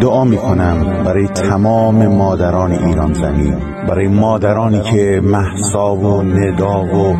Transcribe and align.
دعا 0.00 0.24
می 0.24 0.36
کنم 0.36 1.02
برای 1.04 1.26
تمام 1.26 2.06
مادران 2.06 2.72
ایران 2.72 3.12
زمین 3.12 3.56
برای 3.88 4.08
مادرانی 4.08 4.80
که 4.80 5.20
محسا 5.24 5.94
و 5.94 6.22
ندا 6.22 6.84
و 6.84 7.16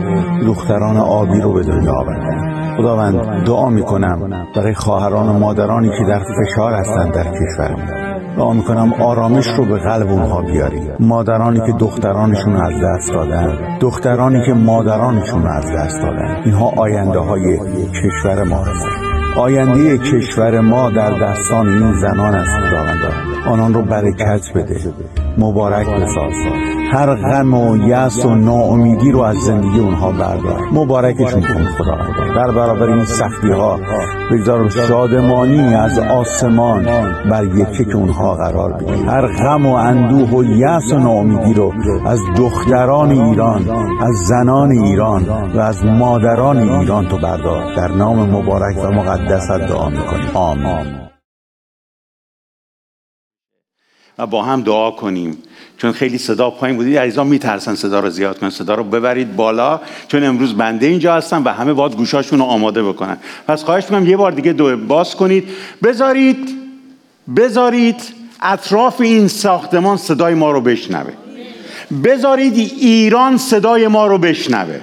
دختران 0.46 0.96
آبی 0.96 1.40
رو 1.40 1.52
به 1.52 1.62
دنیا 1.62 1.92
آوردن. 1.92 2.54
خداوند 2.76 3.46
دعا 3.46 3.68
می 3.68 3.82
کنم 3.82 4.46
برای 4.56 4.74
خواهران 4.74 5.28
و 5.28 5.38
مادرانی 5.38 5.88
که 5.88 6.04
در 6.08 6.18
فشار 6.18 6.72
هستند 6.72 7.14
در 7.14 7.24
کشورمون. 7.24 8.14
دعا 8.36 8.52
می 8.52 8.62
کنم 8.62 8.92
آرامش 8.92 9.46
رو 9.46 9.64
به 9.64 9.78
قلب 9.78 10.08
اونها 10.08 10.42
بیاری 10.42 10.90
مادرانی 11.00 11.60
که 11.60 11.72
دخترانشون 11.78 12.56
از 12.56 12.72
دست 12.84 13.12
دادن 13.12 13.78
دخترانی 13.80 14.46
که 14.46 14.52
مادرانشون 14.52 15.46
از 15.46 15.72
دست 15.76 16.02
دادن. 16.02 16.42
اینها 16.44 16.72
آینده 16.76 17.18
های 17.18 17.58
کشور 17.88 18.44
ما 18.44 18.58
هستند 18.58 19.03
آینده 19.36 19.98
کشور 19.98 20.60
ما 20.60 20.90
در 20.90 21.10
دستان 21.18 21.68
این 21.68 22.00
زنان 22.00 22.34
است 22.34 22.50
خداوندا 22.50 23.08
آنان 23.46 23.74
رو 23.74 23.82
برکت 23.82 24.52
بده 24.54 24.94
مبارک 25.38 25.86
بساز. 25.86 26.32
هر 26.92 27.14
غم 27.14 27.54
و 27.54 27.76
یأس 27.76 28.24
و 28.24 28.34
ناامیدی 28.34 29.10
رو 29.10 29.20
از 29.20 29.36
زندگی 29.36 29.78
اونها 29.78 30.12
بردار. 30.12 30.60
مبارکشون 30.72 31.40
کن 31.40 31.64
خداوندا 31.64 32.34
در 32.36 32.50
برابر 32.52 32.90
این 32.90 33.04
سختی 33.04 33.50
ها 33.50 33.78
بگذار 34.30 34.68
شادمانی 34.68 35.74
از 35.74 35.98
آسمان 35.98 36.84
بر 37.30 37.44
یکی 37.44 37.84
که 37.84 37.96
اونها 37.96 38.34
قرار 38.34 38.72
بگیر 38.72 39.06
هر 39.06 39.26
غم 39.26 39.66
و 39.66 39.74
اندوه 39.74 40.30
و 40.30 40.44
یأس 40.44 40.92
و 40.92 40.98
ناامیدی 40.98 41.54
رو 41.54 41.72
از 42.06 42.18
دختران 42.36 43.10
ایران 43.10 43.62
از 44.00 44.14
زنان 44.14 44.70
ایران 44.70 45.24
و 45.54 45.60
از 45.60 45.84
مادران 45.84 46.58
ایران 46.58 47.06
تو 47.06 47.18
بردار. 47.18 47.74
در 47.76 47.88
نام 47.88 48.30
مبارک 48.30 48.84
و 48.84 48.90
مقدست 49.24 49.50
دعا 49.50 49.88
می‌کنیم. 49.88 50.30
آمین. 50.34 51.00
و 54.18 54.26
با 54.26 54.42
هم 54.42 54.62
دعا 54.62 54.90
کنیم. 54.90 55.38
چون 55.78 55.92
خیلی 55.92 56.18
صدا 56.18 56.50
پایین 56.50 56.76
بودید 56.76 56.98
عزیزان 56.98 57.26
میترسن 57.26 57.74
صدا 57.74 58.00
رو 58.00 58.10
زیاد 58.10 58.38
کنن 58.38 58.50
صدا 58.50 58.74
رو 58.74 58.84
ببرید 58.84 59.36
بالا. 59.36 59.80
چون 60.08 60.24
امروز 60.24 60.54
بنده 60.54 60.86
اینجا 60.86 61.14
هستم 61.14 61.44
و 61.44 61.48
همه 61.48 61.72
باید 61.72 61.96
گوشاشون 61.96 62.38
رو 62.38 62.44
آماده 62.44 62.82
بکنن. 62.82 63.18
پس 63.48 63.64
خواهش 63.64 63.84
می‌کنم 63.84 64.08
یه 64.08 64.16
بار 64.16 64.32
دیگه 64.32 64.52
دو 64.52 64.76
باز 64.76 65.16
کنید. 65.16 65.48
بذارید 65.82 66.48
بذارید 67.36 68.02
اطراف 68.42 69.00
این 69.00 69.28
ساختمان 69.28 69.96
صدای 69.96 70.34
ما 70.34 70.50
رو 70.50 70.60
بشنوه. 70.60 71.12
بذارید 72.04 72.54
ایران 72.80 73.36
صدای 73.36 73.88
ما 73.88 74.06
رو 74.06 74.18
بشنوه. 74.18 74.80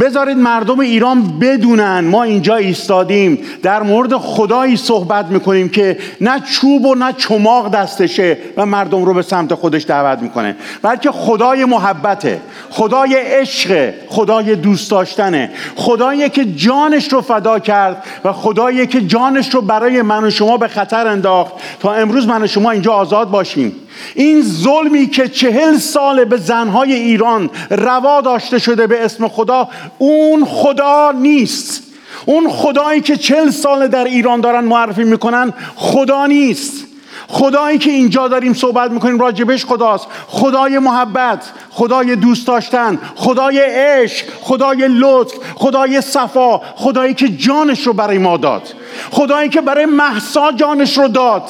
بذارید 0.00 0.36
مردم 0.36 0.80
ایران 0.80 1.38
بدونن 1.40 2.00
ما 2.00 2.22
اینجا 2.22 2.56
ایستادیم. 2.56 3.38
در 3.62 3.82
مورد 3.82 4.16
خدایی 4.16 4.76
صحبت 4.76 5.26
می‌کنیم 5.26 5.68
که 5.68 5.98
نه 6.20 6.40
چوب 6.40 6.86
و 6.86 6.94
نه 6.94 7.12
چماق 7.12 7.70
دستشه 7.70 8.38
و 8.56 8.66
مردم 8.66 9.04
رو 9.04 9.14
به 9.14 9.22
سمت 9.22 9.54
خودش 9.54 9.84
دعوت 9.86 10.18
می‌کنه. 10.18 10.56
بلکه 10.82 11.10
خدای 11.10 11.64
محبته 11.64 12.40
خدای 12.70 13.14
عشق 13.14 13.92
خدای 14.08 14.56
دوست 14.56 14.90
داشتنه. 14.90 15.50
خدایی 15.76 16.28
که 16.28 16.44
جانش 16.44 17.12
رو 17.12 17.20
فدا 17.20 17.58
کرد 17.58 18.02
و 18.24 18.32
خدایی 18.32 18.86
که 18.86 19.00
جانش 19.00 19.54
رو 19.54 19.60
برای 19.60 20.02
من 20.02 20.24
و 20.24 20.30
شما 20.30 20.56
به 20.56 20.68
خطر 20.68 21.06
انداخت. 21.06 21.52
تا 21.80 21.92
امروز 21.92 22.26
من 22.26 22.42
و 22.42 22.46
شما 22.46 22.70
اینجا 22.70 22.92
آزاد 22.92 23.30
باشیم. 23.30 23.72
این 24.14 24.42
ظلمی 24.42 25.06
که 25.06 25.28
چهل 25.28 25.78
سال 25.78 26.24
به 26.24 26.36
زنهای 26.36 26.92
ایران 26.92 27.50
روا 27.70 28.20
داشته 28.20 28.58
شده 28.58 28.86
به 28.86 29.04
اسم 29.04 29.28
خدا 29.28 29.68
اون 29.98 30.44
خدا 30.44 31.12
نیست. 31.12 31.82
اون 32.26 32.50
خدایی 32.50 33.00
که 33.00 33.16
چهل 33.16 33.50
سال 33.50 33.88
در 33.88 34.04
ایران 34.04 34.40
دارن 34.40 34.64
معرفی 34.64 35.04
می‌کنن 35.04 35.52
خدا 35.76 36.26
نیست. 36.26 36.86
خدایی 37.28 37.78
که 37.78 37.90
اینجا 37.90 38.28
داریم 38.28 38.54
صحبت 38.54 38.90
می‌کنیم 38.90 39.18
راجبش 39.18 39.64
خداست. 39.64 40.06
خدای 40.28 40.78
محبت 40.78 41.44
خدای 41.70 42.16
دوست 42.16 42.46
داشتن 42.46 42.98
خدای 43.16 43.60
عشق 43.60 44.26
خدای 44.40 44.88
لطف 44.88 45.34
خدای 45.54 46.00
صفا 46.00 46.58
خدایی 46.58 47.14
که 47.14 47.28
جانش 47.28 47.86
رو 47.86 47.92
برای 47.92 48.18
ما 48.18 48.36
داد. 48.36 48.62
خدایی 49.10 49.48
که 49.48 49.60
برای 49.60 49.86
محسا 49.86 50.52
جانش 50.52 50.98
رو 50.98 51.08
داد. 51.08 51.42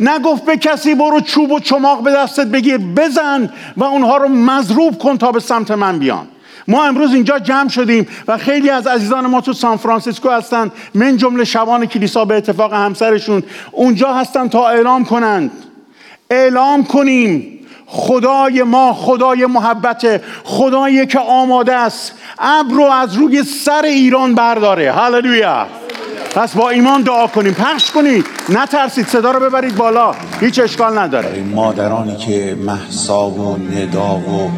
نگفت 0.00 0.44
به 0.44 0.56
کسی 0.56 0.94
برو 0.94 1.20
چوب 1.20 1.52
و 1.52 1.60
چماق 1.60 2.02
به 2.02 2.12
دستت 2.12 2.46
بگیر 2.46 2.78
بزن 2.78 3.50
و 3.76 3.84
اونها 3.84 4.16
رو 4.16 4.28
مضروب 4.28 4.98
کن 4.98 5.18
تا 5.18 5.32
به 5.32 5.40
سمت 5.40 5.70
من 5.70 5.98
بیان. 5.98 6.28
ما 6.68 6.84
امروز 6.84 7.14
اینجا 7.14 7.38
جمع 7.38 7.68
شدیم 7.68 8.08
و 8.28 8.38
خیلی 8.38 8.70
از 8.70 8.86
عزیزان 8.86 9.26
ما 9.26 9.40
تو 9.40 9.52
سان 9.52 9.76
فرانسیسکو 9.76 10.30
هستند 10.30 10.72
من 10.94 11.16
جمله 11.16 11.44
شبان 11.44 11.86
کلیسا 11.86 12.24
به 12.24 12.36
اتفاق 12.36 12.72
همسرشون. 12.72 13.42
اونجا 13.72 14.12
هستن 14.12 14.48
تا 14.48 14.68
اعلام 14.68 15.04
کنند. 15.04 15.50
اعلام 16.30 16.84
کنیم. 16.84 17.56
خدای 17.86 18.62
ما 18.62 18.92
خدای 18.92 19.46
محبت 19.46 20.20
خدایی 20.44 21.06
که 21.06 21.18
آماده 21.18 21.74
است. 21.74 22.14
ابر 22.38 22.74
رو 22.74 22.84
از 22.84 23.14
روی 23.14 23.42
سر 23.42 23.82
ایران 23.84 24.34
برداره. 24.34 24.92
هللویا. 24.92 25.66
پس 26.34 26.56
با 26.56 26.70
ایمان 26.70 27.02
دعا 27.02 27.26
کنیم. 27.26 27.54
پخش 27.54 27.90
کنید. 27.90 28.24
نترسید. 28.48 29.06
صدا 29.06 29.30
رو 29.30 29.40
ببرید 29.40 29.76
بالا. 29.76 30.12
هیچ 30.40 30.58
اشکال 30.58 30.98
نداره. 30.98 31.42
مادرانی 31.54 32.16
که 32.16 32.56
محسا 32.66 33.30
و 33.30 33.56
ندا 33.56 34.14
و 34.14 34.50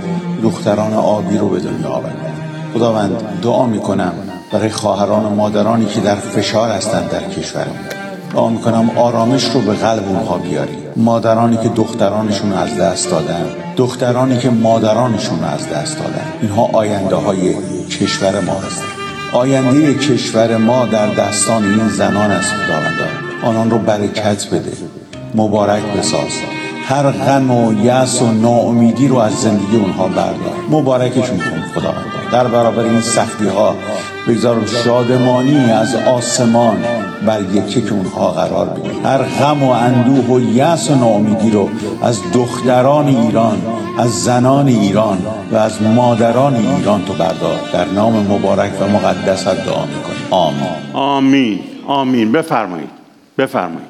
دختران 0.42 0.94
آبی 0.94 1.38
رو 1.38 1.48
به 1.48 1.60
دنیا 1.60 1.88
آوردن 1.88 2.34
خداوند 2.74 3.40
دعا 3.42 3.66
می‌کنم 3.66 4.12
برای 4.52 4.70
خواهران 4.70 5.24
و 5.24 5.30
مادرانی 5.30 5.86
که 5.86 6.00
در 6.00 6.14
فشار 6.14 6.70
هستند 6.70 7.10
در 7.10 7.28
کشورمون 7.28 7.76
دعا 8.32 8.48
می‌کنم 8.48 8.90
آرامش 8.96 9.44
رو 9.44 9.60
به 9.60 9.72
قلب 9.72 10.08
اونها 10.08 10.38
بیاری 10.38 10.76
مادرانی 10.96 11.56
که 11.56 11.68
دخترانشون 11.68 12.52
از 12.52 12.76
دست 12.76 13.10
دادن. 13.10 13.46
دخترانی 13.76 14.38
که 14.38 14.50
مادرانشون 14.50 15.44
از 15.44 15.68
دست 15.68 15.98
دادن. 15.98 16.32
اینها 16.42 16.70
آینده 16.72 17.16
های 17.16 17.54
کشور 17.88 18.40
ما 18.40 18.54
هستند. 18.54 19.01
آینده 19.32 19.94
کشور 19.94 20.56
ما 20.56 20.86
در 20.86 21.06
دستان 21.06 21.64
این 21.64 21.88
زنان 21.88 22.30
است 22.30 22.52
خداوندا 22.54 23.04
آنان 23.42 23.70
رو 23.70 23.78
برکت 23.78 24.46
بده 24.46 24.72
مبارک 25.34 25.82
بساز. 25.82 26.30
هر 26.86 27.10
غم 27.10 27.50
و 27.50 27.84
یأس 27.84 28.22
و 28.22 28.32
ناامیدی 28.32 29.08
رو 29.08 29.16
از 29.16 29.32
زندگی 29.32 29.76
اونها 29.76 30.08
بردار. 30.08 30.54
مبارکشون 30.70 31.38
کن 31.38 31.62
خداوندا 31.74 32.02
در 32.32 32.46
برابر 32.48 32.84
این 32.84 33.00
سختی 33.00 33.46
ها 33.46 33.76
بگذار 34.28 34.66
شادمانی 34.84 35.70
از 35.70 35.94
آسمان 35.94 36.76
بر 37.26 37.40
یکی 37.40 37.82
که 37.82 37.92
اونها 37.92 38.30
قرار 38.30 38.68
بگیر 38.68 38.92
هر 39.04 39.22
غم 39.22 39.62
و 39.62 39.70
اندوه 39.70 40.36
و 40.36 40.40
یأس 40.40 40.90
و 40.90 40.94
ناامیدی 40.94 41.50
رو 41.50 41.68
از 42.02 42.20
دختران 42.34 43.06
ایران 43.06 43.58
از 43.98 44.24
زنان 44.24 44.68
ایران 44.68 45.18
و 45.52 45.56
از 45.56 45.82
مادران 45.82 46.54
ایران 46.54 47.04
تو 47.04 47.12
بردار. 47.12 47.60
در 47.72 47.84
نام 47.84 48.26
مبارک 48.26 48.72
و 48.80 48.88
مقدس 48.88 49.48
دعا 49.48 49.86
می‌کنیم. 49.86 50.26
آمین. 50.30 50.68
آمین. 50.92 51.60
آمین. 51.86 52.32
بفرمایید. 52.32 52.90
بفرمایید. 53.38 53.88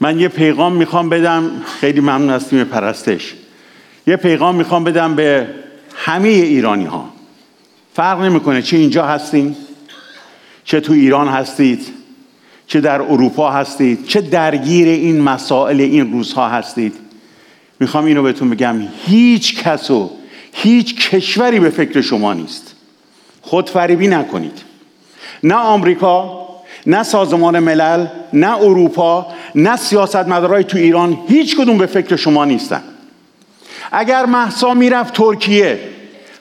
من 0.00 0.20
یه 0.20 0.28
پیغام 0.28 0.72
می‌خوام 0.72 1.08
بدم. 1.08 1.50
خیلی 1.80 2.00
ممنون 2.00 2.30
از 2.30 2.48
تیم 2.48 2.64
پرستش. 2.64 3.34
یه 4.06 4.16
پیغام 4.16 4.54
می‌خوام 4.54 4.84
بدم 4.84 5.14
به 5.14 5.48
همه 5.94 6.28
ایرانی 6.28 6.84
ها 6.84 7.04
فرق 7.94 8.20
نمی‌کنه 8.20 8.62
چه 8.62 8.76
اینجا 8.76 9.06
هستین 9.06 9.56
چه 10.64 10.80
تو 10.80 10.92
ایران 10.92 11.28
هستید 11.28 11.86
چه 12.66 12.80
در 12.80 13.02
اروپا 13.02 13.50
هستید 13.50 14.06
چه 14.06 14.20
درگیر 14.20 14.88
این 14.88 15.20
مسائل 15.20 15.80
این 15.80 16.12
روزها 16.12 16.48
هستید. 16.48 16.94
می‌خوام 17.80 18.04
اینو 18.04 18.22
بهتون 18.22 18.50
بگم 18.50 18.76
هیچ 19.06 19.62
کس 19.62 19.90
و 19.90 20.10
هیچ 20.52 21.10
کشوری 21.10 21.60
به 21.60 21.70
فکر 21.70 22.00
شما 22.00 22.32
نیست. 22.32 22.74
خودفریبی 23.42 24.08
نکنید. 24.08 24.62
نه 25.42 25.54
آمریکا 25.54 26.48
نه 26.86 27.02
سازمان 27.02 27.58
ملل 27.58 28.06
نه 28.32 28.56
اروپا 28.56 29.26
نه 29.54 29.76
سیاستمدارای 29.76 30.64
تو 30.64 30.78
ایران 30.78 31.18
هیچ 31.28 31.56
کدوم 31.56 31.78
به 31.78 31.86
فکر 31.86 32.16
شما 32.16 32.44
نیستن. 32.44 32.82
اگر 33.92 34.26
محسا 34.26 34.74
می‌رفت 34.74 35.14
ترکیه 35.14 35.80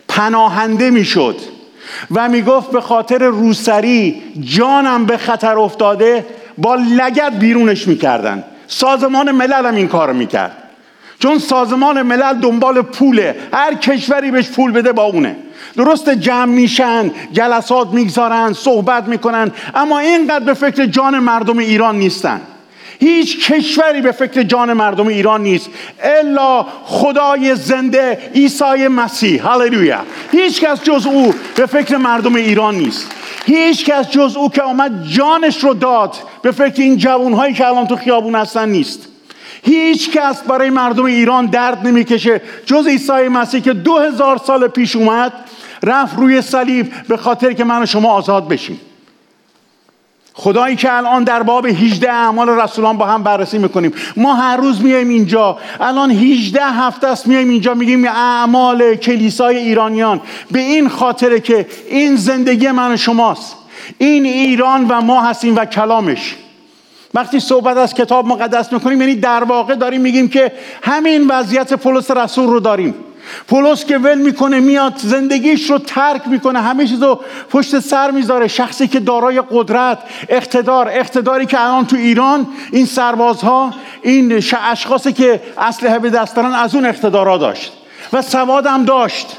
پناهنده 0.08 0.90
می‌شد 0.90 1.36
و 2.12 2.30
می‌گفت 2.30 2.72
به 2.72 2.82
خاطر 2.82 3.18
روسری 3.18 4.22
جانم 4.40 5.06
به 5.06 5.18
خطر 5.18 5.60
افتاده 5.60 6.26
با 6.58 6.76
لگت 6.76 7.40
بیرونش 7.40 7.88
می‌کردن. 7.88 8.44
سازمان 8.68 9.32
ملل 9.32 9.66
هم 9.66 9.76
این 9.76 9.88
کار 9.88 10.14
می‌کرد. 10.14 10.58
چون 11.22 11.40
سازمان 11.40 12.02
ملل 12.02 12.34
دنبال 12.34 12.82
پوله 12.82 13.36
هر 13.54 13.74
کشوری 13.74 14.32
بهش 14.32 14.50
پول 14.50 14.72
بده 14.72 14.92
با 14.92 15.04
اونه. 15.04 15.36
درست 15.78 16.10
جمع 16.10 16.46
میشن 16.46 17.12
جلسات 17.32 17.88
می‌گذارن 17.88 18.54
صحبت 18.54 19.08
می‌کنن 19.08 19.52
اما 19.76 20.00
اینقدر 20.00 20.46
به 20.46 20.54
فکر 20.54 20.86
جان 20.86 21.20
مردم 21.20 21.58
ایران 21.58 21.96
نیستن. 21.96 22.42
هیچ 23.00 23.52
کشوری 23.52 24.02
به 24.02 24.12
فکر 24.12 24.44
جان 24.44 24.74
مردم 24.74 25.08
ایران 25.08 25.44
نیست 25.44 25.70
الا 26.04 26.66
خدای 26.84 27.56
زنده 27.56 28.18
عیسی 28.36 28.88
مسیح. 28.88 29.48
هللویا. 29.48 30.00
هیچ 30.32 30.62
کس 30.62 30.84
جز 30.84 31.06
او 31.06 31.34
به 31.56 31.66
فکر 31.66 31.98
مردم 31.98 32.36
ایران 32.36 32.76
نیست. 32.76 33.12
هیچ 33.46 33.86
کس 33.86 34.10
جز 34.10 34.36
او 34.38 34.50
که 34.50 34.62
آمد 34.62 35.08
جانش 35.08 35.64
رو 35.64 35.74
داد 35.74 36.16
به 36.42 36.52
فکر 36.52 36.82
این 36.82 36.98
جوانهایی 36.98 37.54
که 37.54 37.68
الان 37.68 37.88
تو 37.88 37.96
خیابون 37.96 38.36
هستن 38.36 38.70
نیست. 38.70 39.11
هیچ 39.64 40.12
کس 40.12 40.42
برای 40.42 40.70
مردم 40.70 41.06
ایران 41.06 41.46
درد 41.46 41.88
نمی‌کشه. 41.88 42.42
جز 42.66 42.88
عیسی 42.88 43.28
مسیح 43.28 43.62
که 43.62 43.74
دو 43.74 43.98
هزار 43.98 44.38
سال 44.38 44.68
پیش 44.68 44.96
اومد 44.96 45.34
رفت 45.84 46.18
روی 46.18 46.42
صلیب 46.42 46.94
به 47.08 47.18
خاطر 47.18 47.54
که 47.54 47.64
من 47.64 47.84
و 47.84 47.86
شما 47.86 48.12
آزاد 48.12 48.48
بشیم. 48.48 48.80
خدایی 50.34 50.76
که 50.76 50.94
الان 50.94 51.24
در 51.24 51.44
باب 51.44 51.66
18 51.66 52.12
اعمال 52.12 52.50
رسولان 52.50 52.98
با 52.98 53.06
هم 53.06 53.24
بررسی 53.24 53.58
می‌کنیم. 53.58 53.94
ما 54.18 54.34
هر 54.34 54.58
روز 54.58 54.82
میایم 54.82 55.10
اینجا. 55.10 55.58
الان 55.80 56.12
18 56.12 56.64
هفته 56.64 57.08
است 57.08 57.28
میایم 57.28 57.50
اینجا 57.50 57.74
میگیم 57.74 58.06
اعمال 58.06 58.96
کلیسای 58.96 59.58
ایرانیان. 59.58 60.22
به 60.52 60.60
این 60.60 60.90
خاطره 60.90 61.40
که 61.40 61.68
این 61.90 62.16
زندگی 62.16 62.72
من 62.72 62.94
و 62.94 62.98
شماست. 62.98 63.56
این 63.98 64.26
ایران 64.26 64.86
و 64.90 65.02
ما 65.02 65.22
هستیم 65.22 65.56
و 65.56 65.66
کلامش. 65.66 66.36
وقتی 67.14 67.40
صحبت 67.40 67.78
از 67.78 67.94
کتاب 67.94 68.28
مقدس 68.28 68.74
می‌کنیم 68.74 69.02
یعنی 69.02 69.16
در 69.16 69.44
واقع 69.44 69.76
داریم 69.76 70.02
میگیم 70.02 70.30
که 70.30 70.52
همین 70.82 71.28
وضعیت 71.28 71.74
پولس 71.74 72.12
رسول 72.12 72.50
رو 72.50 72.60
داریم. 72.60 72.96
پولس 73.48 73.86
که 73.86 73.98
ول 73.98 74.18
می‌کنه 74.18 74.60
میاد 74.60 74.94
زندگیش 74.98 75.70
رو 75.70 75.78
ترک 75.78 76.28
می‌کنه 76.28 76.62
همه 76.62 76.88
چیز 76.88 77.04
رو 77.04 77.20
پشت 77.50 77.80
سر 77.80 78.12
می‌ذاره. 78.12 78.48
شخصی 78.48 78.88
که 78.88 79.00
دارای 79.00 79.44
قدرت 79.52 79.98
اقتدار 80.30 80.90
اقتداری 80.92 81.46
که 81.46 81.62
الان 81.62 81.86
تو 81.86 81.96
ایران 81.96 82.48
این 82.72 82.86
سربازها 82.86 83.74
این 84.02 84.44
اشخاصی 84.72 85.14
که 85.14 85.42
اسلحه 85.58 86.00
به 86.00 86.10
دست 86.10 86.36
دارن 86.36 86.54
از 86.54 86.76
اون 86.76 86.86
اقتدارا 86.86 87.38
داشت. 87.38 87.74
و 88.14 88.22
سوادم 88.22 88.86
داشت. 88.86 89.38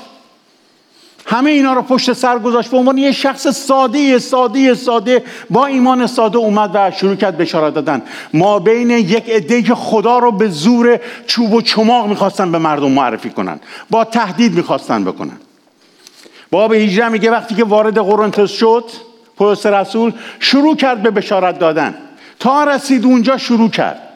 همه 1.26 1.50
اینا 1.50 1.72
رو 1.72 1.82
پشت 1.82 2.12
سر 2.12 2.38
گذاشت 2.38 2.70
به 2.70 2.76
عنوان 2.76 2.98
یه 2.98 3.12
شخص 3.12 3.48
ساده 3.48 4.18
ساده 4.18 4.74
ساده. 4.74 5.24
با 5.50 5.66
ایمان 5.66 6.06
ساده 6.06 6.38
اومد 6.38 6.70
و 6.74 6.90
شروع 6.90 7.14
کرد 7.14 7.36
بشارت 7.36 7.74
دادن. 7.74 8.02
ما 8.34 8.58
بین 8.58 8.90
یک 8.90 9.30
عده 9.30 9.62
که 9.62 9.74
خدا 9.74 10.18
رو 10.18 10.32
به 10.32 10.48
زور 10.48 11.00
چوب 11.26 11.52
و 11.52 11.60
چماق 11.60 12.08
می‌خواستن 12.08 12.52
به 12.52 12.58
مردم 12.58 12.90
معرفی 12.90 13.30
کنن. 13.30 13.60
با 13.90 14.04
تهدید 14.04 14.54
می‌خواستن 14.54 15.04
بکنن. 15.04 15.36
باب 16.50 16.72
18 16.72 17.08
میگه 17.08 17.30
وقتی 17.30 17.54
که 17.54 17.64
وارد 17.64 17.98
قرنتس 17.98 18.50
شد 18.50 18.84
پولس 19.36 19.66
رسول 19.66 20.12
شروع 20.40 20.76
کرد 20.76 21.02
به 21.02 21.10
بشارت 21.10 21.58
دادن. 21.58 21.94
تا 22.38 22.64
رسید 22.64 23.04
اونجا 23.04 23.38
شروع 23.38 23.70
کرد. 23.70 24.11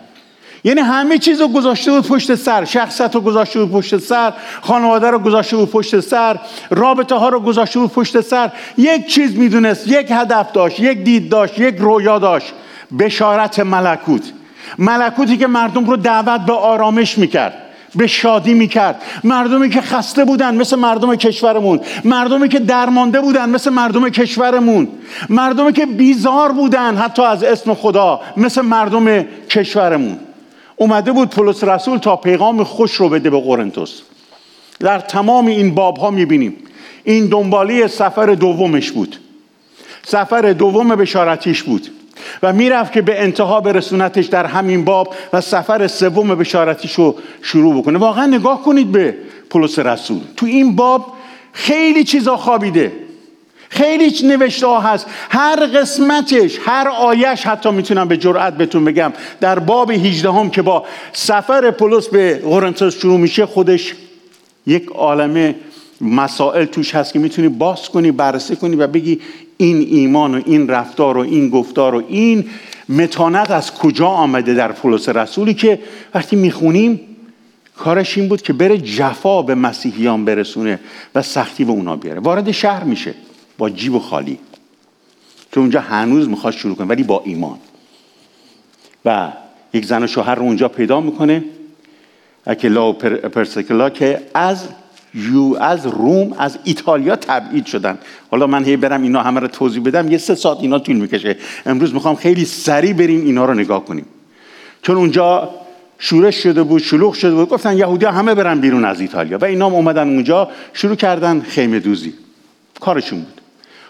یعنی 0.64 0.80
همه 0.80 1.18
چیز 1.18 1.40
رو 1.40 1.48
گذاشته 1.48 1.90
بود 1.90 2.08
پشت 2.08 2.34
سر 2.34 2.64
شخصت 2.64 3.14
رو 3.14 3.20
گذاشته 3.20 3.64
بود 3.64 3.72
پشت 3.72 3.98
سر 3.98 4.32
خانواده 4.60 5.10
رو 5.10 5.18
گذاشته 5.18 5.56
بود 5.56 5.70
پشت 5.70 6.00
سر 6.00 6.36
رابطه 6.70 7.14
ها 7.14 7.28
رو 7.28 7.40
گذاشته 7.40 7.78
بود 7.78 7.92
پشت 7.92 8.20
سر. 8.20 8.50
یک 8.78 9.06
چیز 9.06 9.36
می‌دونست 9.36 9.88
یک 9.88 10.06
هدف 10.10 10.52
داشت 10.52 10.80
یک 10.80 11.04
دید 11.04 11.28
داشت 11.28 11.58
یک 11.58 11.76
رویا 11.78 12.18
داشت. 12.18 12.52
بشارت 12.98 13.60
ملکوت. 13.60 14.32
ملکوتی 14.78 15.36
که 15.36 15.46
مردم 15.46 15.84
رو 15.84 15.96
دعوت 15.96 16.40
به 16.40 16.52
آرامش 16.52 17.18
می‌کرد 17.18 17.62
به 17.94 18.06
شادی 18.06 18.54
می‌کرد. 18.54 19.02
مردمی 19.24 19.70
که 19.70 19.80
خسته 19.80 20.24
بودن 20.24 20.54
مثل 20.54 20.76
مردم 20.76 21.14
کشورمون. 21.14 21.80
مردمی 22.04 22.48
که 22.48 22.58
درمانده 22.58 23.20
بودن 23.20 23.48
مثل 23.50 23.70
مردم 23.70 24.08
کشورمون. 24.08 24.88
مردمی 25.28 25.72
که 25.72 25.86
بیزار 25.86 26.52
بودن 26.52 26.96
حتی 26.96 27.22
از 27.22 27.42
اسم 27.42 27.74
خدا 27.74 28.20
مثل 28.36 28.60
مردم 28.60 29.22
کشورمون. 29.50 30.18
اومده 30.76 31.12
بود 31.12 31.30
پولس 31.30 31.64
رسول 31.64 31.98
تا 31.98 32.16
پیغام 32.16 32.64
خوش 32.64 32.92
رو 32.92 33.08
بده 33.08 33.30
به 33.30 33.40
قرنتوس. 33.40 34.00
در 34.80 34.98
تمام 34.98 35.46
این 35.46 35.74
باب 35.74 35.96
ها 35.96 36.10
می‌بینیم. 36.10 36.56
این 37.04 37.26
دنبالی 37.26 37.88
سفر 37.88 38.26
دومش 38.26 38.90
بود. 38.90 39.16
سفر 40.06 40.52
دوم 40.52 40.88
بشارتیش 40.88 41.62
بود. 41.62 41.88
و 42.42 42.52
می‌رفت 42.52 42.92
که 42.92 43.02
به 43.02 43.22
انتها 43.22 43.60
برسونتش 43.60 44.26
در 44.26 44.46
همین 44.46 44.84
باب 44.84 45.14
و 45.32 45.40
سفر 45.40 45.86
سوم 45.86 46.34
بشارتیش 46.34 46.92
رو 46.92 47.14
شروع 47.42 47.80
بکنه. 47.80 47.98
واقعا 47.98 48.26
نگاه 48.26 48.62
کنید 48.62 48.92
به 48.92 49.14
پولس 49.50 49.78
رسول. 49.78 50.20
تو 50.36 50.46
این 50.46 50.76
باب 50.76 51.12
خیلی 51.52 52.04
چیزا 52.04 52.36
خوابیده. 52.36 52.92
خیلی 53.68 54.14
نوشته 54.24 54.66
ها 54.66 54.80
هست. 54.80 55.06
هر 55.30 55.66
قسمتش 55.66 56.58
هر 56.66 56.88
آیش 56.88 57.42
حتی 57.42 57.70
می‌تونم 57.70 58.08
به 58.08 58.16
جرأت 58.16 58.56
بهتون 58.56 58.84
بگم. 58.84 59.12
در 59.40 59.58
باب 59.58 59.90
18 59.90 60.30
هم 60.30 60.50
که 60.50 60.62
با 60.62 60.84
سفر 61.12 61.70
پولس 61.70 62.08
به 62.08 62.40
قرنتوس 62.44 62.98
شروع 62.98 63.18
میشه 63.18 63.46
خودش 63.46 63.94
یک 64.66 64.86
عالمه 64.86 65.54
مسائل 66.00 66.64
توش 66.64 66.94
هست 66.94 67.12
که 67.12 67.18
می‌تونی 67.18 67.48
باز 67.48 67.88
کنی 67.88 68.10
بررسی 68.10 68.56
کنی 68.56 68.76
و 68.76 68.86
بگی 68.86 69.20
این 69.56 69.86
ایمان 69.90 70.34
و 70.34 70.42
این 70.46 70.68
رفتار 70.68 71.16
و 71.16 71.20
این 71.20 71.50
گفتار 71.50 71.94
و 71.94 72.02
این 72.08 72.44
متانت 72.88 73.50
از 73.50 73.74
کجا 73.74 74.06
آمده 74.06 74.54
در 74.54 74.72
پولس 74.72 75.08
رسولی 75.08 75.54
که 75.54 75.78
وقتی 76.14 76.36
می‌خونیم 76.36 77.00
کارش 77.76 78.18
این 78.18 78.28
بود 78.28 78.42
که 78.42 78.52
بره 78.52 78.78
جفا 78.78 79.42
به 79.42 79.54
مسیحیان 79.54 80.24
برسونه 80.24 80.80
و 81.14 81.22
سختی 81.22 81.64
به 81.64 81.72
اونا 81.72 81.96
بیاره. 81.96 82.20
وارد 82.20 82.50
شهر 82.50 82.84
میشه. 82.84 83.14
با 83.58 83.70
جیب 83.70 83.94
و 83.94 83.98
خالی. 83.98 84.38
که 85.52 85.60
اونجا 85.60 85.80
هنوز 85.80 86.28
می‌خواد 86.28 86.52
شروع 86.52 86.76
کنه 86.76 86.86
ولی 86.86 87.02
با 87.02 87.22
ایمان. 87.24 87.58
و 89.04 89.32
یک 89.72 89.86
زن 89.86 90.02
و 90.02 90.06
شوهر 90.06 90.34
رو 90.34 90.42
اونجا 90.42 90.68
پیدا 90.68 91.00
می‌کنه 91.00 91.44
اکلا 92.46 92.88
و 92.88 92.92
پرسکلا 92.92 93.90
که 93.90 94.22
از 94.34 94.68
یو 95.14 95.56
از 95.60 95.86
روم 95.86 96.32
از 96.38 96.58
ایتالیا 96.64 97.16
تبعید 97.16 97.66
شدن. 97.66 97.98
حالا 98.30 98.46
من 98.46 98.64
هی 98.64 98.76
برم 98.76 99.02
اینا 99.02 99.22
همه 99.22 99.40
رو 99.40 99.48
توضیح 99.48 99.82
بدم 99.82 100.12
یه 100.12 100.18
سه 100.18 100.34
ساعت 100.34 100.58
اینا 100.60 100.78
طول 100.78 100.96
می‌کشه. 100.96 101.36
امروز 101.66 101.94
می‌خوام 101.94 102.14
خیلی 102.14 102.44
سریع 102.44 102.92
بریم 102.92 103.24
اینا 103.24 103.44
رو 103.44 103.54
نگاه 103.54 103.84
کنیم. 103.84 104.06
چون 104.82 104.96
اونجا 104.96 105.50
شورش 105.98 106.42
شده 106.42 106.62
بود 106.62 106.82
شلوغ 106.82 107.14
شده 107.14 107.34
بود 107.34 107.48
گفتن 107.48 107.78
یهودی 107.78 108.06
همه 108.06 108.34
برن 108.34 108.60
بیرون 108.60 108.84
از 108.84 109.00
ایتالیا. 109.00 109.38
و 109.38 109.44
اینا 109.44 109.66
اومدن 109.66 110.08
اونجا 110.08 110.50
شروع 110.72 110.94
کردن 110.94 111.40
خیمه 111.40 111.80
دوزی. 111.80 112.14
کارشون 112.80 113.18
بود. 113.20 113.40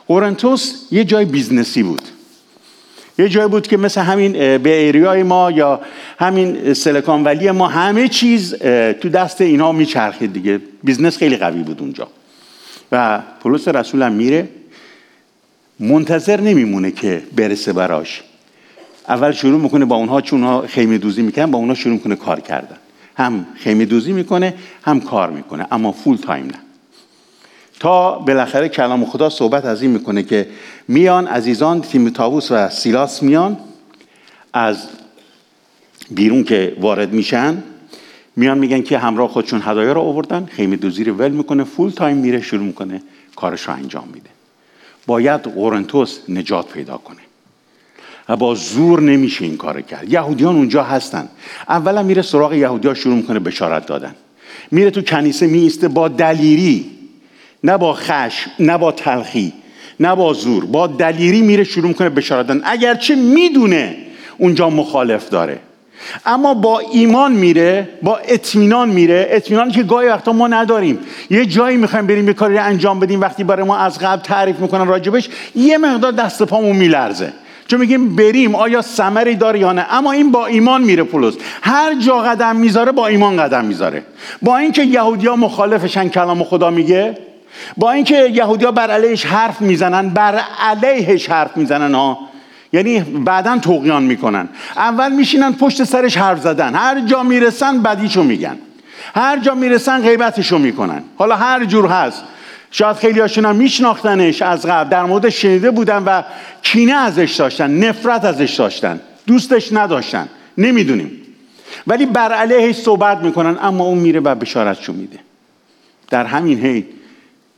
قرنتوس 0.09 0.75
یه 0.91 1.05
جای 1.05 1.25
business 1.25 1.76
ی 1.76 1.83
بود. 1.83 2.03
یه 3.19 3.29
جای 3.29 3.49
بود 3.49 3.67
که 3.67 3.77
مثل 3.77 4.01
همین 4.01 4.33
Bay 4.59 4.79
Area 4.79 5.14
ی 5.14 5.23
ما 5.23 5.51
یا 5.51 5.81
همین 6.19 6.75
Silicon 6.75 7.25
Valley 7.25 7.51
ما 7.51 7.69
همه 7.69 8.09
چیز 8.09 8.55
تو 9.01 9.09
دست 9.09 9.41
اینا 9.41 9.73
میچرخید 9.73 10.33
دیگه. 10.33 10.61
business 10.85 11.17
خیلی 11.17 11.37
قوی 11.37 11.63
بود 11.63 11.81
اونجا. 11.81 12.09
و 12.93 13.23
پولس 13.41 13.69
رسول 13.69 14.03
هم 14.03 14.13
میره. 14.13 14.49
منتظر 15.81 16.41
نمیمونه 16.41 16.91
که 16.91 17.23
برسه 17.37 17.73
براش. 17.73 18.23
اول 19.09 19.33
شروع 19.33 19.61
می‌کنه 19.61 19.85
با 19.85 19.97
اونها 19.97 20.21
چون 20.21 20.45
اونها 20.45 20.67
خیمه 20.67 20.99
دوزی 20.99 21.23
می‌کنن 21.23 21.51
با 21.51 21.59
اونها 21.59 21.75
شروع 21.75 21.95
می‌کنه 21.95 22.17
کار 22.17 22.41
کردن. 22.41 22.77
هم 23.17 23.47
خیمه 23.55 23.85
دوزی 23.85 24.13
می‌کنه 24.13 24.55
هم 24.83 25.01
کار 25.01 25.31
می‌کنه 25.31 25.67
اما 25.71 25.93
full 25.93 26.17
time 26.17 26.47
نه. 26.47 26.66
تا 27.81 28.19
بالاخره 28.19 28.69
کلام 28.69 29.05
خدا 29.05 29.31
صحبت 29.31 29.65
از 29.65 29.83
این 29.83 29.91
می‌کنه 29.91 30.23
که 30.23 30.49
میان 30.89 31.27
عزیزان 31.27 31.81
تیموتائوس 31.81 32.51
و 32.51 32.69
سیلاس 32.69 33.23
میان 33.23 33.57
از 34.53 34.77
بیرون 36.11 36.45
که 36.45 36.77
وارد 36.81 37.13
میشن 37.13 37.63
میان 38.37 38.59
میگن 38.59 38.83
که 38.83 38.99
همراه 38.99 39.29
خودشون 39.29 39.63
هدایا 39.65 39.93
رو 39.93 40.01
آوردن 40.01 40.49
خیمه 40.51 40.77
دوزی 40.77 41.05
رو 41.05 41.15
ول 41.15 41.31
می‌کنه 41.31 41.65
full 41.65 41.91
time 41.91 42.17
میره 42.17 42.41
شروع 42.41 42.67
می‌کنه 42.67 43.03
کارش 43.37 43.63
رو 43.63 43.75
انجام 43.75 44.09
میده. 44.15 44.31
باید 45.07 45.41
قرنتوس 45.41 46.19
نجات 46.29 46.73
پیدا 46.73 46.97
کنه. 46.97 47.21
و 48.29 48.37
با 48.37 48.55
زور 48.55 49.01
نمیشه 49.01 49.45
این 49.45 49.57
کار 49.57 49.81
کرد. 49.81 50.13
یهودیان 50.13 50.57
اونجا 50.57 50.83
هستن. 50.83 51.29
اولا 51.69 52.03
میره 52.03 52.23
سراغ 52.23 52.55
یهودیا 52.55 52.95
شروع 52.95 53.17
می‌کنه 53.17 53.39
بشارت 53.39 53.87
دادن. 53.87 54.15
میره 54.71 54.91
تو 54.91 55.03
کنیسه 55.03 55.47
میسته 55.47 55.89
با 55.89 56.09
دلیری. 56.09 56.96
نه 57.67 57.77
با 57.77 57.93
خشم 57.93 58.51
نه 58.59 58.79
با 58.79 58.93
تلخی 58.93 59.53
نه 60.01 60.15
با 60.15 60.33
زور 60.33 60.65
با 60.65 60.87
دلیری 60.87 61.43
میره 61.43 61.65
شروع 61.65 61.89
می‌کنه 61.89 62.09
بشارت 62.09 62.47
دادن. 62.47 62.61
اگرچه 62.65 63.15
می‌دونه 63.15 63.97
اونجا 64.39 64.71
مخالف 64.71 65.29
داره. 65.29 65.59
اما 66.27 66.55
با 66.55 66.79
ایمان 66.79 67.33
میره 67.33 67.89
با 68.03 68.17
اطمینان 68.17 68.89
میره. 68.89 69.27
اطمینانی 69.31 69.73
که 69.73 69.83
گاهی 69.83 70.09
وقتا 70.09 70.33
ما 70.33 70.49
نداریم. 70.49 70.99
یه 71.31 71.47
جایی 71.47 71.77
می‌خوایم 71.77 72.07
بریم 72.07 72.29
یه 72.29 72.35
کاری 72.35 72.59
انجام 72.59 73.01
بدیم 73.01 73.21
وقتی 73.21 73.45
برای 73.45 73.67
ما 73.67 73.77
از 73.77 73.99
قبل 73.99 74.23
تعریف 74.23 74.59
می‌کنن 74.59 74.87
راجبش 74.87 75.29
یه 75.55 75.79
مقدار 75.79 76.13
دست 76.13 76.43
پامون 76.43 76.77
میلرزه. 76.77 77.33
چون 77.67 77.81
میگیم 77.81 78.17
بریم 78.17 78.55
آیا 78.55 78.83
ثمری 78.83 79.35
داره 79.35 79.59
یا 79.59 79.73
نه؟ 79.73 79.87
اما 79.91 80.13
این 80.13 80.31
با 80.31 80.47
ایمان 80.47 80.83
میره 80.83 81.03
پولس. 81.03 81.35
هر 81.63 81.95
جا 81.95 82.19
قدم 82.19 82.57
می‌ذاره 82.57 82.93
با 82.93 83.07
ایمان 83.07 83.37
قدم 83.37 83.65
می‌ذاره. 83.65 84.03
با 84.43 84.57
اینکه 84.57 84.83
یهودیا 84.83 85.37
مخالفشن 85.37 86.09
کلام 86.09 86.45
خدا 86.45 86.71
میگه 86.71 87.19
با 87.77 87.93
اینکه 87.93 88.29
یهودیا 88.35 88.71
بر 88.71 88.91
علیهش 88.91 89.27
حرف 89.27 89.61
می‌زنن 89.61 90.09
بر 90.09 90.41
علیهش 90.61 91.31
حرف 91.31 91.57
می‌زنن 91.57 91.95
ها. 91.95 92.19
یعنی 92.73 93.01
بعدا 93.01 93.59
توقیان 93.59 94.03
می‌کنن. 94.03 94.49
اول 94.77 95.13
میشینن 95.13 95.53
پشت 95.53 95.85
سرش 95.85 96.17
حرف 96.17 96.41
زدن. 96.41 96.75
هر 96.75 97.01
جا 97.01 97.23
می‌رسن 97.23 97.83
بدیشو 97.83 98.23
میگن. 98.23 98.59
هر 99.15 99.39
جا 99.39 99.55
می‌رسن 99.55 100.03
غیبتشو 100.03 100.59
می‌کنن. 100.59 101.03
حالا 101.19 101.37
هر 101.37 101.65
جور 101.65 101.87
هست. 101.87 102.23
شاید 102.71 102.97
خیلی 102.97 103.21
هاشون 103.21 103.45
هم 103.45 103.57
میشناختنش 103.57 104.43
از 104.43 104.67
قبل. 104.67 104.91
در 104.91 105.05
مورد 105.05 105.29
شنیده 105.29 105.71
بودن 105.71 106.03
و 106.07 106.23
کینه 106.63 106.93
ازش 106.93 107.35
داشتن 107.39 107.71
نفرت 107.71 108.25
ازش 108.25 108.55
داشتن. 108.55 109.01
دوستش 109.27 109.73
نداشتن. 109.73 110.29
نمی‌دونیم. 110.59 111.11
ولی 111.87 112.07
بر 112.07 112.33
علیهش 112.33 112.77
صحبت 112.77 113.19
می‌کنن 113.19 113.59
اما 113.63 113.85
اون 113.85 113.99
میره 113.99 114.21
و 114.21 114.35
بشارتشو 114.35 114.93
میده. 114.93 115.19
در 116.11 116.25
همین 116.25 116.61
حین 116.61 116.87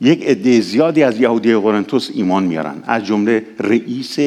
یک 0.01 0.23
عده 0.23 0.61
زیادی 0.61 1.03
از 1.03 1.19
یهودی 1.19 1.55
قرنتوس 1.55 2.09
ایمان 2.13 2.43
میارن. 2.43 2.83
از 2.87 3.05
جمله 3.05 3.45
رئیس 3.59 4.17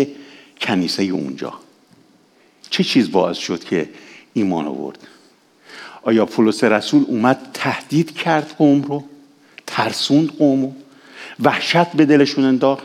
کنیسه 0.61 1.03
اونجا. 1.03 1.53
چه 2.71 2.85
چیز 2.85 3.13
باعث 3.13 3.37
شد 3.37 3.65
که 3.65 3.89
ایمان 4.33 4.67
آورد؟ 4.67 4.99
آیا 6.03 6.27
پولس 6.27 6.65
رسول 6.65 7.05
اومد 7.09 7.51
تهدید 7.55 8.13
کرد 8.15 8.55
قوم 8.59 8.83
رو؟ 8.83 9.05
ترسوند 9.67 10.29
قوم 10.39 10.63
رو؟ 10.63 10.73
وحشت 11.43 11.93
به 11.93 12.07
دلشون 12.07 12.45
انداخت؟ 12.45 12.85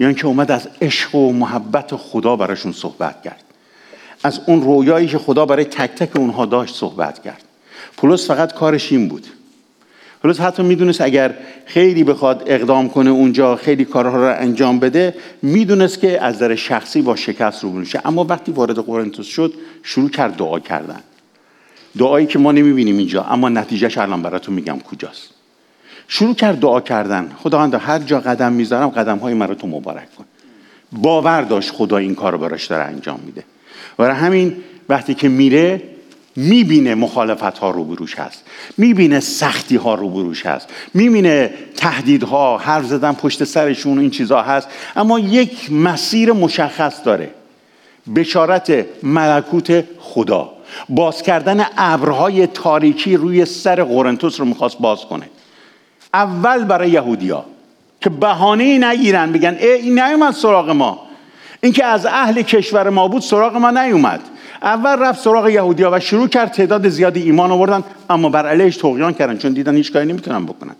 یا 0.00 0.06
اینکه 0.06 0.26
اومد 0.26 0.50
از 0.50 0.68
عشق 0.82 1.14
و 1.14 1.32
محبت 1.32 1.96
خدا 1.96 2.36
براشون 2.36 2.72
صحبت 2.72 3.22
کرد؟ 3.22 3.44
از 4.22 4.40
اون 4.46 4.62
رویایی 4.62 5.08
که 5.08 5.18
خدا 5.18 5.46
برای 5.46 5.64
تک 5.64 5.90
تک 5.90 6.16
اونها 6.16 6.46
داشت 6.46 6.74
صحبت 6.74 7.22
کرد. 7.22 7.44
پولس 7.96 8.26
فقط 8.26 8.54
کارش 8.54 8.92
این 8.92 9.08
بود. 9.08 9.26
پولس 10.22 10.40
حتی 10.40 10.62
می‌دونست 10.62 11.00
اگر 11.00 11.34
خیلی 11.66 12.04
بخواد 12.04 12.42
اقدام 12.46 12.88
کنه 12.88 13.10
اونجا 13.10 13.56
خیلی 13.56 13.84
کارها 13.84 14.16
رو 14.16 14.40
انجام 14.40 14.78
بده 14.78 15.14
می‌دونست 15.42 16.00
که 16.00 16.24
از 16.24 16.38
در 16.38 16.54
شخصی 16.54 17.02
با 17.02 17.16
شکست 17.16 17.64
رو 17.64 17.84
شه 17.84 18.00
اما 18.04 18.24
وقتی 18.24 18.52
وارد 18.52 18.78
قرنتوس 18.78 19.26
شد 19.26 19.54
شروع 19.82 20.10
کرد 20.10 20.36
دعا 20.36 20.60
کردن. 20.60 21.00
دعایی 21.98 22.26
که 22.26 22.38
ما 22.38 22.52
نمی‌بینیم 22.52 22.98
اینجا 22.98 23.22
اما 23.22 23.48
نتیجهش 23.48 23.98
الان 23.98 24.22
براتون 24.22 24.54
میگم 24.54 24.78
کجاست. 24.78 25.30
شروع 26.08 26.34
کرد 26.34 26.60
دعا 26.60 26.80
کردن. 26.80 27.32
خداوند 27.38 27.74
هر 27.74 27.98
جا 27.98 28.20
قدم 28.20 28.52
می‌ذارم 28.52 28.88
قدم 28.88 29.18
های 29.18 29.34
مرا 29.34 29.54
تو 29.54 29.66
مبارک 29.66 30.14
کن. 30.16 30.24
باور 30.92 31.42
داشت 31.42 31.70
خدا 31.70 31.96
این 31.96 32.14
کار 32.14 32.32
رو 32.32 32.38
براش 32.38 32.66
داره 32.66 32.84
انجام 32.84 33.20
میده. 33.26 33.44
برای 33.96 34.16
همین 34.16 34.56
وقتی 34.88 35.14
که 35.14 35.28
میره 35.28 35.82
می‌بینه 36.36 36.94
مخالفت 36.94 37.58
ها 37.58 37.70
روبروش 37.70 38.14
هست. 38.18 38.44
می‌بینه 38.78 39.20
سختی 39.20 39.76
ها 39.76 39.94
روبروش 39.94 40.46
هست. 40.46 40.68
می‌بینه 40.94 41.50
تهدیدها 41.76 42.58
حرف 42.58 42.86
زدن 42.86 43.12
پشت 43.12 43.44
سرشون 43.44 43.98
این 43.98 44.10
چیزها 44.10 44.42
هست. 44.42 44.68
اما 44.96 45.18
یک 45.18 45.72
مسیر 45.72 46.32
مشخص 46.32 47.04
داره. 47.04 47.30
بشارت 48.16 48.86
ملکوت 49.02 49.84
خدا. 49.98 50.52
باز 50.88 51.22
کردن 51.22 51.66
ابرهای 51.76 52.46
تاریکی 52.46 53.16
روی 53.16 53.44
سر 53.44 53.84
قرنتوس 53.84 54.40
رو 54.40 54.46
می‌خواست 54.46 54.78
باز 54.78 55.04
کنه. 55.04 55.30
اول 56.14 56.64
برای 56.64 56.90
یهودیا 56.90 57.44
که 58.00 58.10
بهانه 58.10 58.78
نگیرن 58.78 59.32
بگن 59.32 59.56
ای 59.60 59.90
نیومد 59.90 60.34
سراغ 60.34 60.70
ما. 60.70 61.00
اینکه 61.60 61.84
از 61.84 62.06
اهل 62.06 62.42
کشور 62.42 62.90
ما 62.90 63.08
بود 63.08 63.22
سراغ 63.22 63.56
ما 63.56 63.70
نیومد. 63.70 64.20
اول 64.62 64.96
رفت 64.98 65.22
سراغ 65.22 65.48
یهودیا 65.48 65.90
و 65.92 66.00
شروع 66.00 66.28
کرد 66.28 66.52
تعداد 66.52 66.88
زیادی 66.88 67.22
ایمان 67.22 67.50
آوردن 67.50 67.84
اما 68.10 68.28
بر 68.28 68.46
علیهش 68.46 68.78
طغیان 68.78 69.14
کردن 69.14 69.38
چون 69.38 69.52
دیدن 69.52 69.76
هیچ 69.76 69.92
کاری 69.92 70.06
نمی‌تونن 70.06 70.46
بکنن. 70.46 70.76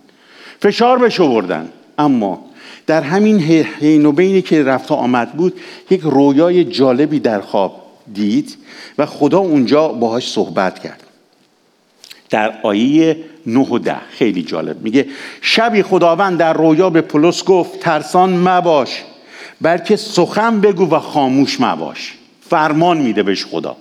فشار 0.61 0.97
بهش 0.97 1.19
آوردن. 1.19 1.69
اما 1.97 2.45
در 2.87 3.01
همین 3.01 3.39
حین 3.39 4.05
و 4.05 4.11
بینی 4.11 4.41
که 4.41 4.63
رفت 4.63 4.91
آمد 4.91 5.33
بود 5.33 5.59
یک 5.89 6.01
رویای 6.03 6.65
جالبی 6.65 7.19
در 7.19 7.41
خواب 7.41 7.81
دید 8.13 8.57
و 8.97 9.05
خدا 9.05 9.37
اونجا 9.37 9.87
باهاش 9.87 10.31
صحبت 10.31 10.79
کرد. 10.79 11.03
در 12.29 12.53
آیه 12.63 13.17
9 13.45 13.59
و 13.59 13.79
10 13.79 13.95
خیلی 14.09 14.43
جالب. 14.43 14.81
میگه 14.81 15.05
شبی 15.41 15.83
خداوند 15.83 16.37
در 16.37 16.53
رویا 16.53 16.89
به 16.89 17.01
پولس 17.01 17.43
گفت 17.43 17.79
ترسان 17.79 18.47
مباش 18.47 19.03
بلکه 19.61 19.95
سخن 19.95 20.61
بگو 20.61 20.95
و 20.95 20.99
خاموش 20.99 21.61
مباش. 21.61 22.18
فرمان 22.49 22.97
میده 22.97 23.23
بهش 23.23 23.45
خدا. 23.45 23.75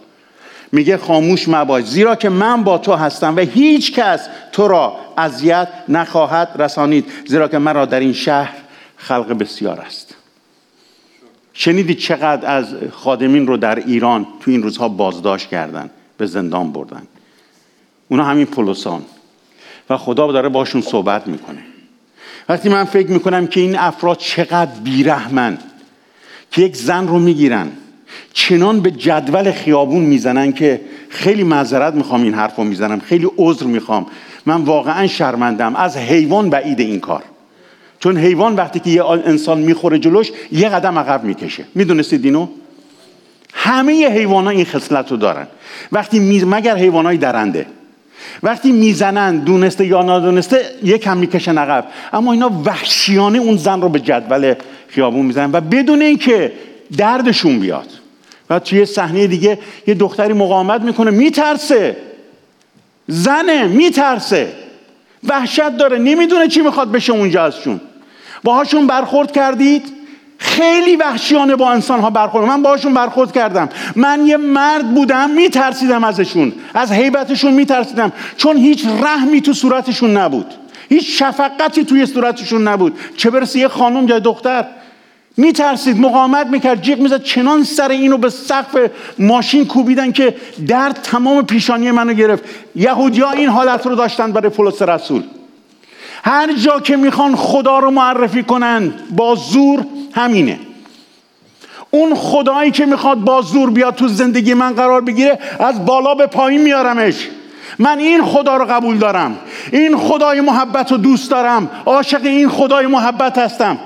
میگه 0.72 0.96
خاموش 0.96 1.48
مباش. 1.48 1.84
زیرا 1.84 2.16
که 2.16 2.28
من 2.28 2.64
با 2.64 2.78
تو 2.78 2.92
هستم 2.92 3.36
و 3.36 3.40
هیچ 3.40 3.92
کس 3.92 4.28
تو 4.52 4.68
را 4.68 4.96
اذیت 5.16 5.68
نخواهد 5.88 6.50
رسانید. 6.58 7.04
زیرا 7.26 7.48
که 7.48 7.58
مرا 7.58 7.86
در 7.86 8.00
این 8.00 8.12
شهر 8.12 8.54
خلق 8.96 9.38
بسیار 9.38 9.80
است. 9.80 10.14
شنیدید 11.52 11.98
چقدر 11.98 12.56
از 12.56 12.74
خادمین 12.92 13.46
رو 13.46 13.56
در 13.56 13.74
ایران 13.74 14.26
تو 14.40 14.50
این 14.50 14.62
روزها 14.62 14.88
بازداشت 14.88 15.48
کردن 15.48 15.90
به 16.16 16.26
زندان 16.26 16.72
بردن. 16.72 17.02
اونا 18.08 18.24
همین 18.24 18.46
پولوسان 18.46 19.02
و 19.90 19.96
خدا 19.96 20.32
داره 20.32 20.48
باشون 20.48 20.80
صحبت 20.80 21.26
می‌کنه. 21.26 21.62
وقتی 22.48 22.68
من 22.68 22.84
فکر 22.84 23.10
می‌کنم 23.10 23.46
که 23.46 23.60
این 23.60 23.78
افراد 23.78 24.18
چقدر 24.18 24.80
بیرحمن 24.84 25.58
که 26.50 26.62
یک 26.62 26.76
زن 26.76 27.08
رو 27.08 27.18
می‌گیرن 27.18 27.68
چنان 28.32 28.80
به 28.80 28.90
جدول 28.90 29.52
خیابون 29.52 30.02
می‌زنن 30.02 30.52
که 30.52 30.80
خیلی 31.08 31.44
معذرت 31.44 31.94
می‌خوام 31.94 32.22
این 32.22 32.34
حرف 32.34 32.56
رو 32.56 32.64
می‌زنم 32.64 33.00
خیلی 33.00 33.28
عذر 33.36 33.66
می‌خوام. 33.66 34.06
من 34.46 34.60
واقعا 34.60 35.06
شرمندم 35.06 35.76
از 35.76 35.96
حیوان 35.96 36.50
بعید 36.50 36.80
این 36.80 37.00
کار. 37.00 37.22
چون 38.00 38.16
حیوان 38.16 38.54
وقتی 38.56 38.80
که 38.80 38.90
یه 38.90 39.04
انسان 39.04 39.58
می‌خوره 39.58 39.98
جلوش 39.98 40.30
یه 40.52 40.68
قدم 40.68 40.98
عقب 40.98 41.24
می‌کشه. 41.24 41.64
می‌دونستید 41.74 42.24
اینو؟ 42.24 42.48
همه 43.54 44.08
حیوان 44.08 44.44
ها 44.44 44.50
این 44.50 44.64
خصلت 44.64 45.10
رو 45.10 45.16
دارن. 45.16 45.46
وقتی 45.92 46.18
می... 46.18 46.44
مگر 46.44 46.76
حیوان 46.76 47.06
های 47.06 47.16
درنده. 47.16 47.66
وقتی 48.42 48.72
می‌زنن 48.72 49.36
دونسته 49.36 49.86
یا 49.86 50.02
نادونسته 50.02 50.64
یکم 50.82 51.16
می‌کشن 51.16 51.58
عقب. 51.58 51.86
اما 52.12 52.32
اینا 52.32 52.50
وحشیانه 52.64 53.38
اون 53.38 53.56
زن 53.56 53.80
رو 53.80 53.88
به 53.88 54.00
جدول 54.00 54.54
خیابون 54.88 55.26
می‌زنن 55.26 55.50
و 55.52 55.60
بدون 55.60 56.02
اینکه 56.02 56.52
دردشون 56.96 57.58
بیاد. 57.58 57.88
و 58.50 58.58
توی 58.58 58.86
صحنه 58.86 59.26
دیگه 59.26 59.58
یه 59.86 59.94
دختری 59.94 60.32
مقاومت 60.32 60.80
می‌کنه 60.80 61.10
میترسه. 61.10 61.96
زنه 63.06 63.66
میترسه. 63.66 64.52
وحشت 65.24 65.76
داره 65.76 65.98
نمی‌دونه 65.98 66.48
چی 66.48 66.60
می‌خواد 66.60 66.92
بشه 66.92 67.12
اونجا 67.12 67.44
ازشون. 67.44 67.80
باهاشون 68.44 68.86
برخورد 68.86 69.32
کردید. 69.32 69.92
خیلی 70.38 70.96
وحشیانه 70.96 71.56
با 71.56 71.70
انسان 71.70 72.00
ها 72.00 72.10
برخورد. 72.10 72.46
من 72.46 72.62
باهاشون 72.62 72.94
برخورد 72.94 73.32
کردم. 73.32 73.68
من 73.96 74.26
یه 74.26 74.36
مرد 74.36 74.94
بودم 74.94 75.30
میترسیدم 75.30 76.04
ازشون. 76.04 76.52
از 76.74 76.92
حیبتشون 76.92 77.52
میترسیدم. 77.52 78.12
چون 78.36 78.56
هیچ 78.56 78.86
رحمی 78.86 79.40
تو 79.40 79.52
صورتشون 79.52 80.16
نبود. 80.16 80.46
هیچ 80.88 81.22
شفقتی 81.22 81.84
توی 81.84 82.06
صورتشون 82.06 82.68
نبود. 82.68 82.98
چه 83.16 83.30
برسه 83.30 83.58
یه 83.58 83.68
خانم 83.68 84.08
یا 84.08 84.18
دختر. 84.18 84.66
میترسید 85.38 86.00
مقاومت 86.00 86.46
می‌کرد. 86.46 86.82
جیغ 86.82 86.98
می‌زد 86.98 87.22
چنان 87.22 87.64
سر 87.64 87.90
اینو 87.90 88.18
به 88.18 88.30
سقف 88.30 88.90
ماشین 89.18 89.66
کوبیدن 89.66 90.12
که 90.12 90.36
درد 90.68 91.00
تمام 91.02 91.46
پیشانی 91.46 91.90
منو 91.90 92.12
گرفت. 92.12 92.44
یهودی 92.76 93.20
ها 93.20 93.30
این 93.30 93.48
حالت 93.48 93.86
رو 93.86 93.94
داشتن 93.94 94.32
برای 94.32 94.48
پولس 94.48 94.82
رسول. 94.82 95.22
هر 96.24 96.52
جا 96.52 96.80
که 96.80 96.96
می‌خوان 96.96 97.36
خدا 97.36 97.78
رو 97.78 97.90
معرفی 97.90 98.42
کنن 98.42 98.92
با 99.10 99.34
زور 99.34 99.84
همینه. 100.12 100.58
اون 101.90 102.14
خدایی 102.14 102.70
که 102.70 102.86
می‌خواد 102.86 103.18
با 103.18 103.42
زور 103.42 103.70
بیاد 103.70 103.94
تو 103.94 104.08
زندگی 104.08 104.54
من 104.54 104.72
قرار 104.72 105.00
بگیره 105.00 105.38
از 105.58 105.84
بالا 105.84 106.14
به 106.14 106.26
پایین 106.26 106.62
میارمش. 106.62 107.28
من 107.78 107.98
این 107.98 108.24
خدا 108.24 108.56
رو 108.56 108.64
قبول 108.64 108.98
دارم. 108.98 109.38
این 109.72 109.96
خدای 109.96 110.40
محبت 110.40 110.92
رو 110.92 110.98
دوست 110.98 111.30
دارم. 111.30 111.70
عاشق 111.86 112.24
این 112.24 112.48
خدای 112.48 112.86
محبت 112.86 113.38
هستم. 113.38 113.78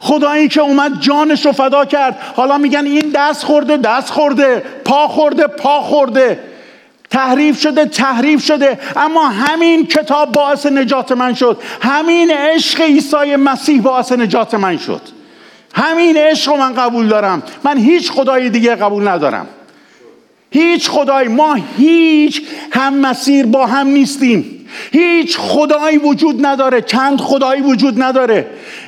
خدایی 0.00 0.48
که 0.48 0.60
اومد 0.60 1.00
جانش 1.00 1.46
رو 1.46 1.52
فدا 1.52 1.84
کرد. 1.84 2.18
حالا 2.36 2.58
میگن 2.58 2.86
این 2.86 3.12
دست 3.14 3.44
خورده 3.44 3.76
دست 3.76 4.10
خورده 4.10 4.62
پا 4.84 5.08
خورده 5.08 5.46
پا 5.46 5.80
خورده. 5.80 6.38
تحریف 7.10 7.60
شده 7.60 7.84
تحریف 7.84 8.44
شده. 8.44 8.78
اما 8.96 9.28
همین 9.28 9.86
کتاب 9.86 10.32
باعث 10.32 10.66
نجات 10.66 11.12
من 11.12 11.34
شد. 11.34 11.62
همین 11.80 12.30
عشق 12.30 12.80
عیسی 12.80 13.36
مسیح 13.36 13.82
باعث 13.82 14.12
نجات 14.12 14.54
من 14.54 14.78
شد. 14.78 15.00
همین 15.74 16.16
عشق 16.16 16.50
رو 16.50 16.56
من 16.56 16.74
قبول 16.74 17.08
دارم. 17.08 17.42
من 17.64 17.78
هیچ 17.78 18.10
خدای 18.10 18.50
دیگه 18.50 18.76
قبول 18.76 19.08
ندارم. 19.08 19.46
هیچ 20.50 20.90
خدای 20.90 21.28
ما 21.28 21.56
هیچ 21.78 22.42
هم 22.72 22.94
مسیر 22.94 23.46
با 23.46 23.66
هم 23.66 23.86
نیستیم. 23.86 24.66
هیچ 24.92 25.38
خدایی 25.38 25.98
وجود 25.98 26.46
نداره. 26.46 26.82
چند 26.82 27.20
خدایی 27.20 27.62
وجود 27.62 28.02
نداره. 28.02 28.46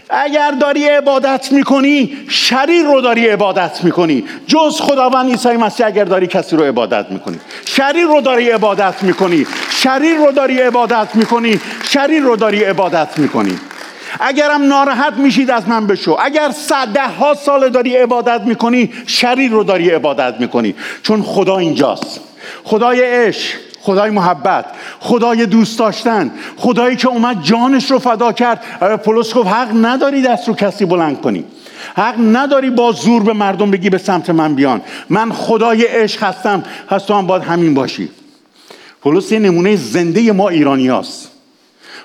اگر 0.08 0.50
داری 0.50 0.88
عبادت 0.88 1.52
می‌کنی 1.52 2.16
شریر 2.28 2.86
رو 2.86 3.00
داری 3.00 3.28
عبادت 3.28 3.84
می‌کنی. 3.84 4.24
جز 4.46 4.80
خداوند 4.80 5.30
عیسی 5.30 5.48
مسیح 5.48 5.86
اگر 5.86 6.04
داری 6.04 6.26
کسی 6.26 6.56
رو 6.56 6.64
عبادت 6.64 7.06
می‌کنی. 7.10 7.40
شریر 7.66 8.06
رو 8.06 8.20
داری 8.20 8.50
عبادت 8.50 9.02
می‌کنی. 9.02 9.46
شریر 9.70 10.16
رو 10.16 10.32
داری 10.32 10.60
عبادت 10.60 11.08
می‌کنی. 11.14 11.60
شریر 11.84 12.22
رو 12.22 12.36
داری 12.36 12.64
عبادت 12.64 13.18
می‌کنی. 13.18 13.58
اگرم 14.20 14.62
ناراحت 14.62 15.12
میشید 15.12 15.50
از 15.50 15.68
من 15.68 15.86
بشو. 15.86 16.16
اگر 16.20 16.50
صده 16.50 17.06
ها 17.08 17.34
سال 17.34 17.68
داری 17.68 17.96
عبادت 17.96 18.40
می‌کنی 18.40 18.92
شریر 19.06 19.50
رو 19.50 19.64
داری 19.64 19.90
عبادت 19.90 20.34
می‌کنی. 20.38 20.74
چون 21.02 21.22
خدا 21.22 21.58
اینجاست. 21.58 22.20
خدای 22.64 23.00
عشق. 23.02 23.71
خدای 23.82 24.10
محبت 24.10 24.64
خدای 25.00 25.46
دوست 25.46 25.78
داشتن 25.78 26.30
خدایی 26.56 26.96
که 26.96 27.08
اومد 27.08 27.42
جانش 27.42 27.90
رو 27.90 27.98
فدا 27.98 28.32
کرد. 28.32 28.60
پولس 29.04 29.34
گفت 29.34 29.48
حق 29.48 29.70
نداری 29.84 30.22
دست 30.22 30.48
رو 30.48 30.54
کسی 30.54 30.84
بلند 30.84 31.20
کنی. 31.20 31.44
حق 31.96 32.14
نداری 32.18 32.70
با 32.70 32.92
زور 32.92 33.22
به 33.22 33.32
مردم 33.32 33.70
بگی 33.70 33.90
به 33.90 33.98
سمت 33.98 34.30
من 34.30 34.54
بیان. 34.54 34.80
من 35.08 35.32
خدای 35.32 35.82
عشق 35.82 36.22
هستم 36.22 36.64
پس 36.88 37.04
تو 37.04 37.14
هم 37.14 37.26
باید 37.26 37.42
همین 37.42 37.74
باشی. 37.74 38.08
پولس 39.02 39.32
یه 39.32 39.38
نمونه 39.38 39.76
زنده 39.76 40.32
ما 40.32 40.48
ایرانیاست. 40.48 41.28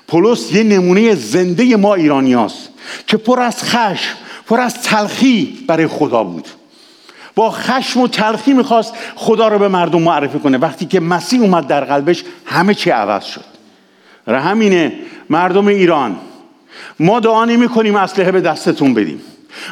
پولس 0.08 0.52
یه 0.52 0.62
نمونه 0.62 1.14
زنده 1.14 1.76
ما 1.76 1.94
ایرانیاست 1.94 2.68
که 3.06 3.16
پر 3.16 3.40
از 3.40 3.62
خشم 3.64 4.16
پر 4.46 4.60
از 4.60 4.82
تلخی 4.82 5.64
برای 5.66 5.86
خدا 5.86 6.24
بود. 6.24 6.48
با 7.38 7.50
خشم 7.50 8.00
و 8.00 8.08
تلخی 8.08 8.52
می‌خواست 8.52 8.94
خدا 9.14 9.48
رو 9.48 9.58
به 9.58 9.68
مردم 9.68 10.02
معرفی 10.02 10.38
کنه. 10.38 10.58
وقتی 10.58 10.86
که 10.86 11.00
مسیح 11.00 11.40
اومد 11.40 11.66
در 11.66 11.84
قلبش 11.84 12.24
همه 12.44 12.74
چی 12.74 12.90
عوض 12.90 13.24
شد. 13.24 13.44
را 14.26 14.40
همینه 14.40 14.92
مردم 15.30 15.66
ایران 15.66 16.16
ما 17.00 17.20
دعا 17.20 17.44
نمی 17.44 17.68
کنیم 17.68 17.96
اسلحه 17.96 18.32
به 18.32 18.40
دستتون 18.40 18.94
بدیم. 18.94 19.20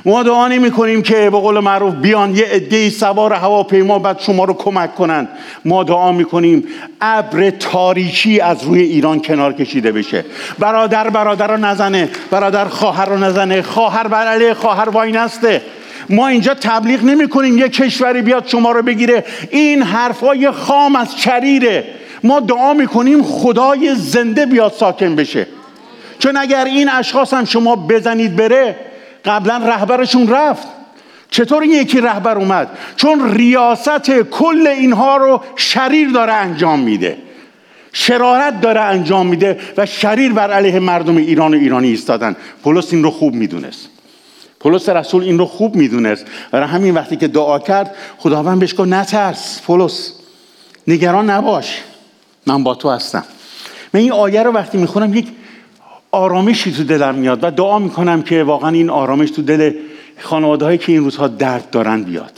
ما 0.04 0.23
دعا 0.23 0.49
نمی 0.49 0.70
کنیم 0.70 1.02
که 1.02 1.14
به 1.14 1.38
قول 1.38 1.61
معروف 1.61 1.94
بیان 1.94 2.37
یه 2.37 2.44
عده 2.44 2.90
سوار 2.90 3.32
هواپیما 3.32 3.99
بعد 3.99 4.20
شما 4.20 4.44
رو 4.44 4.54
کمک 4.54 4.94
کنن. 4.94 5.28
ما 5.64 5.85
دعا 5.85 6.12
می 6.12 6.25
کنیم 6.25 6.64
ابر 7.00 7.50
تاریکی 7.50 8.40
از 8.40 8.64
روی 8.64 8.80
ایران 8.80 9.20
کنار 9.20 9.52
کشیده 9.52 9.92
بشه. 9.92 10.25
برادر 10.58 11.11
برادر 11.11 11.46
رو 11.46 11.56
نزنه 11.56 12.08
برادر 12.30 12.64
خواهر 12.64 13.04
رو 13.04 13.18
نزنه. 13.18 13.62
خواهر 13.62 14.06
بر 14.06 14.26
علیه 14.26 14.54
خواهر 14.54 14.88
وای 14.88 15.12
نسته. 15.12 15.62
ما 16.10 16.28
اینجا 16.28 16.54
تبلیغ 16.54 17.04
نمی 17.04 17.28
کنیم 17.28 17.58
یه 17.58 17.68
کشوری 17.68 18.22
بیاد 18.22 18.46
شما 18.46 18.72
رو 18.72 18.82
بگیره. 18.82 19.24
این 19.50 19.82
حرفای 19.82 20.50
خام 20.50 20.96
از 20.96 21.16
چریره. 21.16 21.84
ما 22.24 22.40
دعا 22.40 22.74
می‌کنیم 22.74 23.22
خدای 23.22 23.94
زنده 23.94 24.46
بیاد 24.46 24.72
ساکن 24.72 25.16
بشه. 25.16 25.46
چون 26.18 26.36
اگر 26.36 26.64
این 26.64 26.88
اشخاص 26.88 27.34
هم 27.34 27.44
شما 27.44 27.76
بزنید 27.76 28.36
بره 28.36 28.76
قبلا 29.24 29.56
رهبرشون 29.56 30.28
رفت. 30.28 30.66
چطور 31.30 31.62
این 31.62 31.72
یکی 31.72 32.00
رهبر 32.00 32.38
اومد؟ 32.38 32.68
چون 32.96 33.34
ریاست 33.34 34.10
کل 34.10 34.66
اینها 34.66 35.16
رو 35.16 35.42
شریر 35.56 36.08
داره 36.08 36.32
انجام 36.32 36.80
میده. 36.80 37.16
شرارت 37.92 38.60
داره 38.60 38.80
انجام 38.80 39.26
میده 39.26 39.58
و 39.76 39.86
شریر 39.86 40.32
بر 40.32 40.50
علیه 40.50 40.78
مردم 40.78 41.16
ایران 41.16 41.54
و 41.54 41.58
ایرانی 41.58 41.88
ایستادن. 41.88 42.36
پولس 42.64 42.92
این 42.92 43.02
رو 43.02 43.10
خوب 43.10 43.34
می‌دونست. 43.34 43.88
پولس 44.66 44.88
رسول 44.88 45.23
این 45.23 45.38
رو 45.38 45.46
خوب 45.46 45.76
می‌دونست. 45.76 46.26
برای 46.50 46.68
همین 46.68 46.94
وقتی 46.94 47.16
که 47.16 47.28
دعا 47.28 47.58
کرد 47.58 47.94
خداوند 48.18 48.61
بهش 48.61 48.75
گفت 48.75 48.88
نترس 48.88 49.61
پولس 49.66 50.12
نگران 50.87 51.30
نباش 51.30 51.82
من 52.46 52.64
با 52.64 52.75
تو 52.75 52.90
هستم. 52.90 53.25
من 53.94 54.00
این 54.00 54.12
آیه 54.12 54.42
رو 54.42 54.52
وقتی 54.52 54.78
می‌خونم 54.78 55.14
یک 55.14 55.28
آرامشی 56.11 56.73
تو 56.73 56.85
دلم 56.85 57.14
میاد 57.14 57.38
و 57.44 57.50
دعا 57.50 57.78
می‌کنم 57.78 58.23
که 58.23 58.42
واقعا 58.42 58.70
این 58.70 58.90
آرامش 58.90 59.30
تو 59.30 59.42
دل 59.42 59.73
خانواده 60.18 60.64
هایی 60.64 60.78
که 60.78 60.92
این 60.92 61.04
روزها 61.04 61.28
درد 61.28 61.70
دارن 61.70 62.02
بیاد. 62.02 62.32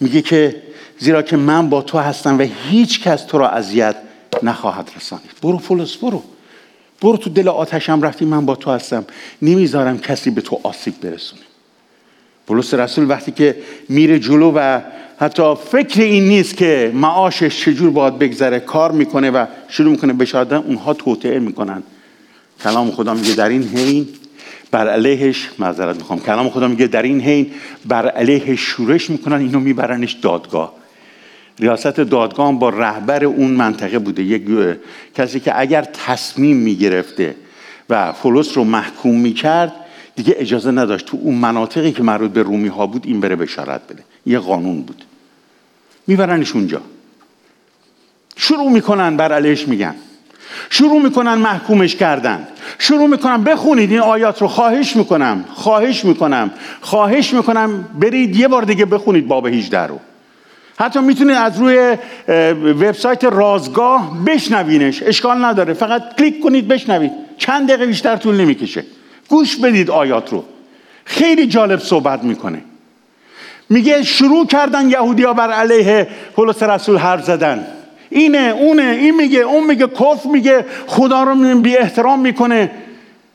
میگه 0.00 0.22
که 0.22 0.62
زیرا 0.98 1.22
که 1.22 1.36
من 1.36 1.68
با 1.68 1.82
تو 1.82 1.98
هستم 1.98 2.38
و 2.38 2.46
هیچ 2.70 3.02
کس 3.02 3.24
تو 3.24 3.38
را 3.38 3.48
اذیت 3.48 3.96
نخواهد 4.42 4.90
رسانید 4.96 5.30
برو 5.42 5.58
پولس 5.58 5.96
برو. 5.96 6.22
برو 7.02 7.16
تو 7.16 7.30
دل 7.30 7.48
آتشم 7.48 8.02
رفتی 8.02 8.24
من 8.24 8.46
با 8.46 8.56
تو 8.56 8.70
هستم. 8.70 9.04
نمی‌ذارم 9.42 9.98
کسی 9.98 10.30
به 10.30 10.40
تو 10.40 10.60
آسیب 10.62 11.00
برسونه. 11.00 11.42
پولس 12.46 12.74
رسول 12.74 13.10
وقتی 13.10 13.32
که 13.32 13.56
میره 13.88 14.18
جلو 14.18 14.52
و 14.56 14.80
حتی 15.18 15.54
فکر 15.70 16.02
این 16.02 16.28
نیست 16.28 16.56
که 16.56 16.92
معاشش 16.94 17.64
چجور 17.64 17.90
باید 17.90 18.18
بگذره 18.18 18.60
کار 18.60 18.92
می‌کنه 18.92 19.30
و 19.30 19.46
شروع 19.68 19.90
می‌کنه 19.90 20.12
بشاردن 20.12 20.56
اونها 20.56 20.94
توطعه 20.94 21.38
می‌کنن. 21.38 21.82
کلام 22.62 22.90
خدا 22.90 23.14
میگه 23.14 23.34
در 23.34 23.48
این 23.48 23.62
حین 23.62 24.08
بر 24.70 24.88
علیهش 24.88 25.48
معذرت 25.58 25.96
می‌خوام. 25.96 26.20
کلام 26.20 26.50
خدا 26.50 26.68
میگه 26.68 26.86
در 26.86 27.02
این 27.02 27.20
حین 27.20 27.50
بر 27.84 28.08
علیه 28.08 28.56
شورش 28.56 29.10
می‌کنن 29.10 29.36
اینو 29.36 29.60
میبرنش 29.60 30.12
دادگاه. 30.12 30.72
ریاست 31.58 31.86
دادگاه 31.86 32.58
با 32.58 32.68
رهبر 32.68 33.24
اون 33.24 33.50
منطقه 33.50 33.98
بوده. 33.98 34.22
یک 34.22 34.42
کسی 35.14 35.40
که 35.40 35.60
اگر 35.60 35.82
تصمیم 36.06 36.56
می‌گرفته 36.56 37.34
و 37.90 38.12
فلوس 38.12 38.56
رو 38.56 38.64
محکوم 38.64 39.20
می‌کرد 39.20 39.72
دیگه 40.16 40.34
اجازه 40.38 40.70
نداشت 40.70 41.06
تو 41.06 41.18
اون 41.20 41.34
مناطقی 41.34 41.92
که 41.92 42.02
مربوط 42.02 42.30
به 42.30 42.42
رومی 42.42 42.68
ها 42.68 42.86
بود 42.86 43.06
این 43.06 43.20
بره 43.20 43.36
بشارت 43.36 43.80
بده. 43.88 44.02
یه 44.26 44.38
قانون 44.38 44.82
بود. 44.82 45.04
میبرنش 46.06 46.52
اونجا. 46.52 46.80
شروع 48.36 48.70
می‌کنن 48.70 49.16
بر 49.16 49.32
علیش 49.32 49.68
میگن. 49.68 49.94
شروع 50.70 51.02
می‌کنن 51.02 51.34
محکومش 51.34 51.96
کردن. 51.96 52.48
شروع 52.78 53.06
می‌کنن 53.06 53.44
بخونید 53.44 53.90
این 53.90 54.00
آیات 54.00 54.42
رو 54.42 54.48
خواهش 54.48 54.96
می‌کنم 54.96 55.44
خواهش 55.54 56.04
می‌کنم 56.04 56.50
خواهش 56.80 57.34
می‌کنم 57.34 57.88
برید 58.00 58.36
یه 58.36 58.48
بار 58.48 58.62
دیگه 58.62 58.84
بخونید 58.84 59.28
باب 59.28 59.46
18 59.46 59.80
رو. 59.80 60.00
حتی 60.78 61.00
می‌تونید 61.00 61.36
از 61.36 61.58
روی 61.58 61.96
وبسایت 62.72 63.24
رازگاه 63.24 64.24
بشنوینش. 64.26 65.02
اشکال 65.02 65.44
نداره. 65.44 65.74
فقط 65.74 66.16
کلیک 66.16 66.40
کنید 66.40 66.68
بشنوید. 66.68 67.10
چند 67.38 67.68
دقیقه 67.68 67.86
بیشتر 67.86 68.16
طول 68.16 68.34
نمی‌کشه. 68.34 68.84
گوش 69.28 69.56
بدید 69.56 69.90
آیات 69.90 70.32
رو. 70.32 70.44
خیلی 71.04 71.46
جالب 71.46 71.78
صحبت 71.78 72.24
می‌کنه. 72.24 72.62
میگه 73.70 74.02
شروع 74.02 74.46
کردن 74.46 74.90
یهودیا 74.90 75.32
بر 75.32 75.50
علیه 75.50 76.08
پولس 76.36 76.62
رسول 76.62 76.96
حرف 76.96 77.24
زدن. 77.24 77.66
اینه 78.10 78.54
اونه 78.58 78.82
این 78.82 79.16
میگه 79.16 79.38
اون 79.38 79.66
میگه 79.66 79.86
کف 79.86 80.26
میگه 80.26 80.64
خدا 80.86 81.22
رو 81.22 81.60
بی 81.60 81.76
احترام 81.76 82.20
می‌کنه. 82.20 82.70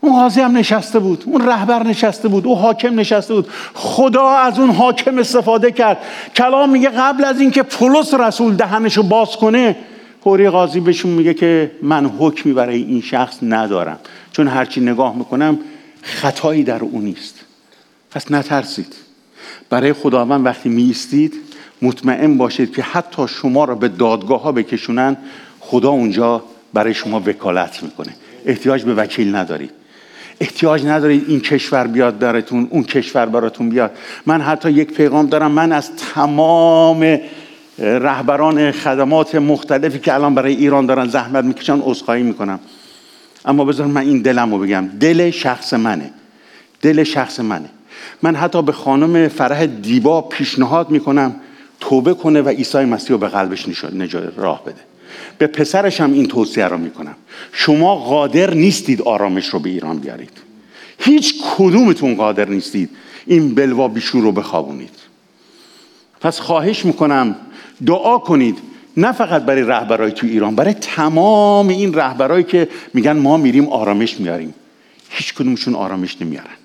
اون 0.02 0.14
قاضی 0.14 0.42
هم 0.42 0.58
نشسته 0.58 1.00
بود 1.00 1.24
اون 1.28 1.48
رهبر 1.48 1.84
نشسته 1.84 2.28
بود 2.28 2.48
اون 2.48 2.58
حاکم 2.58 3.00
نشسته 3.00 3.34
بود. 3.34 3.48
خدا 3.74 4.30
از 4.30 4.60
اون 4.60 4.70
حاکم 4.70 5.18
استفاده 5.18 5.72
کرد. 5.72 5.98
کلام 6.36 6.70
میگه 6.70 6.90
قبل 6.90 7.24
از 7.24 7.40
اینکه 7.40 7.64
پولس 7.64 8.14
رسول 8.14 8.56
دهنشو 8.56 9.04
باز 9.04 9.30
کنه 9.30 9.76
حوری 10.22 10.50
قاضی 10.50 10.80
بهشون 10.80 11.12
میگه 11.12 11.34
که 11.34 11.72
من 11.82 12.06
حکمی 12.20 12.54
برای 12.54 12.82
این 12.82 13.02
شخص 13.02 13.38
ندارم. 13.42 14.00
چون 14.32 14.48
هرچی 14.48 14.82
نگاه 14.82 15.16
می‌کنم 15.16 15.60
خطایی 16.02 16.64
در 16.64 16.80
اون 16.84 17.04
نیست. 17.04 17.40
پس 18.12 18.32
نترسید. 18.32 18.96
برای 19.70 19.94
خداوند 19.94 20.46
وقتی 20.46 20.70
میستید 20.70 21.34
مطمئن 21.82 22.38
باشید 22.38 22.76
که 22.76 22.82
حتی 22.82 23.28
شما 23.28 23.66
را 23.66 23.76
به 23.76 23.88
دادگاه 23.88 24.42
ها 24.42 24.52
بکشونن 24.52 25.18
خدا 25.60 25.90
اونجا 25.90 26.44
برای 26.74 26.94
شما 26.94 27.20
وکالت 27.26 27.84
می‌کنه. 27.84 28.16
احتیاج 28.46 28.84
به 28.84 28.94
وکیل 28.94 29.36
ندارید 29.36 29.72
احتیاج 30.42 30.86
ندارید 30.86 31.26
این 31.28 31.40
کشور 31.40 31.88
بیاد 31.88 32.20
براتون 32.20 32.68
اون 32.70 32.84
کشور 32.84 33.26
براتون 33.26 33.70
بیاد. 33.70 33.92
من 34.26 34.42
حتی 34.42 34.72
یک 34.72 34.94
پیغام 34.94 35.28
دارم 35.28 35.52
من 35.52 35.72
از 35.72 35.92
تمام 35.96 37.20
رهبران 37.80 38.72
خدمات 38.72 39.36
مختلفی 39.36 40.00
که 40.00 40.14
الان 40.14 40.36
برای 40.36 40.56
ایران 40.56 40.86
دارن 40.86 41.08
زحمت 41.08 41.44
می‌کشن 41.46 41.80
عذرخواهی 41.82 42.24
می‌کنم. 42.24 42.60
اما 43.46 43.66
بذار 43.66 43.88
من 43.88 44.02
این 44.02 44.22
دلم 44.22 44.52
رو 44.52 44.60
بگم. 44.60 44.88
دل 44.88 45.32
شخص 45.32 45.74
منه. 45.74 46.12
دل 46.82 47.04
شخص 47.04 47.40
منه. 47.40 47.70
من 48.22 48.36
حتی 48.36 48.62
به 48.62 48.72
خانم 48.72 49.28
فرح 49.28 49.66
دیبا 49.66 50.22
پیشنهاد 50.22 50.90
می‌کنم 50.90 51.36
توبه 51.80 52.14
کنه 52.14 52.42
و 52.42 52.50
عیسی 52.50 52.78
مسیح 52.78 53.10
رو 53.10 53.18
به 53.18 53.28
قلبش 53.28 53.68
نجات 53.94 54.34
راه 54.38 54.64
بده. 54.64 54.82
به 55.38 55.48
پسرش 55.48 56.02
هم 56.02 56.14
این 56.14 56.26
توصیه 56.26 56.66
رو 56.66 56.78
می‌کنم. 56.78 57.16
شما 57.52 57.96
قادر 57.96 58.54
نیستید 58.54 59.02
آرامش 59.02 59.48
رو 59.48 59.60
به 59.60 59.70
ایران 59.70 59.98
بیارید. 60.00 60.32
هیچ 61.00 61.36
کدومتون 61.58 62.16
قادر 62.16 62.50
نیستید 62.50 62.90
این 63.26 63.56
بلوا 63.56 63.88
بیشور 63.88 64.22
رو 64.22 64.32
بخوابونید. 64.32 64.96
پس 66.22 66.40
خواهش 66.40 66.86
می‌کنم 66.86 67.36
دعا 67.86 68.18
کنید. 68.18 68.58
نه 68.98 69.12
فقط 69.12 69.42
برای 69.42 69.62
رهبرای 69.62 70.12
تو 70.12 70.28
ایران 70.28 70.56
برای 70.56 70.74
تمام 70.74 71.68
این 71.68 71.94
رهبرایی 71.94 72.44
که 72.44 72.70
میگن 72.94 73.12
ما 73.12 73.38
میریم 73.38 73.68
آرامش 73.70 74.20
میاریم. 74.20 74.54
هیچ 75.10 75.34
کدومشون 75.34 75.76
آرامش 75.76 76.22
نمیارن. 76.22 76.58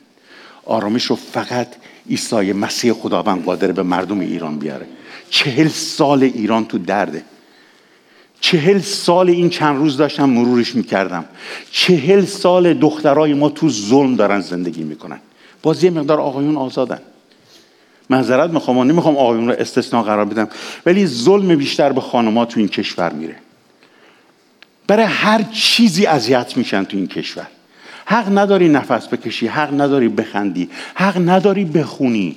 آرامش 0.65 1.05
رو 1.05 1.17
فقط 1.17 1.69
عیسی 2.11 2.53
مسیح 2.53 2.93
خداوند 2.93 3.45
قادر 3.45 3.73
به 3.73 3.83
مردم 3.83 4.21
ایران 4.21 4.59
بیاره. 4.59 4.87
چهل 5.31 5.69
سال 5.69 6.23
ایران 6.23 6.65
تو 6.65 6.79
درده. 6.79 7.23
چهل 8.41 8.79
سال 8.79 9.31
این 9.31 9.51
چند 9.51 9.77
روز 9.77 9.97
داشتم 9.97 10.31
مرورش 10.31 10.75
می‌کردم. 10.75 11.25
چهل 11.71 12.25
سال 12.25 12.75
دخترای 12.75 13.35
ما 13.35 13.49
تو 13.49 13.69
ظلم 13.69 14.17
دارن 14.17 14.41
زندگی 14.41 14.83
می‌کنن. 14.83 15.21
باز 15.63 15.85
یه 15.85 15.91
مقدار 15.91 16.21
آقایون 16.21 16.57
آزادن. 16.57 17.01
معذرت 18.11 18.51
می‌خوام 18.51 18.83
نمی‌خوام 18.83 19.17
آقایون 19.17 19.49
رو 19.49 19.55
استثناء 19.59 20.03
قرار 20.03 20.25
بدم. 20.25 20.49
ولی 20.87 21.07
ظلم 21.07 21.57
بیشتر 21.57 21.93
به 21.93 22.01
خانمها 22.01 22.45
تو 22.45 22.61
این 22.61 22.69
کشور 22.69 23.13
میره. 23.13 23.37
برای 24.87 25.05
هر 25.05 25.43
چیزی 25.43 26.07
اذیت 26.07 26.57
میشن 26.57 26.85
تو 26.85 26.97
این 26.97 27.07
کشور. 27.07 27.47
حق 28.07 28.39
نداری 28.39 28.69
نفس 28.69 29.09
بکشی 29.09 29.47
حق 29.47 29.81
نداری 29.81 30.09
بخندی 30.09 30.69
حق 30.95 31.29
نداری 31.29 31.65
بخونی. 31.65 32.37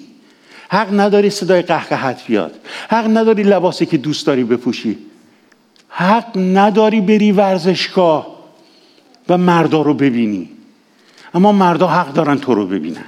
حق 0.70 1.00
نداری 1.00 1.30
صدای 1.30 1.62
قهقهت 1.62 2.26
بیاد. 2.28 2.56
حق 2.90 3.18
نداری 3.18 3.44
لباسی 3.44 3.86
که 3.86 3.98
دوست 3.98 4.28
داری 4.28 4.44
بپوشی. 4.44 4.98
حق 5.90 6.38
نداری 6.38 7.02
بری 7.02 7.32
ورزشگاه 7.32 8.38
و 9.30 9.38
مردا 9.38 9.82
رو 9.82 9.94
ببینی. 9.94 10.50
اما 11.34 11.52
مردا 11.52 11.88
حق 11.88 12.14
دارن 12.14 12.38
تو 12.38 12.54
رو 12.54 12.68
ببینن. 12.68 13.06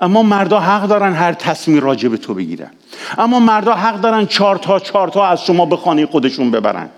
اما 0.00 0.22
مردا 0.22 0.60
حق 0.60 0.86
دارن 0.86 1.12
هر 1.12 1.32
تصمیم 1.32 1.80
راجع 1.80 2.08
به 2.08 2.16
تو 2.16 2.34
بگیرن. 2.34 2.70
اما 3.18 3.40
مردا 3.40 3.74
حق 3.74 4.00
دارن 4.00 4.26
چهار 4.26 4.56
تا 4.56 4.78
چهار 4.78 5.08
تا 5.08 5.26
از 5.26 5.44
شما 5.44 5.66
به 5.66 5.76
خانه 5.76 6.06
خودشون 6.06 6.50
ببرن. 6.50 6.88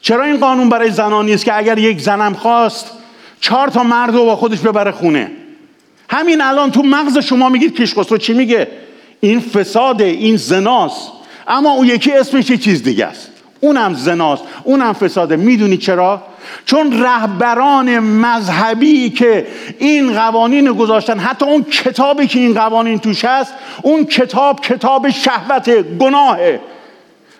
چرا 0.00 0.24
این 0.24 0.36
قانون 0.36 0.68
برای 0.68 0.90
زنان 0.90 1.26
نیست 1.26 1.44
که 1.44 1.56
اگر 1.56 1.78
یک 1.78 2.00
زنم 2.00 2.34
خواست 2.34 2.90
چهار 3.40 3.68
تا 3.68 3.82
مرد 3.82 4.14
رو 4.14 4.24
با 4.24 4.36
خودش 4.36 4.58
ببره 4.58 4.90
خونه؟ 4.90 5.30
همین 6.10 6.40
الان 6.40 6.70
تو 6.70 6.82
مغز 6.82 7.18
شما 7.18 7.48
میگید 7.48 7.74
کشخسرو 7.74 8.18
چی 8.18 8.32
میگه؟ 8.32 8.68
این 9.20 9.40
فساده 9.40 10.04
این 10.04 10.36
زناست. 10.36 11.12
اما 11.48 11.70
اون 11.70 11.86
یکی 11.86 12.12
اسمش 12.12 12.50
یه 12.50 12.56
چیز 12.56 12.82
دیگه 12.82 13.06
است. 13.06 13.30
اونم 13.60 13.94
زناست 13.94 14.42
اونم 14.64 14.92
فساده. 14.92 15.36
می‌دونی 15.36 15.76
چرا؟ 15.76 16.22
چون 16.64 17.02
رهبران 17.02 17.98
مذهبی 17.98 19.10
که 19.10 19.46
این 19.78 20.12
قوانین 20.12 20.72
گذاشتن 20.72 21.18
حتی 21.18 21.44
اون 21.44 21.62
کتابی 21.62 22.26
که 22.26 22.38
این 22.38 22.54
قوانین 22.54 22.98
توش 22.98 23.24
هست 23.24 23.54
اون 23.82 24.04
کتاب 24.04 24.60
کتاب 24.60 25.10
شهوت 25.10 25.70
گناهه. 25.98 26.60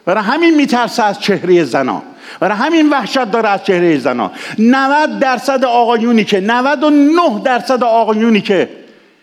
برای 0.04 0.24
همین 0.24 0.54
میترسه 0.54 1.04
از 1.04 1.20
چهره 1.20 1.64
زنان 1.64 2.02
برای 2.40 2.56
همین 2.56 2.90
وحشت 2.90 3.30
داره 3.30 3.48
از 3.48 3.64
چهره 3.64 3.98
زنان 3.98 4.30
90 4.58 5.18
درصد 5.18 5.64
آقایونی 5.64 6.24
که 6.24 6.40
99 6.40 7.42
درصد 7.44 7.84
آقایونی 7.84 8.40
که 8.40 8.68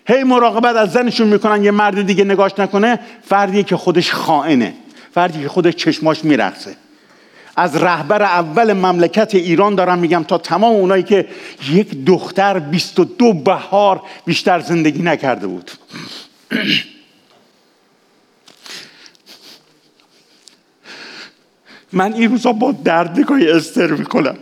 هی 0.08 0.24
مراقبت 0.24 0.76
از 0.76 0.92
زنشون 0.92 1.28
می‌کنن 1.28 1.64
یه 1.64 1.72
مرد 1.72 2.02
دیگه 2.02 2.24
نگاش 2.24 2.52
نکنه 2.58 3.00
فردیه 3.24 3.64
که 3.64 3.78
خودش 3.78 4.12
خائنه. 4.12 4.74
فردی 5.14 5.42
که 5.42 5.48
خودش 5.48 5.76
چشماش 5.76 6.26
میرخصه 6.26 6.76
از 7.56 7.76
رهبر 7.76 8.24
اول 8.24 8.74
مملکت 8.74 9.36
ایران 9.36 9.76
دارم 9.76 10.00
میگم 10.00 10.24
تا 10.24 10.38
تمام 10.38 10.76
اونایی 10.76 11.04
که 11.04 11.28
یک 11.72 12.06
دختر 12.06 12.60
22 12.60 13.34
بهار 13.34 14.02
بیشتر 14.26 14.60
زندگی 14.60 15.02
نکرده 15.02 15.48
بود. 15.48 15.72
من 21.94 22.14
این 22.14 22.32
روزا 22.32 22.54
با 22.54 22.72
دردگاهی 22.72 23.50
استر 23.50 23.92
می‌کنم. 23.92 24.38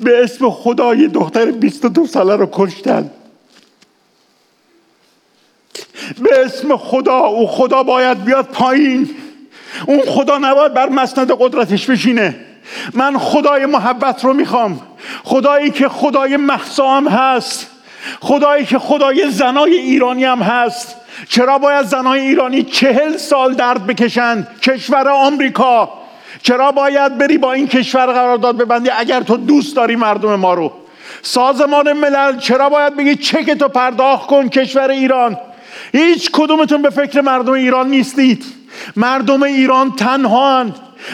به 0.00 0.24
اسم 0.24 0.50
خدای 0.50 1.08
دختر 1.08 1.50
22 1.50 2.06
ساله 2.06 2.36
رو 2.36 2.48
کشتن. 2.52 3.10
به 6.18 6.44
اسم 6.44 6.76
خدا 6.76 7.16
او 7.16 7.46
خدا 7.46 7.82
باید 7.82 8.24
بیاد 8.24 8.44
پایین. 8.44 9.10
اون 9.86 10.00
خدا 10.00 10.38
نباید 10.38 10.74
بر 10.74 10.88
مسند 10.88 11.32
قدرتش 11.38 11.86
بشینه. 11.86 12.36
من 12.94 13.18
خدای 13.18 13.66
محبت 13.66 14.24
رو 14.24 14.32
می‌خوام. 14.32 14.80
خدایی 15.24 15.70
که 15.70 15.88
خدای 15.88 16.36
محسام 16.36 17.08
هست. 17.08 17.70
خدایی 18.20 18.64
که 18.64 18.78
خدای 18.78 19.30
زنای 19.30 19.74
ایرانی 19.74 20.24
هم 20.24 20.42
هست. 20.42 20.96
چرا 21.28 21.58
باید 21.58 21.86
زنای 21.86 22.20
ایرانی 22.20 22.62
چهل 22.62 23.16
سال 23.16 23.54
درد 23.54 23.86
بکشند؟ 23.86 24.48
کشور 24.62 25.08
آمریکا. 25.08 25.88
چرا 26.42 26.72
باید 26.72 27.18
بری 27.18 27.38
با 27.38 27.52
این 27.52 27.68
کشور 27.68 28.06
قرارداد 28.06 28.56
ببندی 28.56 28.90
اگر 28.90 29.20
تو 29.20 29.36
دوست 29.36 29.76
داری 29.76 29.96
مردم 29.96 30.34
ما 30.34 30.54
رو؟ 30.54 30.72
سازمان 31.22 31.92
ملل 31.92 32.38
چرا 32.38 32.68
باید 32.68 32.96
بگی 32.96 33.14
چک 33.14 33.50
تو 33.50 33.68
پرداخت 33.68 34.26
کن 34.26 34.48
کشور 34.48 34.90
ایران؟ 34.90 35.36
هیچ 35.92 36.30
کدومتون 36.32 36.82
به 36.82 36.90
فکر 36.90 37.20
مردم 37.20 37.52
ایران 37.52 37.88
نیستید. 37.88 38.44
مردم 38.96 39.42
ایران 39.42 39.92
تنها 39.92 40.64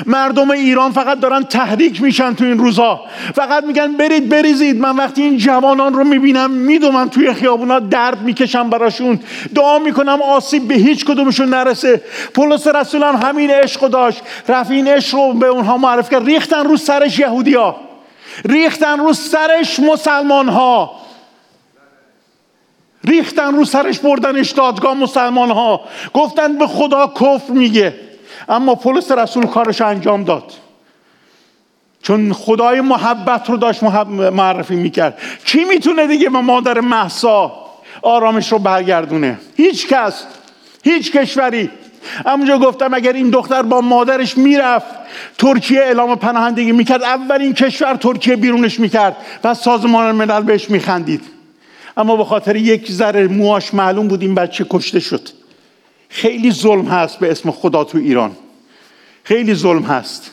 مردم 0.07 0.51
ایران 0.51 0.93
فقط 0.93 1.21
دارن 1.21 1.43
تحریک 1.43 2.03
میشن 2.03 2.35
تو 2.35 2.45
این 2.45 2.59
روزا. 2.59 3.01
فقط 3.35 3.65
میگن 3.65 3.93
برید 3.93 4.29
بریزید. 4.29 4.81
من 4.81 4.97
وقتی 4.97 5.23
این 5.23 5.37
جوانان 5.37 5.95
رو 5.95 6.05
می‌بینم 6.05 6.51
میدومم 6.51 7.09
توی 7.09 7.33
خیابونا 7.33 7.79
درد 7.79 8.23
می‌کشم 8.23 8.71
براشون. 8.71 9.21
دعا 9.55 9.79
می‌کنم 9.79 10.23
آسیب 10.23 10.69
به 10.69 10.75
هیچ 10.75 11.05
کدومشون 11.05 11.49
نرسه. 11.49 12.03
پولس 12.35 12.67
رسول 12.67 13.03
هم 13.03 13.17
همین 13.17 13.51
عشق 13.51 13.89
داشت. 13.89 14.23
رفت 14.49 14.71
این 14.71 14.89
عشق 14.89 15.15
رو 15.15 15.33
به 15.33 15.47
اونها 15.47 15.77
معرف 15.77 16.11
کرد. 16.11 16.27
ریختن 16.27 16.65
رو 16.65 16.77
سرش 16.77 17.19
یهودیا 17.19 17.77
ریختن 18.45 18.99
رو 18.99 19.13
سرش 19.13 19.81
مسلمان 19.81 20.49
ها 20.49 21.02
ریختن 23.05 23.55
رو 23.55 23.65
سرش 23.65 23.99
بردنش 23.99 24.51
دادگاه 24.51 24.95
مسلمان 24.95 25.51
ها 25.51 25.81
گفتن 26.15 26.59
به 26.59 26.67
خدا 26.67 27.07
کفر 27.07 27.53
میگه. 27.53 27.95
اما 28.49 28.75
پولس 28.75 29.11
رسول 29.11 29.47
کارش 29.47 29.81
انجام 29.81 30.25
داد. 30.25 30.53
چون 32.03 32.33
خدای 32.33 32.81
محبت 32.81 33.51
رو 33.51 33.57
داشت 33.57 33.83
معرفی 33.83 34.75
می‌کرد. 34.75 35.19
کی 35.45 35.65
می‌تونه 35.65 36.07
دیگه 36.07 36.31
به 36.31 36.41
مادر 36.41 36.81
محسا 36.81 37.53
آرامش 38.03 38.53
رو 38.53 38.59
برگردونه؟ 38.59 39.39
هیچ 39.57 39.89
کس. 39.89 40.25
هیچ 40.85 41.13
کشوری. 41.13 41.71
همونجا 42.27 42.59
گفتم 42.59 42.95
اگر 42.95 43.13
این 43.13 43.31
دختر 43.31 43.63
با 43.63 43.81
مادرش 43.81 44.39
می‌رفت 44.39 44.87
ترکیه 45.39 45.81
اعلام 45.81 46.15
پناهندگی 46.15 46.73
می‌کرد. 46.73 47.03
اولین 47.03 47.55
کشور 47.55 47.95
ترکیه 47.95 48.37
بیرونش 48.37 48.81
می‌کرد. 48.81 49.17
و 49.45 49.55
سازمان 49.55 50.13
ملل 50.13 50.43
بهش 50.43 50.71
میخندید. 50.71 51.23
اما 51.97 52.17
به 52.17 52.25
خاطر 52.25 52.57
یک 52.57 52.93
ذره 52.93 53.29
موهاش 53.29 53.75
معلوم 53.75 54.09
بود 54.09 54.23
این 54.23 54.35
بچه 54.35 54.67
کشته 54.71 55.01
شد. 55.01 55.29
خیلی 56.09 56.53
ظلم 56.53 56.85
هست 56.87 57.19
به 57.19 57.31
اسم 57.31 57.51
خدا 57.51 57.85
تو 57.85 57.99
ایران. 57.99 58.37
خیلی 59.25 59.55
ظلم 59.55 59.83
هست. 59.83 60.31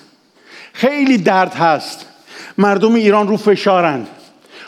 خیلی 0.73 1.17
درد 1.17 1.53
هست. 1.53 2.05
مردم 2.57 2.95
ایران 2.95 3.27
رو 3.27 3.37
فشارند. 3.37 4.07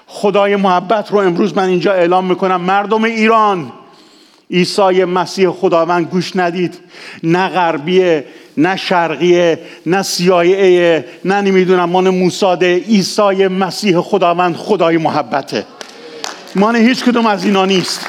خدای 0.08 0.56
محبت 0.56 1.12
رو 1.12 1.18
امروز 1.18 1.58
من 1.58 1.68
اینجا 1.68 1.94
اعلام 1.94 2.26
می‌کنم. 2.26 2.62
مردم 2.62 3.04
ایران 3.04 3.72
عیسی 4.52 5.04
مسیح 5.04 5.50
خداوند 5.50 6.06
گوش 6.06 6.36
ندید. 6.36 6.78
نه 7.24 7.50
غربیه 7.50 8.26
نه 8.58 8.76
شرقیه 8.76 9.60
نه 9.86 10.02
سیایه 10.02 11.06
نه 11.26 11.42
نمی‌دونم 11.42 11.90
مان 11.90 12.10
موساده 12.10 12.78
عیسی 12.78 13.48
مسیح 13.48 14.02
خداوند 14.02 14.56
خدای 14.56 14.98
محبته. 14.98 15.66
مان 16.56 16.76
هیچ 16.76 17.04
کدوم 17.04 17.26
از 17.26 17.46
اینا 17.46 17.66
نیست. 17.66 18.08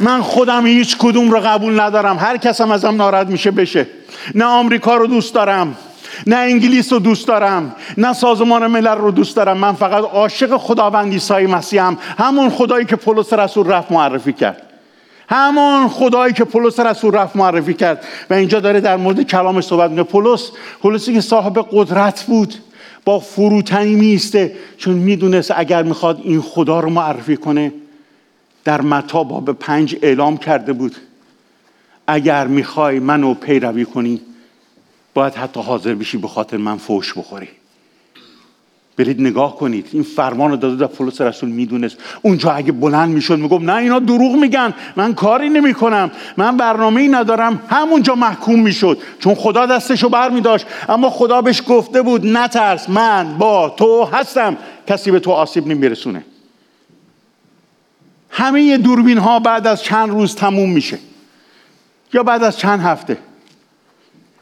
من 0.00 0.22
خودم 0.22 0.66
هیچ 0.66 0.96
کدوم 0.98 1.30
رو 1.30 1.40
قبول 1.40 1.80
ندارم. 1.80 2.18
هر 2.18 2.36
کسم 2.36 2.70
ازم 2.70 2.96
ناراحت 2.96 3.26
میشه 3.26 3.50
بشه. 3.50 3.86
نه 4.34 4.44
آمریکا 4.44 4.96
رو 4.96 5.06
دوست 5.06 5.34
دارم. 5.34 5.76
نه 6.26 6.36
انگلیس 6.36 6.92
رو 6.92 6.98
دوست 6.98 7.28
دارم. 7.28 7.76
نه 7.98 8.12
سازمان 8.12 8.66
ملل 8.66 8.98
رو 8.98 9.10
دوست 9.10 9.36
دارم. 9.36 9.56
من 9.56 9.72
فقط 9.72 10.04
عاشق 10.04 10.56
خداوند 10.56 11.12
عیسی 11.12 11.46
مسیحم. 11.46 11.98
همون 12.18 12.50
خدایی 12.50 12.84
که 12.84 12.96
پولس 12.96 13.32
رسول 13.32 13.66
رفت 13.66 13.92
معرفی 13.92 14.32
کرد. 14.32 14.62
همون 15.28 15.88
خدایی 15.88 16.32
که 16.32 16.44
پولس 16.44 16.80
رسول 16.80 17.14
رفت 17.14 17.36
معرفی 17.36 17.74
کرد. 17.74 18.04
و 18.30 18.34
اینجا 18.34 18.60
داره 18.60 18.80
در 18.80 18.96
مورد 18.96 19.22
کلامش 19.22 19.64
صحبت 19.64 19.90
می‌کنه. 19.90 20.04
پولس 20.04 20.50
پولسی 20.82 21.14
که 21.14 21.20
صاحب 21.20 21.66
قدرت 21.72 22.22
بود. 22.22 22.54
با 23.04 23.18
فروتنی 23.18 23.94
میسته 23.94 24.56
چون 24.76 24.94
می‌دونست 24.94 25.52
اگر 25.56 25.82
می‌خواد 25.82 26.20
این 26.24 26.40
خدا 26.40 26.80
رو 26.80 26.90
معرفی 26.90 27.36
کنه 27.36 27.72
در 28.64 28.80
متا 28.80 29.24
باب 29.24 29.52
پنج 29.52 29.96
اعلام 30.02 30.36
کرده 30.36 30.72
بود 30.72 30.96
اگر 32.06 32.46
می‌خوای 32.46 32.98
منو 32.98 33.34
پیروی 33.34 33.84
کنی 33.84 34.20
باید 35.14 35.34
حتی 35.34 35.60
حاضر 35.60 35.94
بشی 35.94 36.18
به 36.18 36.28
خاطر 36.28 36.56
من 36.56 36.76
فوش 36.76 37.18
بخوری. 37.18 37.48
برید 38.96 39.20
نگاه 39.20 39.56
کنید. 39.56 39.88
این 39.92 40.02
فرمان 40.02 40.50
رو 40.50 40.56
داده 40.56 40.76
در 40.76 40.86
پولس 40.86 41.20
رسول 41.20 41.48
می‌دونست. 41.48 41.96
اونجا 42.22 42.50
اگه 42.50 42.72
بلند 42.72 43.14
می‌شد 43.14 43.38
می‌گفت 43.38 43.64
نه 43.64 43.74
اینا 43.74 43.98
دروغ 43.98 44.34
میگن. 44.34 44.74
من 44.96 45.14
کاری 45.14 45.48
نمی‌کنم. 45.48 46.10
من 46.36 46.56
برنامه 46.56 47.00
ای 47.00 47.08
ندارم. 47.08 47.62
همونجا 47.68 48.14
محکوم 48.14 48.60
می‌شد. 48.60 48.98
چون 49.18 49.34
خدا 49.34 49.66
دستشو 49.66 50.08
بر 50.08 50.30
میداشت 50.30 50.66
اما 50.88 51.10
خدا 51.10 51.42
بهش 51.42 51.62
گفته 51.68 52.02
بود 52.02 52.26
نترس 52.26 52.90
من 52.90 53.38
با 53.38 53.68
تو 53.68 54.04
هستم. 54.04 54.56
کسی 54.86 55.10
به 55.10 55.20
تو 55.20 55.30
آسیب 55.30 55.66
نمیرسونه. 55.66 56.24
همه 58.30 58.76
دوربین 58.76 59.18
ها 59.18 59.38
بعد 59.38 59.66
از 59.66 59.82
چند 59.82 60.10
روز 60.10 60.34
تموم 60.34 60.70
میشه. 60.70 60.98
یا 62.12 62.22
بعد 62.22 62.44
از 62.44 62.58
چند 62.58 62.80
هفته. 62.80 63.16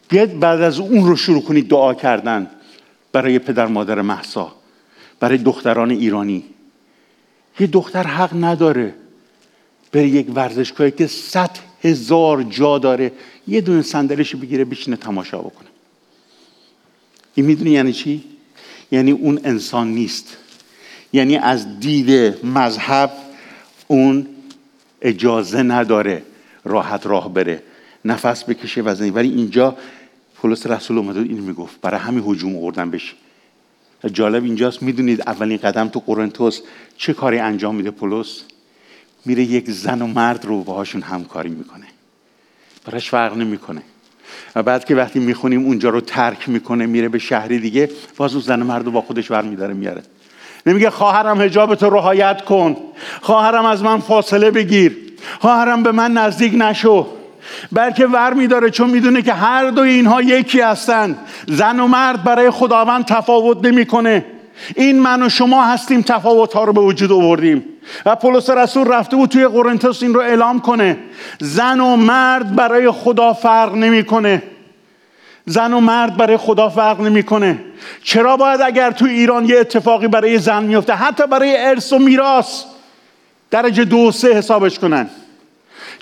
بیاید 0.09 0.41
بعد 0.41 0.61
از 0.61 0.79
اون 0.81 1.07
رو 1.07 1.17
شروع 1.17 1.43
کنید 1.43 1.69
دعا 1.69 1.95
کردن. 1.95 2.47
برای 3.13 3.39
پدر 3.39 3.67
مادر 3.67 4.01
محسا 4.01 4.55
برای 5.21 5.39
دختران 5.39 5.91
ایرانی. 5.91 6.45
یه 7.61 7.67
دختر 7.67 8.03
حق 8.03 8.45
نداره 8.45 8.95
به 9.91 10.09
یک 10.09 10.27
ورزشگاهی 10.35 10.91
که 10.91 11.07
صد 11.07 11.51
هزار 11.83 12.43
جا 12.43 12.79
داره 12.79 13.13
یه 13.49 13.61
دونه 13.61 13.83
صندلیش 13.83 14.37
بگیره 14.37 14.65
بشینه 14.65 14.97
تماشا 14.97 15.39
بکنه. 15.39 15.69
این 17.35 17.47
می‌دونی 17.47 17.71
یعنی 17.71 17.93
چی؟ 17.93 18.25
یعنی 18.91 19.11
اون 19.11 19.41
انسان 19.45 19.89
نیست. 19.89 20.37
یعنی 21.13 21.37
از 21.37 21.81
دید 21.81 22.37
مذهب 22.47 23.13
اون 23.87 24.27
اجازه 25.03 25.63
نداره 25.63 26.23
راحت 26.65 27.07
راه 27.07 27.35
بره. 27.35 27.63
نفس 28.05 28.45
بکشه 28.45 28.83
و 28.83 28.89
ولی 28.89 29.29
اینجا 29.29 29.77
پولس 30.43 30.67
رسول 30.67 30.99
اومده 30.99 31.21
اینو 31.21 31.43
می‌گفت. 31.43 31.81
برای 31.81 32.01
همین 32.01 32.25
هجوم 32.27 32.57
آوردن 32.57 32.91
بشه 32.91 33.13
جالب 34.13 34.45
اینجاست 34.45 34.83
می‌دونید 34.83 35.21
اولین 35.21 35.57
قدم 35.57 35.89
تو 35.89 36.03
قرنتوس 36.07 36.61
چه 36.97 37.13
کاری 37.13 37.39
انجام 37.39 37.75
میده 37.75 37.91
پولس؟ 37.91 38.43
میره 39.25 39.43
یک 39.43 39.71
زن 39.71 40.03
و 40.03 40.07
مرد 40.07 40.45
رو 40.45 40.63
باهاشون 40.63 41.03
همکاری 41.03 41.49
می‌کنه. 41.49 41.85
براش 42.85 43.11
فرق 43.11 43.37
نمی‌کنه. 43.37 43.83
و 44.57 44.63
بعد 44.63 44.85
که 44.85 44.95
وقتی 44.95 45.19
می‌خونیم 45.19 45.65
اونجا 45.65 45.89
رو 45.89 46.01
ترک 46.01 46.49
می‌کنه 46.49 46.87
میره 46.87 47.09
به 47.09 47.19
شهری 47.19 47.59
دیگه 47.59 47.91
باز 48.17 48.33
اون 48.33 48.43
زن 48.43 48.63
و 48.63 48.65
مرد 48.65 48.85
رو 48.85 48.91
با 48.91 49.01
خودش 49.01 49.31
برمیداره 49.31 49.75
میاره. 49.75 50.03
نمیگه 50.67 50.91
خواهرم 50.91 51.43
حجابت 51.43 51.83
رو 51.83 51.91
رهایت 51.91 52.45
کن. 52.45 52.77
خواهرم 53.21 53.65
از 53.65 53.83
من 53.83 54.01
فاصله 54.01 54.51
بگیر. 54.51 54.97
خواهرم 55.41 55.83
به 55.83 55.93
من 55.93 56.13
نزدیک 56.13 56.53
نشو. 56.57 57.22
بلکه 57.73 58.07
ور 58.07 58.33
میداره 58.35 58.71
چون 58.71 58.91
می‌دونه 58.91 59.23
که 59.23 59.33
هر 59.33 59.71
دو 59.71 59.83
اینها 59.83 60.23
یکی 60.23 60.61
هستند 60.61 61.19
زن 61.47 61.81
و 61.81 61.87
مرد 61.87 62.25
برای 62.25 62.51
خداوند 62.51 63.05
تفاوت 63.05 63.67
نمی‌کنه. 63.67 64.25
این 64.77 65.01
من 65.01 65.23
و 65.23 65.29
شما 65.29 65.65
هستیم 65.65 66.03
تفاوت 66.03 66.53
ها 66.53 66.65
رو 66.65 66.73
به 66.73 66.81
وجود 66.81 67.13
آوردیم. 67.13 67.65
و 68.07 68.17
پولس 68.17 68.51
رسول 68.51 68.89
رفته 68.89 69.17
بود 69.17 69.31
توی 69.31 69.47
قرنتوس 69.47 70.03
این 70.03 70.15
رو 70.15 70.21
اعلام 70.21 70.61
کنه. 70.61 70.97
زن 71.41 71.81
و 71.81 71.97
مرد 71.97 72.57
برای 72.57 72.91
خدا 72.91 73.33
فرق 73.33 73.75
نمی‌کنه. 73.75 74.43
زن 75.47 75.73
و 75.73 75.81
مرد 75.81 76.17
برای 76.17 76.37
خدا 76.37 76.69
فرق 76.69 77.01
نمی‌کنه. 77.01 77.59
چرا 78.03 78.37
باید 78.37 78.61
اگر 78.61 78.91
تو 78.91 79.05
ایران 79.05 79.45
یه 79.45 79.59
اتفاقی 79.59 80.09
برای 80.09 80.39
زن 80.39 80.63
میفته 80.63 80.93
حتی 80.93 81.27
برای 81.27 81.57
ارث 81.67 81.93
و 81.93 81.99
میراث. 81.99 82.65
درجه 83.51 83.85
دو 83.85 84.13
سه 84.13 84.35
حسابش 84.35 84.79
کنن. 84.79 85.11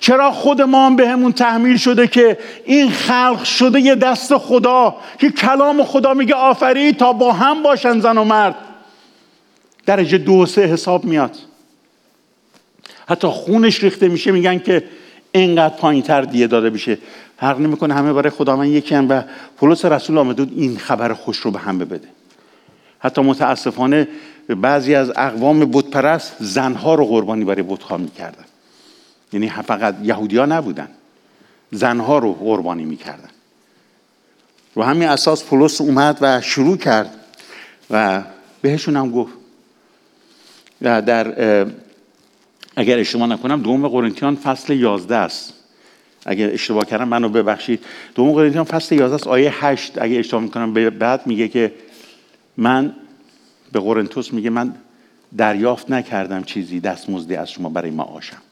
چرا 0.01 0.31
خود 0.31 0.63
ما 0.63 0.87
هم 0.87 0.97
به 0.97 1.09
همون 1.09 1.33
تحمیل 1.33 1.77
شده 1.77 2.07
که 2.07 2.39
این 2.65 2.91
خلق 2.91 3.45
شده 3.45 3.81
یه 3.81 3.95
دست 3.95 4.37
خدا 4.37 4.97
که 5.19 5.31
کلام 5.31 5.85
خدا 5.85 6.15
میگه 6.15 6.35
آفری 6.35 6.93
تا 6.93 7.13
با 7.13 7.33
هم 7.33 7.63
باشن 7.63 8.01
زن 8.01 8.19
و 8.19 8.25
مرد؟ 8.25 8.55
درجه 9.87 10.19
دو 10.19 10.47
سه 10.47 10.67
حساب 10.67 11.05
میاد. 11.05 11.37
حتی 13.09 13.29
خونش 13.29 13.83
ریخته 13.83 14.09
میشه 14.09 14.31
میگن 14.31 14.59
که 14.59 14.85
اینقدر 15.33 15.75
پایین 15.75 16.03
تر 16.03 16.23
دیه 16.23 16.47
داده 16.47 16.71
بشه 16.71 16.99
فرق 17.41 17.61
نمی‌کنه 17.61 17.95
همه 17.95 18.13
برای 18.13 18.31
خدا 18.31 18.57
من 18.57 18.69
یکی 18.69 18.95
هم 18.95 19.07
و 19.09 19.23
پولس 19.57 19.85
رسول 19.85 20.19
آمده 20.19 20.47
این 20.57 20.79
خبر 20.79 21.13
خوش 21.13 21.37
رو 21.37 21.51
به 21.51 21.59
هم 21.59 21.79
بده 21.79 22.09
حتی 22.99 23.23
متاسفانه 23.23 24.09
بعضی 24.49 24.95
از 24.95 25.13
اقوام 25.17 25.71
بتپرست 25.71 26.37
زنها 26.41 26.95
رو 26.95 27.07
قربانی 27.07 27.45
برای 27.45 27.63
بتها 27.63 27.97
می‌کردن. 27.97 28.45
یعنی 29.33 29.51
فقط 29.51 29.97
یهودی 30.03 30.37
ها 30.37 30.47
نبودن. 30.47 30.88
زنها 31.71 32.19
رو 32.19 32.33
قربانی 32.33 32.85
می‌کردن. 32.85 33.29
رو 34.75 34.83
همین 34.83 35.09
اساس 35.09 35.45
پولس 35.45 35.81
اومد 35.81 36.19
و 36.21 36.40
شروع 36.40 36.77
کرد 36.77 37.14
و 37.90 38.23
بهشون 38.62 38.97
هم 38.97 39.11
گفت. 39.11 39.33
در 40.81 41.66
اگر 42.77 42.99
اشتباه 42.99 43.27
نکنم 43.27 43.62
دوم 43.62 43.88
قرنتیان 43.88 44.37
فصل 44.37 44.73
11 44.73 45.16
است. 45.16 45.53
اگر 46.27 46.51
اشتباه 46.51 46.85
کردم 46.85 47.09
منو 47.09 47.29
ببخشید. 47.29 47.85
دوم 48.14 48.33
قرنتیان 48.33 48.64
فصل 48.64 48.95
11 48.95 49.14
است 49.14 49.27
آیه 49.27 49.64
8 49.66 50.03
اگه 50.03 50.19
اشتباه 50.19 50.43
می‌کنم 50.43 50.75
بعد 50.90 51.27
میگه 51.27 51.49
که 51.49 51.75
من 52.57 52.97
به 53.73 53.81
قرنتوس 53.81 54.33
میگه 54.33 54.51
من 54.51 54.75
دریافت 55.37 55.90
نکردم 55.90 56.43
چیزی 56.43 56.81
دستمزدی 56.81 57.37
از 57.37 57.51
شما 57.51 57.69
برای 57.69 57.90
معاشم 57.90 58.43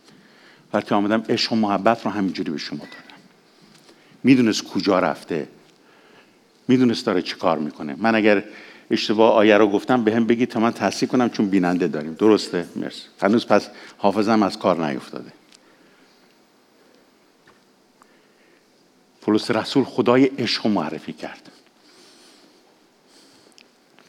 بلکه 0.72 0.94
آمدم 0.94 1.22
عشق 1.28 1.52
و 1.52 1.57
محبت 1.57 2.04
رو 2.04 2.11
همینجوری 2.11 2.50
به 2.50 2.59
شما 2.59 2.78
دادم. 2.78 3.20
می‌دونست 4.24 4.64
کجا 4.64 4.98
رفته. 4.98 5.48
می‌دونست 6.68 7.07
داره 7.07 7.22
چی 7.22 7.37
کار 7.37 7.59
می‌کنه. 7.59 7.94
من 7.98 8.14
اگر 8.14 8.44
اشتباه 8.90 9.33
آیه 9.33 9.57
رو 9.57 9.68
گفتم 9.68 10.04
به 10.04 10.14
هم 10.14 10.26
بگید 10.26 10.48
تا 10.48 10.61
من 10.61 10.72
تصحیح 10.72 11.09
کنم 11.11 11.31
چون 11.31 11.48
بیننده 11.48 11.88
داریم. 11.88 12.14
درسته؟ 12.14 12.66
مرسی. 12.76 13.02
هنوز 13.22 13.46
پس 13.46 13.68
حافظم 13.98 14.42
از 14.42 14.59
کار 14.59 14.87
نیفتاده. 14.87 15.33
پولس 19.20 19.50
رسول 19.50 19.85
خدای 19.85 20.24
عشق 20.24 20.66
معرفی 20.66 21.12
کرد. 21.12 21.50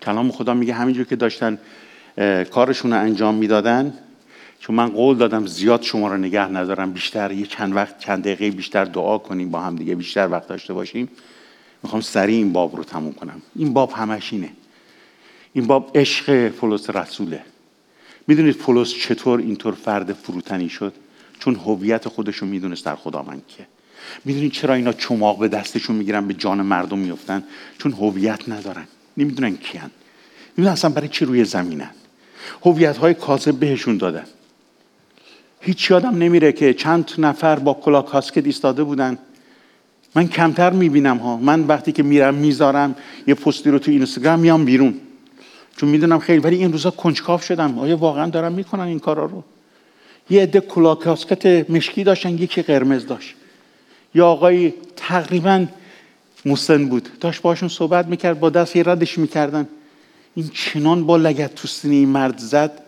کلام 0.01 0.31
خدا 0.31 0.53
میگه 0.53 0.73
همینجور 0.73 1.05
که 1.05 1.15
داشتن 1.15 1.59
کارشون 2.51 2.93
رو 2.93 2.99
انجام 2.99 3.35
می‌دادن 3.35 3.93
چون 4.59 4.75
من 4.75 4.89
قول 4.89 5.17
دادم 5.17 5.47
زیاد 5.47 5.81
شما 5.81 6.07
رو 6.07 6.17
نگه 6.17 6.47
ندارم 6.47 6.91
بیشتر 6.91 7.31
یه 7.31 7.45
چند 7.45 7.75
وقت 7.75 7.99
چند 7.99 8.23
دقیقه 8.23 8.51
بیشتر 8.51 8.85
دعا 8.85 9.17
کنیم 9.17 9.51
با 9.51 9.59
هم 9.59 9.75
دیگه 9.75 9.95
بیشتر 9.95 10.27
وقت 10.27 10.47
داشته 10.47 10.73
باشیم. 10.73 11.09
می‌خوام 11.83 12.01
سریع 12.01 12.35
این 12.35 12.53
باب 12.53 12.75
رو 12.75 12.83
تموم 12.83 13.13
کنم. 13.13 13.41
این 13.55 13.73
باب 13.73 13.91
همش 13.91 14.33
اینه. 14.33 14.49
این 15.53 15.67
باب 15.67 15.91
عشق 15.95 16.49
پولس 16.49 16.89
رسوله. 16.89 17.41
می‌دونید 18.27 18.55
پولس 18.55 18.93
چطور 18.93 19.39
اینطور 19.39 19.73
فرد 19.73 20.13
فروتنی 20.13 20.69
شد؟ 20.69 20.93
چون 21.39 21.55
هویت 21.55 22.07
خودش 22.07 22.35
رو 22.35 22.47
می‌دونست 22.47 22.85
در 22.85 22.95
خدا 22.95 23.23
من 23.23 23.41
کیه. 23.47 23.67
می‌دونید 24.25 24.51
چرا 24.51 24.73
اینا 24.73 24.93
چماق 24.93 25.39
به 25.39 25.47
دستشون 25.47 25.95
می‌گیرن 25.95 26.27
به 26.27 26.33
جان 26.33 26.61
مردم 26.61 26.99
میفتن 26.99 27.43
چون 27.77 27.91
هویت 27.91 28.49
ندارن. 28.49 28.87
نمی‌دونن 29.17 29.57
کیان. 29.57 29.91
می‌دونن 30.57 30.73
اصلا 30.73 30.89
برای 30.89 31.07
چی 31.07 31.25
روی 31.25 31.43
زمینن؟ 31.43 31.89
هویت 32.65 32.97
های 32.97 33.13
کاذب 33.13 33.55
بهشون 33.55 33.97
دادن. 33.97 34.25
هیچ 35.61 35.91
یادم 35.91 36.17
نمیره 36.17 36.51
که 36.51 36.73
چند 36.73 37.11
نفر 37.17 37.59
با 37.59 37.73
کلا 37.73 38.01
کاسکت 38.01 38.45
ایستاده 38.45 38.83
بودن. 38.83 39.17
من 40.15 40.27
کمتر 40.27 40.69
می‌بینم 40.69 41.17
ها. 41.17 41.37
من 41.37 41.61
وقتی 41.63 41.91
که 41.91 42.03
میرم 42.03 42.35
می‌ذارم 42.35 42.95
یه 43.27 43.33
پستی 43.33 43.69
رو 43.69 43.79
تو 43.79 43.91
اینستاگرام 43.91 44.39
میام 44.39 44.65
بیرون. 44.65 44.93
چون 45.77 45.89
می‌دونم 45.89 46.19
خیلی 46.19 46.39
ولی 46.39 46.55
این 46.55 46.71
روزا 46.71 46.91
کنجکاف 46.91 47.43
شدم. 47.43 47.79
آیا 47.79 47.97
واقعا 47.97 48.29
دارم 48.29 48.51
می‌کنن 48.51 48.83
این 48.83 48.99
کارا 48.99 49.25
رو؟ 49.25 49.43
یه 50.29 50.41
عده 50.41 50.59
کلا 50.59 50.95
کاسکت 50.95 51.69
مشکی 51.69 52.03
داشتن 52.03 52.29
یکی 52.29 52.61
قرمز 52.61 53.05
داشت. 53.05 53.35
یا 54.15 54.27
آقای 54.27 54.73
تقریبا 54.95 55.65
مسن 56.45 56.85
بود. 56.85 57.09
داشت 57.19 57.41
باشون 57.41 57.69
صحبت 57.69 58.05
می‌کرد 58.05 58.39
با 58.39 58.49
دست 58.49 58.75
یه 58.75 58.83
ردش 58.83 59.17
می‌کردن. 59.17 59.67
این 60.35 60.49
چنان 60.53 61.05
با 61.05 61.17
لگت 61.17 61.55
تو 61.55 61.67
این 61.83 62.09
مرد 62.09 62.37
زد. 62.37 62.81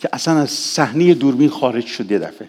که 0.00 0.08
اصلا 0.12 0.38
از 0.38 0.50
صحنه 0.50 1.14
دوربین 1.14 1.48
خارج 1.48 1.86
شد 1.86 2.10
یه 2.10 2.18
دفعه. 2.18 2.48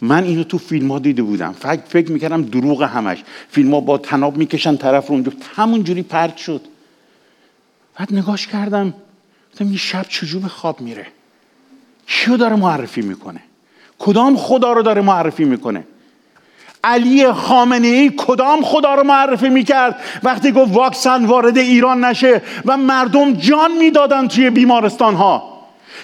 من 0.00 0.24
اینو 0.24 0.44
تو 0.44 0.58
فیلم 0.58 0.92
ها 0.92 0.98
دیده 0.98 1.22
بودم. 1.22 1.52
فکر, 1.52 1.82
فکر 1.88 2.12
می‌کردم 2.12 2.42
دروغ 2.42 2.82
همش. 2.82 3.24
فیلم 3.48 3.74
ها 3.74 3.80
با 3.80 3.98
تناب 3.98 4.36
می‌کشن 4.36 4.76
طرف 4.76 5.06
رو 5.06 5.14
اونجا. 5.14 5.32
همون 5.56 5.84
جوری 5.84 6.02
پرد 6.02 6.36
شد. 6.36 6.60
بعد 7.98 8.14
نگاش 8.14 8.46
کردم. 8.46 8.94
گفتم 9.52 9.66
این 9.66 9.76
شب 9.76 10.06
چجور 10.08 10.42
به 10.42 10.48
خواب 10.48 10.80
میره؟ 10.80 11.06
کیو 12.06 12.36
داره 12.36 12.56
معرفی 12.56 13.02
می‌کنه؟ 13.02 13.40
کدام 13.98 14.36
خدا 14.36 14.72
رو 14.72 14.82
داره 14.82 15.02
معرفی 15.02 15.44
می‌کنه؟ 15.44 15.84
علی 16.84 17.32
خامنه 17.32 17.86
ای 17.86 18.12
کدام 18.16 18.62
خدا 18.62 18.94
رو 18.94 19.02
معرفی 19.02 19.48
می‌کرد؟ 19.48 20.00
وقتی 20.22 20.52
گفت 20.52 20.72
واکسن 20.74 21.24
وارد 21.24 21.58
ایران 21.58 22.04
نشه 22.04 22.42
و 22.66 22.76
مردم 22.76 23.32
جان 23.32 23.78
می‌دادن 23.78 24.28
توی 24.28 24.50
بیمارستان 24.50 25.14
ها 25.14 25.49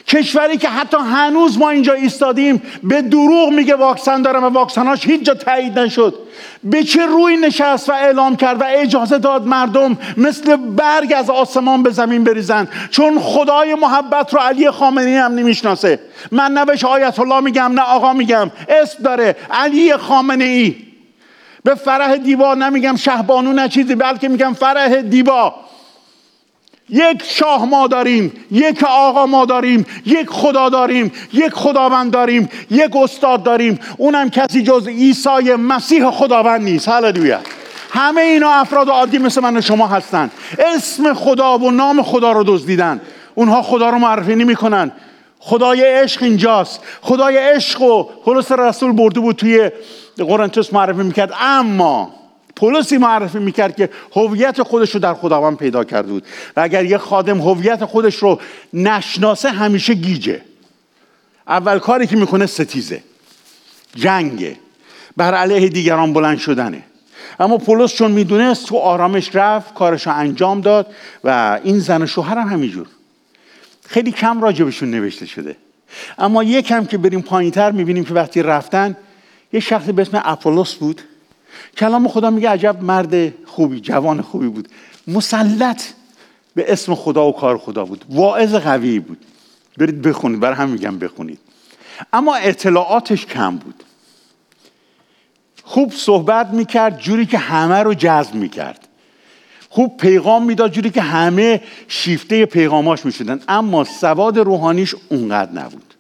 کشوری 0.08 0.56
که 0.56 0.68
حتی 0.68 0.96
هنوز 0.96 1.58
ما 1.58 1.70
اینجا 1.70 1.92
ایستادیم 1.92 2.62
به 2.82 3.02
دروغ 3.02 3.50
میگه 3.52 3.74
واکسن 3.74 4.22
دارم 4.22 4.44
و 4.44 4.48
واکسناش 4.48 5.06
هیچ 5.06 5.22
جا 5.22 5.34
تایید 5.34 5.78
نشد. 5.78 6.14
به 6.64 6.82
چه 6.82 7.06
روی 7.06 7.36
نشست 7.36 7.88
و 7.88 7.92
اعلام 7.92 8.36
کرد 8.36 8.60
و 8.60 8.64
اجازه 8.68 9.18
داد 9.18 9.46
مردم 9.46 9.98
مثل 10.16 10.56
برگ 10.56 11.14
از 11.16 11.30
آسمان 11.30 11.82
به 11.82 11.90
زمین 11.90 12.24
بریزن؟ 12.24 12.68
چون 12.90 13.18
خدای 13.20 13.74
محبت 13.74 14.34
رو 14.34 14.40
علی 14.40 14.70
خامنه‌ای 14.70 15.16
هم 15.16 15.34
نمی‌شناسه. 15.34 16.00
من 16.32 16.52
نه 16.52 16.84
آیت 16.84 17.20
الله 17.20 17.40
میگم 17.40 17.72
نه 17.72 17.82
آقا 17.82 18.12
میگم. 18.12 18.50
اسم 18.68 19.02
داره 19.02 19.36
علی 19.50 19.96
خامنه 19.96 20.44
ای 20.44 20.76
به 21.64 21.74
فرح 21.74 22.16
دیوا 22.16 22.54
نمیگم 22.54 22.96
شهبانو 22.96 23.52
نه 23.52 23.68
چیزی 23.68 23.94
بلکه 23.94 24.28
میگم 24.28 24.54
فرح 24.54 25.00
دیوا 25.00 25.54
یک 26.88 27.22
شاه 27.22 27.64
ما 27.64 27.86
داریم 27.86 28.32
یک 28.50 28.84
آقا 28.84 29.26
ما 29.26 29.44
داریم 29.44 29.86
یک 30.06 30.30
خدا 30.30 30.68
داریم 30.68 31.12
یک 31.32 31.52
خداوند 31.52 32.12
داریم 32.12 32.48
یک 32.70 32.96
استاد 32.96 33.42
داریم. 33.42 33.78
اونم 33.96 34.30
کسی 34.30 34.62
جز 34.62 34.88
عیسی 34.88 35.54
مسیح 35.58 36.10
خداوند 36.10 36.62
نیست. 36.62 36.88
هللویا 36.88 37.40
همه 37.90 38.20
اینا 38.20 38.50
افراد 38.50 38.88
عادی 38.88 39.18
مثل 39.18 39.40
من 39.40 39.56
و 39.56 39.60
شما 39.60 39.86
هستن. 39.86 40.30
اسم 40.58 41.14
خدا 41.14 41.58
و 41.58 41.70
نام 41.70 42.02
خدا 42.02 42.32
رو 42.32 42.44
دزدیدن. 42.44 43.00
اونها 43.34 43.62
خدا 43.62 43.90
رو 43.90 43.98
معرفی 43.98 44.34
نمی‌کنن. 44.34 44.92
خدای 45.38 45.80
عشق 45.80 46.22
اینجاست. 46.22 46.80
خدای 47.02 47.36
عشق 47.36 47.82
و 47.82 48.02
پولس 48.02 48.52
رسول 48.52 48.92
برده 48.92 49.20
بود 49.20 49.36
توی 49.36 49.70
قرنتوس 50.18 50.72
معرفی 50.72 51.02
می‌کرد. 51.02 51.32
اما 51.40 52.14
پولسی 52.56 52.98
معرفی 52.98 53.38
می‌کرد 53.38 53.76
که 53.76 53.90
هویت 54.12 54.62
خودش 54.62 54.90
رو 54.90 55.00
در 55.00 55.14
خداوند 55.14 55.56
پیدا 55.56 55.84
کرده 55.84 56.12
بود. 56.12 56.24
و 56.56 56.60
اگر 56.60 56.84
یه 56.84 56.98
خادم 56.98 57.40
هویت 57.40 57.84
خودش 57.84 58.16
رو 58.16 58.40
نشناسه 58.72 59.48
همیشه 59.48 59.94
گیجه. 59.94 60.40
اول 61.48 61.78
کاری 61.78 62.06
که 62.06 62.16
می‌کنه 62.16 62.46
ستیزه. 62.46 63.02
جنگه. 63.94 64.56
بر 65.16 65.34
علیه 65.34 65.68
دیگران 65.68 66.12
بلند 66.12 66.38
شدنه. 66.38 66.82
اما 67.40 67.58
پولس 67.58 67.94
چون 67.94 68.10
می‌دونست 68.10 68.66
تو 68.66 68.76
آرامش 68.76 69.30
رفت 69.34 69.74
کارش 69.74 70.06
رو 70.06 70.16
انجام 70.16 70.60
داد 70.60 70.86
و 71.24 71.60
این 71.64 71.78
زن 71.78 72.02
و 72.02 72.06
شوهر 72.06 72.38
هم 72.38 72.48
همینجور. 72.48 72.86
خیلی 73.86 74.12
کم 74.12 74.40
راجبشون 74.40 74.90
نوشته 74.90 75.26
شده. 75.26 75.56
اما 76.18 76.44
یکم 76.44 76.84
که 76.84 76.98
بریم 76.98 77.22
پایین 77.22 77.50
تر 77.50 77.70
می‌بینیم 77.70 78.04
که 78.04 78.14
وقتی 78.14 78.42
رفتن 78.42 78.96
یه 79.52 79.60
شخصی 79.60 79.92
به 79.92 80.02
اسم 80.02 80.22
اپولوس 80.24 80.74
بود. 80.74 81.02
کلام 81.78 82.08
خدا 82.08 82.30
میگه 82.30 82.48
عجب 82.48 82.82
مرد 82.82 83.44
خوبی 83.46 83.80
جوان 83.80 84.22
خوبی 84.22 84.48
بود. 84.48 84.68
مسلط 85.06 85.82
به 86.54 86.72
اسم 86.72 86.94
خدا 86.94 87.28
و 87.28 87.32
کار 87.32 87.58
خدا 87.58 87.84
بود. 87.84 88.04
واعظ 88.08 88.54
قوی 88.54 88.98
بود. 88.98 89.18
برید 89.78 90.02
بخونید 90.02 90.40
برای 90.40 90.56
هم 90.56 90.68
میگم 90.68 90.98
بخونید. 90.98 91.38
اما 92.12 92.34
اطلاعاتش 92.34 93.26
کم 93.26 93.56
بود. 93.56 93.82
خوب 95.62 95.92
صحبت 95.92 96.46
می‌کرد 96.46 96.98
جوری 96.98 97.26
که 97.26 97.38
همه 97.38 97.82
رو 97.82 97.94
جذب 97.94 98.34
می‌کرد. 98.34 98.88
خوب 99.70 99.96
پیغام 99.96 100.44
می‌داد 100.44 100.72
جوری 100.72 100.90
که 100.90 101.00
همه 101.00 101.62
شیفته 101.88 102.46
پیغاماش 102.46 103.06
می‌شدن. 103.06 103.40
اما 103.48 103.84
سواد 103.84 104.38
روحانیش 104.38 104.94
اونقدر 105.08 105.52
نبود. 105.52 105.94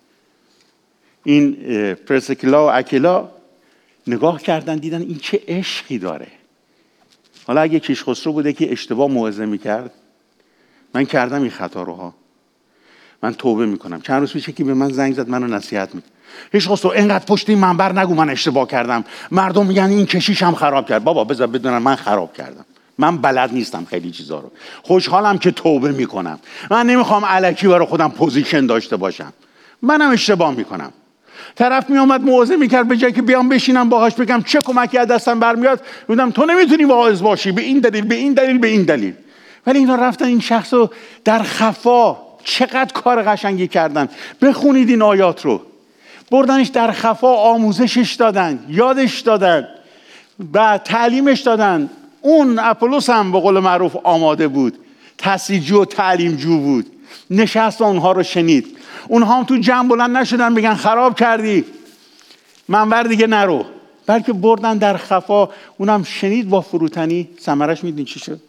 این 1.24 1.54
پرسکلا 1.94 2.66
و 2.66 2.70
اکلا 2.70 3.28
نگاه 4.06 4.42
کردن 4.42 4.76
دیدن 4.76 5.00
این 5.00 5.18
چه 5.18 5.40
عشقی 5.48 5.98
داره. 5.98 6.26
حالا 7.46 7.60
اگه 7.60 7.78
کیش 7.78 8.04
خسرو 8.04 8.32
بوده 8.32 8.52
که 8.52 8.72
اشتباه 8.72 9.10
موعظه 9.10 9.46
می‌کرد 9.46 9.90
من 10.94 11.04
کردم 11.04 11.42
این 11.42 11.50
خطا 11.50 11.82
رو 11.82 11.94
ها. 11.94 12.14
من 13.22 13.34
توبه 13.34 13.66
می‌کنم. 13.66 14.00
چند 14.00 14.20
روز 14.20 14.32
پیش 14.32 14.50
که 14.50 14.64
به 14.64 14.74
من 14.74 14.88
زنگ 14.88 15.14
زد 15.14 15.28
منو 15.28 15.46
نصیحت 15.46 15.94
می‌کنه 15.94 16.10
هیچ 16.52 16.66
خواستو 16.66 16.88
اینقدر 16.88 17.24
پشت 17.24 17.50
این 17.50 17.58
منبر 17.58 17.92
نگو 17.92 18.14
من 18.14 18.30
اشتباه 18.30 18.68
کردم. 18.68 19.04
مردم 19.30 19.66
میگن 19.66 19.84
این 19.84 20.06
کشیشم 20.06 20.54
خراب 20.54 20.88
کرد. 20.88 21.04
بابا 21.04 21.24
بذار 21.24 21.46
بدونم 21.46 21.82
من 21.82 21.96
خراب 21.96 22.32
کردم. 22.32 22.64
من 22.98 23.16
بلد 23.16 23.52
نیستم 23.52 23.84
خیلی 23.84 24.10
چیزا 24.10 24.40
رو. 24.40 24.52
خوشحالم 24.82 25.38
که 25.38 25.50
توبه 25.50 25.92
می‌کنم. 25.92 26.38
من 26.70 26.86
نمی‌خوام 26.86 27.24
الکی 27.24 27.68
برای 27.68 27.86
خودم 27.86 28.10
position 28.10 28.66
داشته 28.66 28.96
باشم. 28.96 29.32
منم 29.82 30.10
اشتباه 30.10 30.54
می‌کنم. 30.54 30.92
طرف 31.54 31.90
می 31.90 31.98
آمد 31.98 32.20
موعظه 32.20 32.56
می‌کرد 32.56 32.88
به 32.88 32.96
جای 32.96 33.12
که 33.12 33.22
بیام 33.22 33.48
بشینم 33.48 33.88
باهاش 33.88 34.14
بگم 34.14 34.42
چه 34.46 34.60
کمکی 34.60 34.98
از 34.98 35.08
دستم 35.08 35.40
برمیاد. 35.40 35.80
بودم 36.08 36.30
تو 36.30 36.44
نمی‌تونی 36.44 36.84
واعظ 36.84 37.22
باشی 37.22 37.52
به 37.52 37.62
این 37.62 37.78
دلیل 37.78 38.04
به 38.04 38.14
این 38.14 38.32
دلیل 38.32 38.58
به 38.58 38.68
این 38.68 38.82
دلیل. 38.82 39.14
ولی 39.66 39.78
اینا 39.78 39.94
رفتن 39.94 40.24
این 40.24 40.40
شخص 40.40 40.74
رو 40.74 40.90
در 41.24 41.42
خفا. 41.42 42.16
چقدر 42.44 42.92
کار 42.94 43.22
قشنگی 43.22 43.68
کردن. 43.68 44.08
بخونید 44.42 44.88
این 44.88 45.02
آیات 45.02 45.44
رو. 45.44 45.62
بردنش 46.30 46.68
در 46.68 46.92
خفا 46.92 47.34
آموزشش 47.34 48.14
دادن 48.14 48.64
یادش 48.68 49.20
دادن 49.20 49.68
و 50.54 50.78
تعلیمش 50.84 51.40
دادن. 51.40 51.90
اون 52.20 52.58
اپولوس 52.58 53.10
هم 53.10 53.32
به 53.32 53.40
قول 53.40 53.58
معروف 53.58 53.96
آماده 54.04 54.48
بود. 54.48 54.78
تسیجو 55.18 55.82
و 55.82 55.84
تعلیمجو 55.84 56.58
بود. 56.58 56.86
نشست 57.30 57.82
اونها 57.82 58.12
رو 58.12 58.22
شنید. 58.22 58.76
اونها 59.08 59.38
هم 59.38 59.44
تو 59.44 59.56
جمع 59.56 59.88
بلند 59.88 60.16
نشدن 60.16 60.54
بگن 60.54 60.74
خراب 60.74 61.18
کردی. 61.18 61.64
منبر 62.68 63.02
دیگه 63.02 63.26
نرو. 63.26 63.64
بلکه 64.06 64.32
بردن 64.32 64.78
در 64.78 64.96
خفا. 64.96 65.48
اونم 65.78 66.02
شنید 66.02 66.48
با 66.48 66.60
فروتنی. 66.60 67.28
سمرش 67.38 67.84
میدین 67.84 68.04
چی 68.04 68.20
شد؟ 68.20 68.40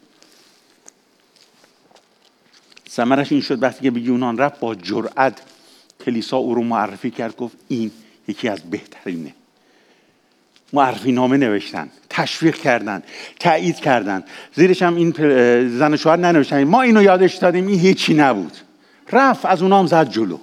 سمرش 2.90 3.32
این 3.32 3.42
شد 3.42 3.64
وقتی 3.64 3.82
که 3.82 3.92
به 3.92 4.00
یونان 4.00 4.38
رفت 4.38 4.60
با 4.60 4.76
جرأت 4.76 5.42
کلیسا 6.06 6.38
او 6.38 6.56
رو 6.56 6.64
معرفی 6.64 7.12
کرد 7.12 7.36
گفت 7.36 7.58
این 7.68 7.92
یکی 8.28 8.50
از 8.50 8.60
بهترینه. 8.60 9.34
معرفی 10.74 11.12
نامه 11.12 11.38
نوشتن 11.38 11.90
تشویق 12.10 12.56
کردن 12.56 13.04
تایید 13.40 13.76
کردن. 13.76 14.24
زیرش 14.56 14.82
هم 14.82 14.96
این 14.96 15.12
زن 15.78 15.96
شوهر 15.96 16.16
ننوشتن. 16.16 16.64
ما 16.64 16.82
اینو 16.82 17.04
یادش 17.04 17.36
دادیم 17.36 17.68
این 17.68 17.80
هیچی 17.80 18.14
نبود. 18.14 18.58
رفت 19.12 19.46
از 19.46 19.62
اونام 19.62 19.88
زد 19.88 20.10
جلو. 20.10 20.38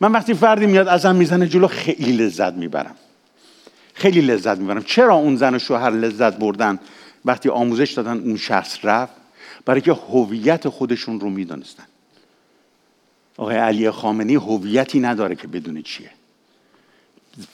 من 0.00 0.12
وقتی 0.12 0.34
فردی 0.34 0.66
میاد 0.66 0.88
ازم 0.88 1.16
می‌زنه 1.16 1.48
جلو 1.48 1.66
خیلی 1.66 2.12
لذت 2.12 2.52
می‌برم. 2.52 2.94
خیلی 3.94 4.20
لذت 4.20 4.58
می‌برم. 4.58 4.82
چرا 4.82 5.14
اون 5.14 5.36
زن 5.36 5.54
و 5.54 5.58
شوهر 5.58 5.90
لذت 5.90 6.36
بردن؟ 6.36 6.78
وقتی 7.24 7.48
آموزش 7.48 7.92
دادن 7.92 8.18
اون 8.18 8.36
شخص 8.36 8.78
رفت. 8.82 9.12
برای 9.64 9.80
که 9.80 9.92
هویت 9.92 10.68
خودشون 10.68 11.20
رو 11.20 11.30
می‌دونستن. 11.30 11.84
آقای 13.36 13.56
علی 13.56 13.90
خامنی 13.90 14.34
هویتی 14.34 15.00
نداره 15.00 15.34
که 15.34 15.46
بدون 15.46 15.82
چیه. 15.82 16.10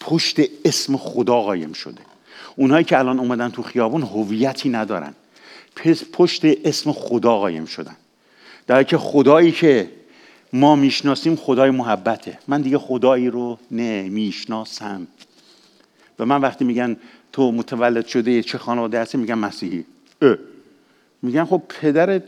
پشت 0.01 0.41
اسم 0.65 0.97
خدا 0.97 1.41
قایم 1.41 1.73
شده. 1.73 2.01
اونهایی 2.57 2.85
که 2.85 2.99
الان 2.99 3.19
اومدن 3.19 3.49
تو 3.49 3.63
خیابون 3.63 4.03
هویتی 4.03 4.69
ندارن. 4.69 5.15
پشت 6.13 6.45
اسم 6.65 6.93
خدا 6.93 7.39
قایم 7.39 7.65
شدن. 7.65 7.97
در 8.67 8.83
که 8.83 8.99
خدایی 8.99 9.53
که 9.53 9.91
ما 10.53 10.77
می‌شناسیم 10.77 11.37
خدای 11.37 11.71
محبته. 11.71 12.39
من 12.49 12.63
دیگه 12.63 12.79
خدایی 12.79 13.31
رو 13.31 13.59
نمی‌شناسم. 13.71 15.07
و 16.19 16.27
من 16.27 16.41
وقتی 16.41 16.65
میگن 16.65 16.97
تو 17.33 17.53
متولد 17.53 18.07
شده 18.07 18.43
چه 18.43 18.59
خانواده 18.59 19.01
هستی؟ 19.01 19.19
میگن 19.19 19.35
مسیحی. 19.35 19.85
اه. 20.23 20.37
میگن 21.23 21.45
خب 21.45 21.63
پدرت 21.69 22.23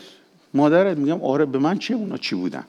مادرت؟ 0.54 0.96
میگم 0.96 1.22
آره 1.22 1.44
به 1.44 1.58
من 1.58 1.78
چه 1.78 1.94
اونا 1.94 2.16
چی 2.16 2.34
بودن؟ 2.34 2.64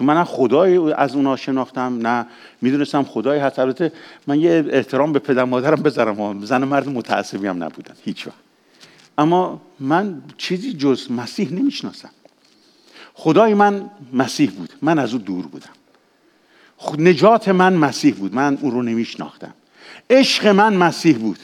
چون 0.00 0.06
من 0.06 0.24
خدای 0.24 0.92
از 0.92 1.14
اونا 1.14 1.36
شناختم 1.36 2.06
نه 2.06 2.26
می‌دونستم 2.62 3.02
خدای 3.02 3.38
هست. 3.38 3.58
البته 3.58 3.92
من 4.26 4.40
یه 4.40 4.64
احترام 4.70 5.12
به 5.12 5.18
پدر 5.18 5.44
مادرم 5.44 5.82
بذارم 5.82 6.44
زن 6.44 6.64
مرد 6.64 6.88
متعصبی 6.88 7.46
هم 7.46 7.64
نبودن 7.64 7.94
هیچ 8.04 8.26
وقت. 8.26 8.36
اما 9.18 9.60
من 9.80 10.22
چیزی 10.36 10.72
جز 10.72 11.10
مسیح 11.10 11.52
نمی‌شناسم. 11.52 12.10
خدای 13.14 13.54
من 13.54 13.90
مسیح 14.12 14.50
بود 14.50 14.72
من 14.82 14.98
از 14.98 15.12
او 15.12 15.18
دور 15.18 15.46
بودم. 15.46 15.70
نجات 16.98 17.48
من 17.48 17.72
مسیح 17.72 18.14
بود 18.14 18.34
من 18.34 18.58
او 18.60 18.70
رو 18.70 18.82
نمیشناختم. 18.82 19.54
عشق 20.10 20.46
من 20.46 20.76
مسیح 20.76 21.18
بود. 21.18 21.38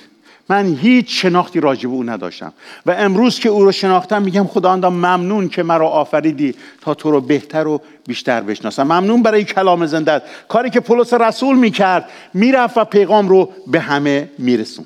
من 0.49 0.75
هیچ 0.75 1.23
شناختی 1.23 1.61
راجع 1.61 1.89
به 1.89 1.95
او 1.95 2.05
نداشتم. 2.05 2.53
و 2.87 2.91
امروز 2.91 3.39
که 3.39 3.49
او 3.49 3.65
رو 3.65 3.73
شناختم 3.73 4.23
میگم 4.23 4.47
خدا 4.47 4.77
ممنون 4.77 5.49
که 5.49 5.63
مرا 5.63 5.89
آفریدی 5.89 6.55
تا 6.81 6.95
تو 6.95 7.11
رو 7.11 7.21
بهتر 7.21 7.67
و 7.67 7.81
بیشتر 8.07 8.41
بشناسم. 8.41 8.83
ممنون 8.83 9.23
برای 9.23 9.45
کلام 9.45 9.87
زندت. 9.87 10.23
کاری 10.49 10.71
که 10.71 10.81
پولس 10.81 11.15
رسول 11.15 11.57
می‌کرد 11.57 12.09
می‌رفت 12.35 12.79
و 12.79 12.85
پیغام 12.85 13.29
رو 13.29 13.51
به 13.67 13.81
همه 13.81 14.31
میرسون 14.39 14.85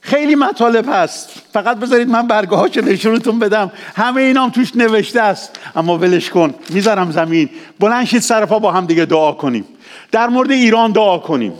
خیلی 0.00 0.34
مطالب 0.34 0.84
هست. 0.88 1.42
فقط 1.52 1.76
بذارید 1.76 2.08
من 2.08 2.26
برگه 2.26 2.56
هاشو 2.56 2.80
نشونتون 2.80 3.38
بدم. 3.38 3.72
همه 3.96 4.22
اینام 4.22 4.50
توش 4.50 4.76
نوشته 4.76 5.20
است. 5.20 5.60
اما 5.76 5.98
ولش 5.98 6.30
کن. 6.30 6.54
می‌ذارم 6.70 7.10
زمین. 7.10 7.50
بلند 7.80 8.06
شید 8.06 8.22
سرپا 8.22 8.58
با 8.58 8.72
هم 8.72 8.86
دیگه 8.86 9.04
دعا 9.04 9.32
کنیم. 9.32 9.64
در 10.12 10.26
مورد 10.26 10.50
ایران 10.50 10.92
دعا 10.92 11.18
کنیم. 11.18 11.52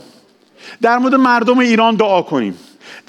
در 0.81 0.97
مورد 0.97 1.15
مردم 1.15 1.59
ایران 1.59 1.95
دعا 1.95 2.21
کنیم. 2.21 2.57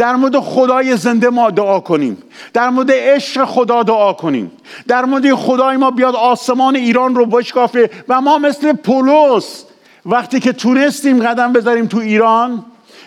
در 0.01 0.17
مورد 0.17 0.39
خدای 0.39 0.97
زنده 0.97 1.31
ما 1.31 1.51
دعا 1.51 1.81
کنیم. 1.81 2.19
در 2.53 2.71
مورد 2.71 2.91
عشق 2.93 3.45
خدا 3.45 3.83
دعا 3.83 4.13
کنیم. 4.13 4.53
در 4.89 5.05
مورد 5.05 5.35
خدای 5.35 5.77
ما 5.77 5.91
بیاد 5.91 6.17
آسمان 6.17 6.77
ایران 6.77 7.15
رو 7.15 7.27
بشکافه 7.27 7.91
و 8.09 8.21
ما 8.21 8.39
مثل 8.39 8.73
پولس 8.73 9.65
وقتی 10.07 10.41
که 10.41 10.53
تونستیم 10.53 11.27
قدم 11.27 11.53
بذاریم 11.53 11.87
تو 11.87 11.99
ایران 11.99 12.65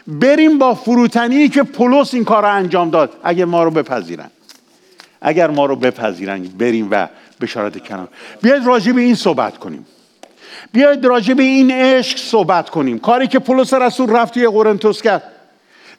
بریم 0.08 0.58
با 0.58 0.74
فروتنی 0.74 1.50
که 1.50 1.64
پولس 1.64 2.14
این 2.14 2.24
کار 2.24 2.44
رو 2.44 2.56
انجام 2.56 2.90
داد. 2.90 3.14
اگر 3.24 3.46
ما 3.46 3.64
رو 3.64 3.72
بپذیرن. 3.72 4.32
اگر 5.22 5.50
ما 5.50 5.66
رو 5.66 5.76
بپذیرن 5.76 6.44
بریم 6.44 6.88
و 6.92 7.08
بشارت 7.42 7.88
کنم 7.88 8.08
بیاید 8.42 8.66
راجع 8.66 8.92
به 8.92 9.02
این 9.02 9.16
صحبت 9.16 9.58
کنیم. 9.58 9.86
بیاید 10.72 11.06
راجع 11.06 11.34
به 11.34 11.44
این 11.44 11.72
عشق 11.72 12.18
صحبت 12.18 12.70
کنیم. 12.70 13.00
کاری 13.00 13.28
که 13.28 13.40
پولس 13.40 13.74
رسول 13.74 14.10
رفت 14.10 14.34
توی 14.34 14.48
قرنتوس 14.48 15.02
کرد. 15.02 15.24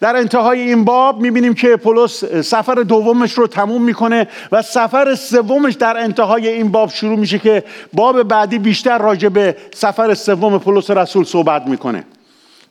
در 0.01 0.17
انتهای 0.17 0.61
این 0.61 0.85
باب 0.85 1.21
می‌بینیم 1.21 1.55
که 1.55 1.77
پولس 1.77 2.25
سفر 2.25 2.75
دومش 2.75 3.33
رو 3.33 3.47
تموم 3.47 3.83
می‌کنه 3.83 4.29
و 4.53 4.63
سفر 4.63 5.15
سومش 5.15 5.75
در 5.75 5.97
انتهای 5.97 6.49
این 6.49 6.69
باب 6.69 6.91
شروع 6.91 7.19
میشه 7.19 7.39
که 7.39 7.65
باب 7.93 8.23
بعدی 8.23 8.59
بیشتر 8.59 8.99
راجع 8.99 9.29
به 9.29 9.57
سفر 9.75 10.15
سوم 10.15 10.59
پولس 10.59 10.91
رسول 10.91 11.25
صحبت 11.25 11.67
می‌کنه 11.67 12.05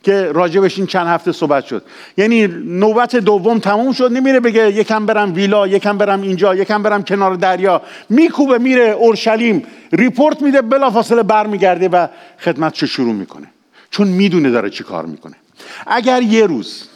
که 0.02 0.32
راجبش 0.32 0.78
این 0.78 0.86
چند 0.86 1.06
هفته 1.06 1.32
صحبت 1.32 1.66
شد. 1.66 1.82
یعنی 2.16 2.46
نوبت 2.66 3.16
دوم 3.16 3.58
تموم 3.58 3.92
شد 3.92 4.12
نمیره 4.12 4.40
بگه 4.40 4.72
یکم 4.72 5.06
برم 5.06 5.34
ویلا 5.34 5.66
یکم 5.66 5.98
برم 5.98 6.22
اینجا 6.22 6.54
یکم 6.54 6.82
برم 6.82 7.02
کنار 7.02 7.34
دریا. 7.34 7.82
میکوبه 8.10 8.58
میره 8.58 8.90
اورشلیم. 8.90 9.66
ریپورت 9.92 10.42
میده 10.42 10.62
بلافاصله 10.62 11.22
برمیگرده 11.22 11.88
و 11.88 12.06
خدمتش 12.38 12.84
شروع 12.84 13.14
می‌کنه. 13.14 13.46
چون 13.90 14.08
می‌دونه 14.08 14.50
داره 14.50 14.70
چی 14.70 14.84
کار 14.84 15.06
می‌کنه. 15.06 15.34
اگر 15.86 16.22
یه 16.22 16.46
روز 16.46 16.88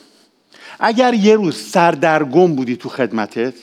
اگر 0.78 1.14
یه 1.14 1.36
روز 1.36 1.56
سردرگم 1.56 2.54
بودی 2.54 2.76
تو 2.76 2.88
خدمتت 2.88 3.54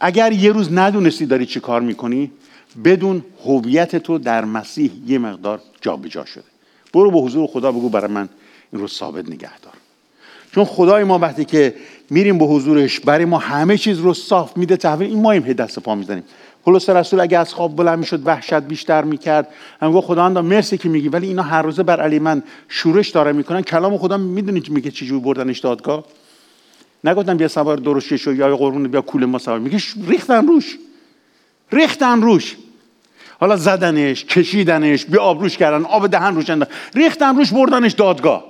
اگر 0.00 0.32
یه 0.32 0.52
روز 0.52 0.72
ندونستی 0.72 1.26
داری 1.26 1.46
چی 1.46 1.60
کار 1.60 1.80
می‌کنی 1.80 2.30
بدون 2.84 3.24
هویت 3.44 3.96
تو 3.96 4.18
در 4.18 4.44
مسیح 4.44 4.90
یه 5.06 5.18
مقدار 5.18 5.60
جابجا 5.80 6.08
جا 6.08 6.24
شده. 6.24 6.44
برو 6.94 7.10
به 7.10 7.18
حضور 7.18 7.46
خدا 7.46 7.72
بگو 7.72 7.88
برای 7.88 8.10
من 8.10 8.28
این 8.72 8.80
رو 8.80 8.88
ثابت 8.88 9.28
نگه 9.28 9.58
دار. 9.58 9.72
چون 10.54 10.64
خدای 10.64 11.04
ما 11.04 11.18
وقتی 11.18 11.44
که 11.44 11.74
میریم 12.10 12.38
به 12.38 12.44
حضورش 12.44 13.00
برای 13.00 13.24
ما 13.24 13.38
همه 13.38 13.78
چیز 13.78 13.98
رو 13.98 14.14
صاف 14.14 14.56
میده 14.56 14.76
تحویل 14.76 15.10
این 15.10 15.22
ما 15.22 15.30
هی 15.30 15.54
دست 15.54 15.78
پا 15.78 15.94
می‌زنیم. 15.94 16.24
پولس 16.64 16.88
رسول 16.88 17.20
اگه 17.20 17.38
از 17.38 17.54
خواب 17.54 17.76
بلند 17.76 17.98
می‌شد 17.98 18.26
وحشت 18.26 18.54
بیشتر 18.54 19.04
می‌کرد. 19.04 19.48
هم 19.82 19.92
گفت 19.92 20.06
خدا 20.06 20.28
مرسی 20.28 20.78
که 20.78 20.88
میگی. 20.88 21.08
ولی 21.08 21.26
اینا 21.26 21.42
هر 21.42 21.62
روزه 21.62 21.82
بر 21.82 22.00
علی 22.00 22.18
من 22.18 22.42
شورش 22.68 23.08
داره 23.08 23.32
می‌کنن. 23.32 23.62
کلام 23.62 23.98
خدا 23.98 24.16
می‌دونید 24.16 24.70
میگه 24.70 24.90
چجوری 24.90 25.20
بردنش 25.20 25.58
دادگاه. 25.58 26.04
نگفتم 27.04 27.36
بیا 27.36 27.48
سوار 27.48 27.76
درشت 27.76 28.16
شو 28.16 28.34
یا 28.34 28.56
قربون 28.56 28.88
بیا 28.88 29.00
کول 29.00 29.24
ما 29.24 29.38
سوار. 29.38 29.58
میگه 29.58 29.78
ریختن 30.08 30.46
روش. 30.46 30.78
ریختن 31.72 32.22
روش. 32.22 32.56
حالا 33.40 33.56
زدنش 33.56 34.24
کشیدنش 34.24 35.04
بیا 35.04 35.22
آبروش 35.22 35.56
کردن 35.56 35.84
آب 35.84 36.06
دهن 36.06 36.34
روش 36.34 36.50
انداختن 36.50 36.74
ریختن 36.94 37.36
روش 37.36 37.52
بردنش 37.52 37.92
دادگاه. 37.92 38.44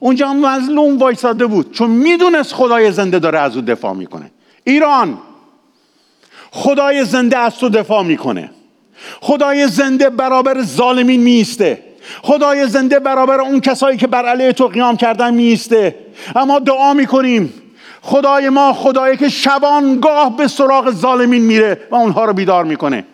اونجا 0.00 0.32
مظلوم 0.32 0.98
وایساده 0.98 1.46
بود. 1.46 1.72
چون 1.72 1.90
می‌دونست 1.90 2.52
خدای 2.52 2.92
زنده 2.92 3.18
داره 3.18 3.38
از 3.38 3.56
او 3.56 3.62
دفاع 3.62 3.92
می‌کنه. 3.92 4.30
ایران. 4.64 5.18
خدای 6.50 7.04
زنده 7.04 7.38
از 7.38 7.56
تو 7.56 7.68
دفاع 7.68 8.02
می‌کنه. 8.02 8.50
خدای 9.20 9.68
زنده 9.68 10.10
برابر 10.10 10.62
ظالمین 10.62 11.20
میسته 11.20 11.82
خدای 12.22 12.66
زنده 12.66 12.98
برابر 12.98 13.40
اون 13.40 13.60
کسایی 13.60 13.98
که 13.98 14.06
بر 14.06 14.26
علیه 14.26 14.52
تو 14.52 14.68
قیام 14.68 14.96
کردن 14.96 15.34
میسته 15.34 15.94
اما 16.36 16.58
دعا 16.58 16.94
می‌کنیم. 16.94 17.52
خدای 18.06 18.48
ما 18.48 18.72
خدایی 18.72 19.16
که 19.16 19.28
شبانگاه 19.28 20.36
به 20.36 20.48
سراغ 20.48 20.90
ظالمین 20.90 21.42
میره 21.42 21.80
و 21.90 21.94
اونها 21.94 22.24
رو 22.24 22.32
بیدار 22.32 22.64
می‌کنه. 22.64 23.04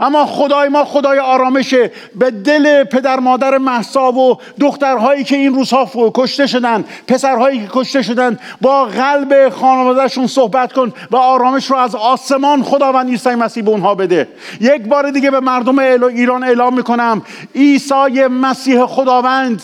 اما 0.00 0.26
خدای 0.26 0.68
ما 0.68 0.84
خدای 0.84 1.18
آرامشه 1.18 1.90
به 2.14 2.30
دل 2.30 2.84
پدر 2.84 3.20
مادر 3.20 3.58
محسا 3.58 4.12
و 4.12 4.38
دخترهایی 4.60 5.24
که 5.24 5.36
این 5.36 5.54
روزها 5.54 5.90
کشته 6.14 6.46
شدن 6.46 6.84
پسرهایی 7.08 7.60
که 7.60 7.68
کشته 7.72 8.02
شدن 8.02 8.38
با 8.60 8.84
قلب 8.84 9.48
خانوادهشون 9.48 10.26
صحبت 10.26 10.72
کن 10.72 10.92
و 11.10 11.16
آرامش 11.16 11.70
رو 11.70 11.76
از 11.76 11.94
آسمان 11.94 12.62
خداوند 12.62 13.08
عیسی 13.08 13.34
مسیح 13.34 13.64
به 13.64 13.70
اونها 13.70 13.94
بده. 13.94 14.28
یک 14.60 14.82
بار 14.82 15.10
دیگه 15.10 15.30
به 15.30 15.40
مردم 15.40 15.78
ایران 15.78 16.44
اعلام 16.44 16.74
می‌کنم 16.74 17.22
عیسی 17.54 18.26
مسیح 18.30 18.86
خداوند 18.86 19.62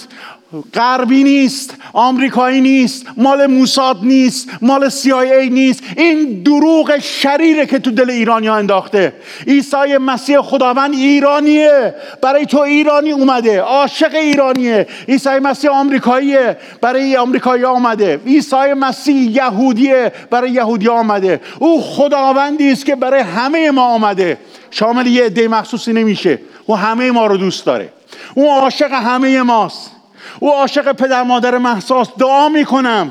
غربی 0.75 1.25
نیست 1.25 1.75
آمریکایی 1.93 2.61
نیست 2.61 3.07
مال 3.17 3.47
موساد 3.47 3.99
نیست 4.03 4.49
مال 4.63 4.91
CIA 4.91 5.51
نیست. 5.51 5.83
این 5.97 6.43
دروغ 6.43 6.99
شریره 6.99 7.67
که 7.67 7.79
تو 7.79 7.91
دل 7.91 8.11
ایرانی 8.11 8.47
ها 8.47 8.57
انداخته. 8.57 9.13
عیسی 9.47 9.97
مسیح 10.01 10.41
خداوند 10.41 10.95
ایرانیه. 10.95 11.95
برای 12.23 12.47
تو 12.47 12.59
ایرانی 12.59 13.13
اومده 13.13 13.61
عاشق 13.61 14.15
ایرانیه. 14.15 14.87
عیسی 15.09 15.39
مسیح 15.39 15.71
آمریکاییه 15.71 16.57
برای 16.81 17.17
آمریکایی 17.17 17.65
آمده 17.65 18.21
عیسی 18.27 18.73
مسیح 18.77 19.31
یهودیه 19.31 20.13
برای 20.31 20.51
یهودی 20.51 20.89
آمده 20.89 21.41
او 21.59 21.83
خداوندی 21.83 22.73
است 22.73 22.87
که 22.87 22.97
برای 22.97 23.21
همه 23.21 23.71
ما 23.71 23.83
آمده 23.83 24.39
شامل 24.71 25.07
یه 25.07 25.25
عده 25.25 25.49
مخصوصی 25.49 25.93
نمیشه. 25.93 26.39
او 26.67 26.77
همه 26.77 27.11
ما 27.11 27.27
رو 27.27 27.37
دوست 27.37 27.67
داره. 27.67 27.93
او 28.35 28.51
عاشق 28.51 28.93
همه 28.93 29.43
ماست. 29.43 29.98
او 30.41 30.53
عاشق 30.53 30.93
پدر 30.93 31.23
مادر 31.23 31.59
محساس. 31.59 32.09
دعا 32.19 32.49
می‌کنم. 32.49 33.11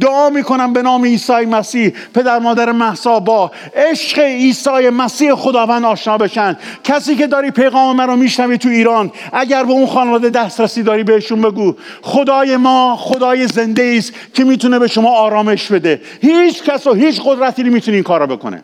دعا 0.00 0.30
می‌کنم 0.30 0.72
به 0.72 0.82
نام 0.82 1.04
عیسی 1.04 1.32
مسیح. 1.32 1.92
پدر 2.14 2.38
مادر 2.38 2.72
محسا 2.72 3.20
با 3.20 3.50
عشق 3.74 4.18
عیسی 4.18 4.88
مسیح 4.90 5.34
خداوند 5.34 5.84
آشنا 5.84 6.18
بشن. 6.18 6.56
کسی 6.84 7.16
که 7.16 7.26
داری 7.26 7.50
پیغام 7.50 7.96
من 7.96 8.06
رو 8.06 8.16
میشنوی 8.16 8.58
تو 8.58 8.68
ایران 8.68 9.12
اگر 9.32 9.64
به 9.64 9.72
اون 9.72 9.86
خانواده 9.86 10.30
دسترسی 10.30 10.82
داری 10.82 11.02
بهشون 11.02 11.42
بگو. 11.42 11.74
خدای 12.02 12.56
ما 12.56 12.96
خدای 12.96 13.46
زنده 13.46 13.94
است 13.98 14.12
که 14.34 14.44
می‌تونه 14.44 14.78
به 14.78 14.86
شما 14.86 15.10
آرامش 15.10 15.72
بده. 15.72 16.00
هیچ 16.20 16.62
کس 16.62 16.86
و 16.86 16.94
هیچ 16.94 17.20
قدرتی 17.24 17.62
نمی‌تونه 17.62 17.94
این 17.94 18.04
کارو 18.04 18.26
بکنه. 18.26 18.62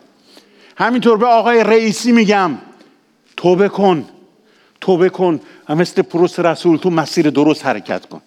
همینطور 0.77 1.17
به 1.17 1.25
آقای 1.25 1.63
رئیسی 1.63 2.11
میگم. 2.11 2.51
توبه 3.37 3.69
کن. 3.69 4.05
توبه 4.83 5.09
کن 5.09 5.39
و 5.69 5.75
مثل 5.75 6.01
پروس 6.01 6.39
رسول 6.39 6.77
تو 6.77 6.89
مسیر 6.89 7.29
درست 7.29 7.65
حرکت 7.65 8.05
کن. 8.05 8.21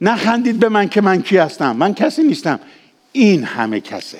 نخندید 0.00 0.58
به 0.58 0.68
من 0.68 0.88
که 0.88 1.00
من 1.00 1.22
کی 1.22 1.36
هستم؟ 1.36 1.76
من 1.76 1.94
کسی 1.94 2.22
نیستم. 2.22 2.60
این 3.12 3.44
همه 3.44 3.80
کسه. 3.80 4.18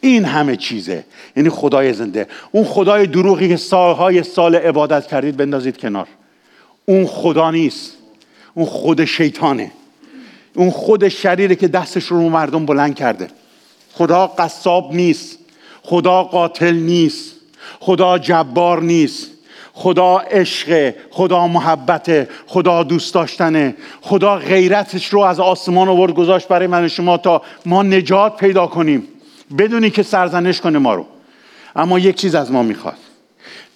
این 0.00 0.24
همه 0.24 0.56
چیزه. 0.56 1.04
یعنی 1.36 1.48
خدای 1.48 1.92
زنده. 1.92 2.26
اون 2.52 2.64
خدای 2.64 3.06
دروغی 3.06 3.48
که 3.48 3.56
سالهای 3.56 4.22
سال 4.22 4.54
عبادت 4.54 5.06
کردید 5.06 5.36
بندازید 5.36 5.76
کنار. 5.76 6.08
اون 6.86 7.06
خدا 7.06 7.50
نیست. 7.50 7.92
اون 8.54 8.66
خود 8.66 9.04
شیطانه. 9.04 9.72
اون 10.54 10.70
خود 10.70 11.08
شریره 11.08 11.54
که 11.54 11.68
دستش 11.68 12.04
رو 12.04 12.28
مردم 12.28 12.66
بلند 12.66 12.94
کرده. 12.94 13.28
خدا 13.92 14.26
قصاب 14.26 14.94
نیست. 14.94 15.38
خدا 15.82 16.24
قاتل 16.24 16.74
نیست. 16.74 17.32
خدا 17.80 18.18
جبار 18.18 18.82
نیست. 18.82 19.35
خدا 19.78 20.18
عشق 20.18 20.94
خدا 21.10 21.46
محبت 21.46 22.28
خدا 22.46 22.82
دوست 22.82 23.14
داشتنه. 23.14 23.74
خدا 24.00 24.36
غیرتش 24.36 25.06
رو 25.06 25.20
از 25.20 25.40
آسمان 25.40 25.88
آورد 25.88 26.14
گذاشت 26.14 26.48
برای 26.48 26.66
من 26.66 26.88
شما 26.88 27.16
تا 27.16 27.42
ما 27.66 27.82
نجات 27.82 28.36
پیدا 28.36 28.66
کنیم. 28.66 29.08
بدونی 29.58 29.90
که 29.90 30.02
سرزنش 30.02 30.60
کنه 30.60 30.78
ما 30.78 30.94
رو. 30.94 31.06
اما 31.76 31.98
یک 31.98 32.16
چیز 32.16 32.34
از 32.34 32.52
ما 32.52 32.62
می‌خواد. 32.62 32.96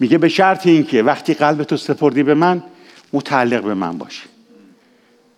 میگه 0.01 0.19
به 0.19 0.29
شرط 0.29 0.67
اینکه 0.67 1.03
وقتی 1.03 1.35
قلبتو 1.35 1.77
سپردی 1.77 2.23
به 2.23 2.35
من 2.35 2.63
متعلق 3.13 3.63
به 3.63 3.75
من 3.75 3.99
باشی. 3.99 4.23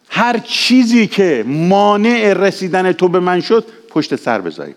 هر 0.08 0.38
چیزی 0.38 1.06
که 1.06 1.44
مانع 1.46 2.32
رسیدن 2.32 2.92
تو 2.92 3.08
به 3.08 3.20
من 3.20 3.40
شد 3.40 3.66
پشت 3.88 4.16
سر 4.16 4.40
بذاری. 4.40 4.74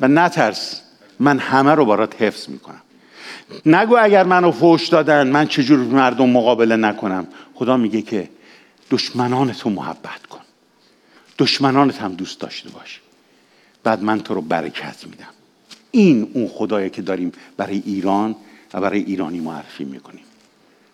و 0.00 0.08
نترس 0.08 0.82
من 1.20 1.38
همه 1.38 1.74
رو 1.74 1.84
برات 1.84 2.22
حفظ 2.22 2.48
می‌کنم. 2.48 2.82
نگو 3.66 3.96
اگر 3.96 4.24
منو 4.24 4.50
فوش 4.50 4.88
دادن 4.88 5.26
من 5.26 5.46
چجور 5.46 5.78
مردم 5.78 6.30
مقابله 6.30 6.76
نکنم. 6.76 7.26
خدا 7.54 7.76
میگه 7.76 8.02
که 8.02 8.28
دشمنان 8.90 9.52
تو 9.52 9.70
محبت 9.70 10.26
کن. 10.30 10.40
دشمنانت 11.38 11.98
هم 11.98 12.12
دوست 12.12 12.40
داشته 12.40 12.68
باش. 12.68 13.00
بعد 13.84 14.02
من 14.02 14.20
تو 14.20 14.34
رو 14.34 14.40
برکت 14.40 15.06
میدم. 15.06 15.28
این 15.90 16.30
اون 16.34 16.48
خدایی 16.48 16.90
که 16.90 17.02
داریم 17.02 17.32
برای 17.56 17.82
ایران 17.86 18.36
و 18.74 18.80
برای 18.80 19.00
ایرانی 19.00 19.40
معرفی 19.40 19.84
می‌کنیم. 19.84 20.24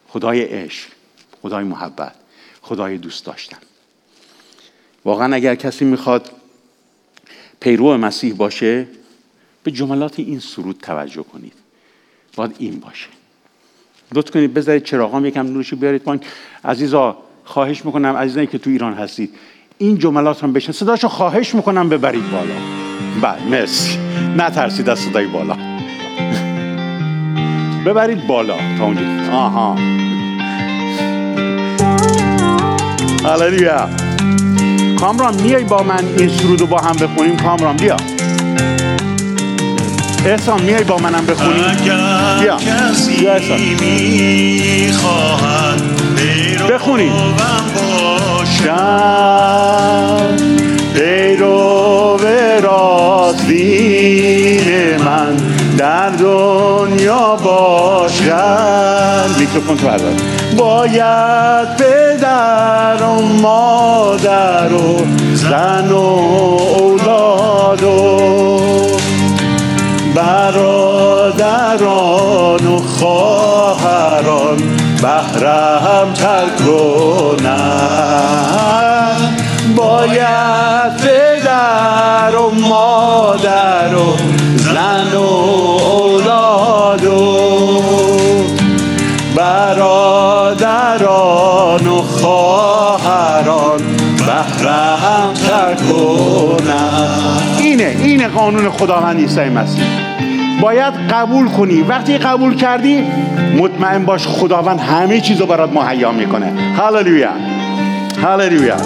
خدای 0.09 0.43
عشق 0.43 0.89
خدای 1.43 1.65
محبت 1.65 2.15
خدای 2.63 2.99
دوست 2.99 3.25
داشتن. 3.25 3.59
واقعا 5.05 5.35
اگر 5.35 5.55
کسی 5.55 5.85
می‌خواد 5.85 6.31
پیرو 7.61 7.97
مسیح 7.97 8.35
باشه 8.35 8.89
به 9.63 9.71
جملات 9.71 10.19
این 10.19 10.41
سرود 10.41 10.81
توجه 10.83 11.23
کنید. 11.23 11.53
باید 12.39 12.55
این 12.59 12.81
باشه. 12.81 13.07
لطف 14.15 14.31
کنید 14.31 14.55
بذارید 14.55 14.85
چراغام 14.85 15.27
یکم 15.27 15.47
نورشی 15.47 15.77
بیارید 15.77 16.03
پایین. 16.03 16.23
عزیزا 16.65 17.17
خواهش 17.45 17.85
می‌کنم 17.85 18.17
عزیزانی 18.17 18.47
که 18.47 18.59
تو 18.59 18.71
ایران 18.71 18.95
هستید 18.95 19.35
این 19.79 19.99
جملات 19.99 20.45
هم 20.45 20.53
بشن. 20.53 20.73
صداشو 20.73 21.09
خواهش 21.09 21.55
می‌کنم 21.55 21.89
ببرید 21.89 22.31
بالا. 22.31 22.55
بله 23.23 23.45
مرسی. 23.51 23.99
نترسید 24.37 24.89
از 24.89 24.99
صدای 24.99 25.27
بالا. 25.27 25.57
ببرید 27.87 28.27
بالا 28.27 28.57
تا 28.79 28.85
اونجا. 28.85 29.03
آها. 29.33 29.75
هللویا 33.25 33.89
کامران 35.01 35.43
میای 35.43 35.65
با 35.65 35.83
من 35.83 36.05
این 36.19 36.29
سرودو 36.29 36.67
با 36.67 36.79
هم 36.79 36.97
بخونیم؟ 36.97 37.37
کامران 37.37 37.77
بیا. 37.77 37.97
احسان 40.27 40.63
میای 40.63 40.85
با 40.85 40.97
منم 40.97 41.27
بخونی؟ 41.27 41.61
بیا. 42.41 42.57
بیا 43.19 43.35
احسان. 43.35 43.59
بخونی. 46.71 47.13
پیرو 50.95 52.19
راستین 52.63 54.61
من 55.05 55.37
در 55.77 56.09
دنیا 56.09 57.37
باشد. 57.37 59.31
میکروفون 59.39 59.77
تو 59.77 59.89
باید 60.57 61.77
پدر 61.77 63.03
و 63.03 63.23
مادر 63.23 64.73
و 64.73 65.07
خواهران 72.99 74.57
بهرم 75.03 76.13
تر 76.15 76.47
کنن 76.67 77.59
باید 79.77 80.97
پدر 80.97 82.37
و 82.37 82.51
مادر 82.51 83.95
و 83.95 84.17
زن 84.57 85.15
و 85.15 85.23
اولاد 85.23 87.05
و 87.05 87.39
برادران 89.37 90.67
و 91.87 92.03
خواهران 92.03 93.81
بهرم 94.17 95.33
تر 95.49 95.75
کنم 95.75 97.39
اینه 97.59 97.97
اینه 97.99 98.29
قانون 98.29 98.71
خداوند 98.71 99.19
عیسی 99.21 99.41
مسیح. 99.49 100.08
باید 100.61 100.95
قبول 100.95 101.49
کنی. 101.49 101.83
وقتی 101.83 102.19
قبول 102.19 102.57
کردی 102.57 103.03
مطمئن 103.59 104.05
باش 104.05 104.27
خداوند 104.27 104.81
همه 104.81 105.21
چیز 105.21 105.41
رو 105.41 105.47
برات 105.47 105.73
مهیا 105.73 106.13
می‌کنه. 106.13 106.53
هاللویا 106.77 107.31
هاللویا 108.23 108.77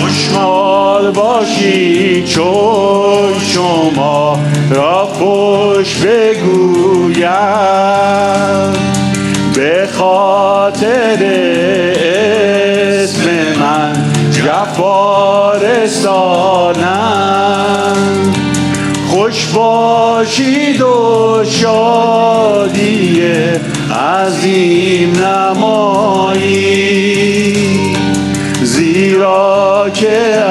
خوشحال 0.00 1.10
باشی 1.10 2.24
چون 2.26 3.38
شما 3.40 4.38
را 4.70 5.06
خوش 5.06 5.96
بگویم. 5.96 7.28
به 9.54 9.88
خاطر 9.92 11.16
رسانم 15.62 16.74
خوش 19.08 19.46
باشید 19.46 20.80
و 20.80 21.42
شادی 21.44 23.22
عظیم 23.90 25.12
نمایی. 25.16 26.74
زیرا 28.62 29.90
که 29.94 30.44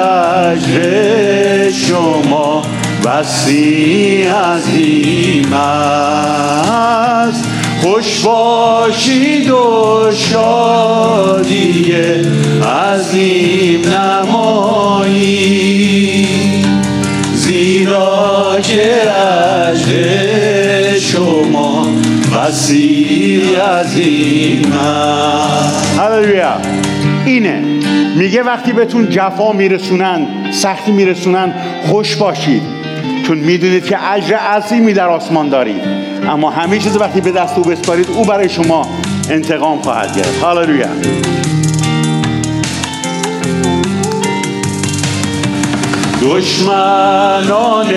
اجر 0.52 1.72
شما 1.72 2.62
بسی 3.06 4.24
عظیم 4.24 5.54
است. 5.54 7.44
خوش 7.82 8.20
باشید 8.20 9.50
و 9.50 10.12
شادی 10.14 11.94
عظیم 12.66 13.82
نمایی. 13.90 15.44
زیرا 17.36 18.58
که 18.62 18.94
اجر 19.70 21.00
شما 21.00 21.88
بسی 22.36 23.42
عظیم 23.56 24.74
هللویا 26.00 26.58
اینه. 27.26 27.62
میگه 28.16 28.44
وقتی 28.44 28.72
بهتون 28.72 29.10
جفا 29.10 29.52
میرسونن 29.52 30.28
سختی 30.52 30.92
میرسونن 30.92 31.54
خوش 31.88 32.16
باشید. 32.16 32.62
چون 33.28 33.38
می‌دونید 33.38 33.86
که 33.86 34.12
اجر 34.12 34.36
عظیمی 34.36 34.94
در 34.94 35.10
آسمان 35.10 35.50
دارید. 35.50 35.82
اما 36.30 36.50
همه 36.50 36.80
چیز 36.80 36.98
وقتی 36.98 37.22
به 37.22 37.32
دست 37.32 37.58
او 37.58 37.64
بسپارید 37.64 38.08
او 38.16 38.26
برای 38.26 38.50
شما 38.50 38.88
انتقام 39.30 39.82
خواهد 39.82 40.16
گرفت. 40.16 40.42
هاللویا 40.42 40.88
دشمنان 46.24 47.94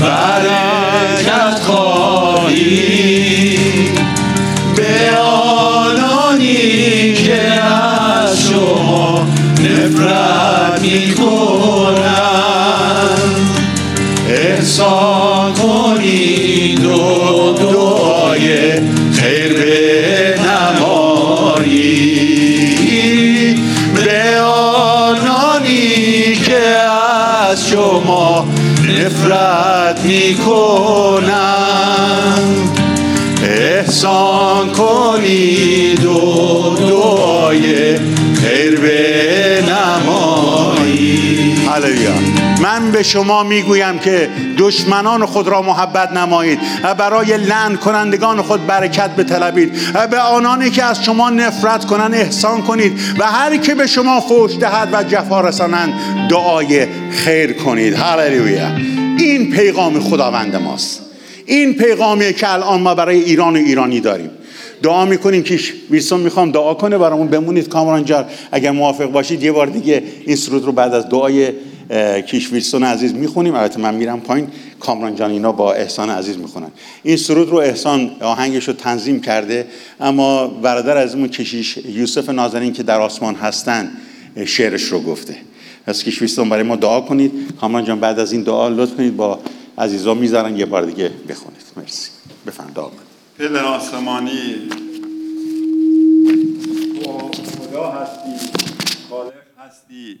برکت 0.00 1.60
خواهی 1.62 3.58
به 4.76 5.16
آنانی 5.18 7.12
که 7.14 7.42
از 7.42 8.40
شما 8.40 9.26
نفرت 9.60 10.80
می 10.82 11.14
احسان 14.66 15.54
کنید 15.54 16.84
و 16.84 17.52
دعای 17.52 18.72
خیر 19.12 19.52
بنمایید 20.28 20.86
به 23.94 24.40
آنانی 24.40 26.36
که 26.36 26.66
از 27.50 27.68
شما 27.68 28.48
نفرت 28.98 30.00
می 30.04 30.34
کنند 30.46 31.18
احسان 33.42 34.72
کنید. 34.72 35.85
من 42.62 42.90
به 42.92 43.02
شما 43.02 43.42
می‌گویم 43.42 43.98
که 43.98 44.28
دشمنان 44.58 45.26
خود 45.26 45.48
را 45.48 45.62
محبت 45.62 46.12
نمایید 46.12 46.58
و 46.82 46.94
برای 46.94 47.36
لعن 47.36 47.76
کنندگان 47.76 48.42
خود 48.42 48.66
برکت 48.66 49.10
بطلبید 49.10 49.72
و 49.94 50.06
به 50.06 50.18
آنانی 50.18 50.70
که 50.70 50.84
از 50.84 51.04
شما 51.04 51.30
نفرت 51.30 51.84
کنند 51.84 52.14
احسان 52.14 52.62
کنید 52.62 52.92
و 53.18 53.24
هر 53.24 53.56
که 53.56 53.74
به 53.74 53.86
شما 53.86 54.20
فوش 54.20 54.56
دهد 54.60 54.88
و 54.92 55.02
جفا 55.02 55.40
رسانند 55.40 55.94
دعای 56.30 56.86
خیر 57.10 57.52
کنید. 57.52 57.94
هللویا. 57.94 58.68
این 59.18 59.50
پیغام 59.50 60.00
خداوند 60.00 60.56
ماست. 60.56 61.00
این 61.46 61.74
پیغامیه 61.74 62.32
که 62.32 62.52
الان 62.52 62.80
ما 62.80 62.94
برای 62.94 63.22
ایران 63.22 63.56
و 63.56 63.58
ایرانی 63.58 64.00
داریم. 64.00 64.30
دعا 64.82 65.04
می‌کنیم 65.04 65.42
که 65.42 65.58
ویلسون 65.90 66.20
می‌خوام 66.20 66.50
دعا 66.50 66.74
کنه 66.74 66.98
برامون 66.98 67.28
بمونید 67.28 67.68
کامران 67.68 68.04
جار 68.04 68.24
اگر 68.52 68.70
موافق 68.70 69.04
باشید 69.04 69.42
یه 69.42 69.52
بار 69.52 69.66
دیگه 69.66 70.02
این 70.26 70.36
سرود 70.36 70.64
رو 70.64 70.72
بعد 70.72 70.94
از 70.94 71.08
دعای 71.08 71.52
کیش 72.26 72.52
ویلسون 72.52 72.84
عزیز 72.84 73.14
می‌خونیم. 73.14 73.54
البته 73.54 73.80
من 73.80 73.94
میرم 73.94 74.20
پایین. 74.20 74.48
کامران 74.80 75.14
جان 75.14 75.30
اینا 75.30 75.52
با 75.52 75.72
احسان 75.72 76.10
عزیز 76.10 76.38
می‌خونن. 76.38 76.70
این 77.02 77.16
سرود 77.16 77.48
رو 77.48 77.56
احسان 77.56 78.16
آهنگش 78.20 78.68
رو 78.68 78.74
تنظیم 78.74 79.20
کرده. 79.20 79.66
اما 80.00 80.46
برادر 80.46 80.96
ازمون 80.96 81.28
کشیش 81.28 81.76
یوسف 81.76 82.28
نازنین 82.28 82.72
که 82.72 82.82
در 82.82 83.00
آسمان 83.00 83.34
هستن 83.34 83.90
شعرش 84.46 84.82
رو 84.82 85.00
گفته. 85.00 85.36
پس 85.86 86.04
کیش 86.04 86.20
ویلسون 86.20 86.48
برای 86.48 86.62
ما 86.62 86.76
دعا 86.76 87.00
کنید. 87.00 87.32
کامران 87.60 87.84
جان 87.84 88.00
بعد 88.00 88.18
از 88.18 88.32
این 88.32 88.42
دعا 88.42 88.68
لطف 88.68 88.96
کنید. 88.96 89.16
با 89.16 89.38
عزیزا 89.78 90.14
می‌ذارن 90.14 90.56
یه 90.56 90.66
بار 90.66 90.84
دیگه 90.84 91.10
بخونید. 91.28 91.62
مرسی. 91.76 92.10
بفرمایید. 92.46 92.76
دعا 92.76 92.84
کنید. 92.84 93.06
پدر 93.38 93.64
آسمانی 93.64 94.54
خدا 97.70 97.90
هستی. 97.90 98.46
خالق 99.10 99.32
هستی. 99.58 100.18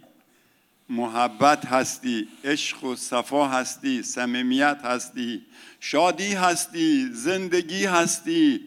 محبت 0.88 1.66
هستی 1.66 2.28
عشق 2.44 2.84
و 2.84 2.96
صفا 2.96 3.48
هستی 3.48 4.02
صمیمیت 4.02 4.78
هستی 4.84 5.42
شادی 5.80 6.34
هستی 6.34 7.08
زندگی 7.12 7.84
هستی. 7.84 8.60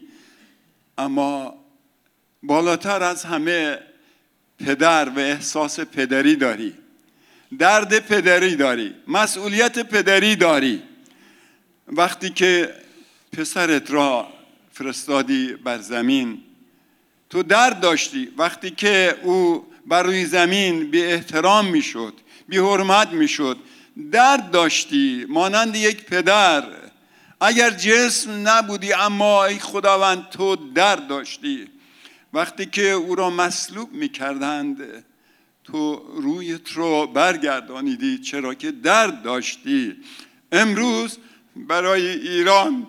اما 0.98 1.54
بالاتر 2.42 3.02
از 3.02 3.24
همه 3.24 3.78
پدر 4.58 5.08
و 5.08 5.18
احساس 5.18 5.80
پدری 5.80 6.36
داری 6.36 6.74
درد 7.58 7.98
پدری 7.98 8.56
داری 8.56 8.94
مسئولیت 9.08 9.78
پدری 9.78 10.36
داری. 10.36 10.82
وقتی 11.88 12.30
که 12.30 12.74
پسرت 13.32 13.90
را 13.90 14.32
فرستادی 14.72 15.52
بر 15.52 15.78
زمین 15.78 16.42
تو 17.30 17.42
درد 17.42 17.80
داشتی. 17.80 18.32
وقتی 18.36 18.70
که 18.70 19.18
او 19.22 19.69
بر 19.90 20.02
روی 20.02 20.26
زمین 20.26 20.90
بی 20.90 21.02
احترام 21.02 21.66
می‌شد 21.66 22.14
بی 22.48 22.58
حرمت 22.58 23.08
می‌شد. 23.08 23.56
درد 24.12 24.50
داشتی 24.50 25.26
مانند 25.28 25.76
یک 25.76 26.04
پدر. 26.04 26.64
اگر 27.40 27.70
جسم 27.70 28.48
نبودی 28.48 28.92
اما 28.92 29.44
ای 29.44 29.58
خداوند 29.58 30.28
تو 30.28 30.56
درد 30.56 31.06
داشتی. 31.06 31.68
وقتی 32.32 32.66
که 32.66 32.90
او 32.90 33.14
را 33.14 33.30
مصلوب 33.30 33.92
می‌کردند 33.92 35.04
تو 35.64 35.96
رویت 36.16 36.72
رو 36.72 37.06
برگردانیدی 37.06 38.18
چرا 38.18 38.54
که 38.54 38.70
درد 38.70 39.22
داشتی. 39.22 39.96
امروز 40.52 41.18
برای 41.56 42.08
ایران 42.08 42.86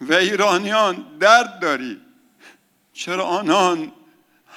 و 0.00 0.14
ایرانیان 0.14 1.06
درد 1.20 1.58
داری. 1.60 2.00
چرا 2.92 3.24
آنان 3.24 3.92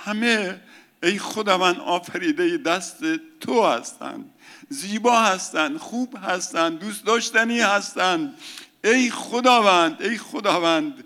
همه 0.06 0.60
ای 1.04 1.20
خداوند 1.20 1.80
آفریده 1.80 2.58
دست 2.58 3.00
تو 3.40 3.66
هستند. 3.66 4.34
زیبا 4.70 5.20
هستند 5.20 5.78
خوب 5.78 6.18
هستند 6.24 6.80
دوست 6.80 7.06
داشتنی 7.06 7.60
هستند. 7.60 8.38
ای 8.84 9.10
خداوند 9.10 10.02
ای 10.02 10.18
خداوند 10.18 11.04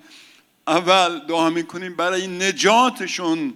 اول 0.68 1.20
دعا 1.20 1.50
می‌کنیم 1.50 1.96
برای 1.96 2.28
نجاتشون 2.28 3.54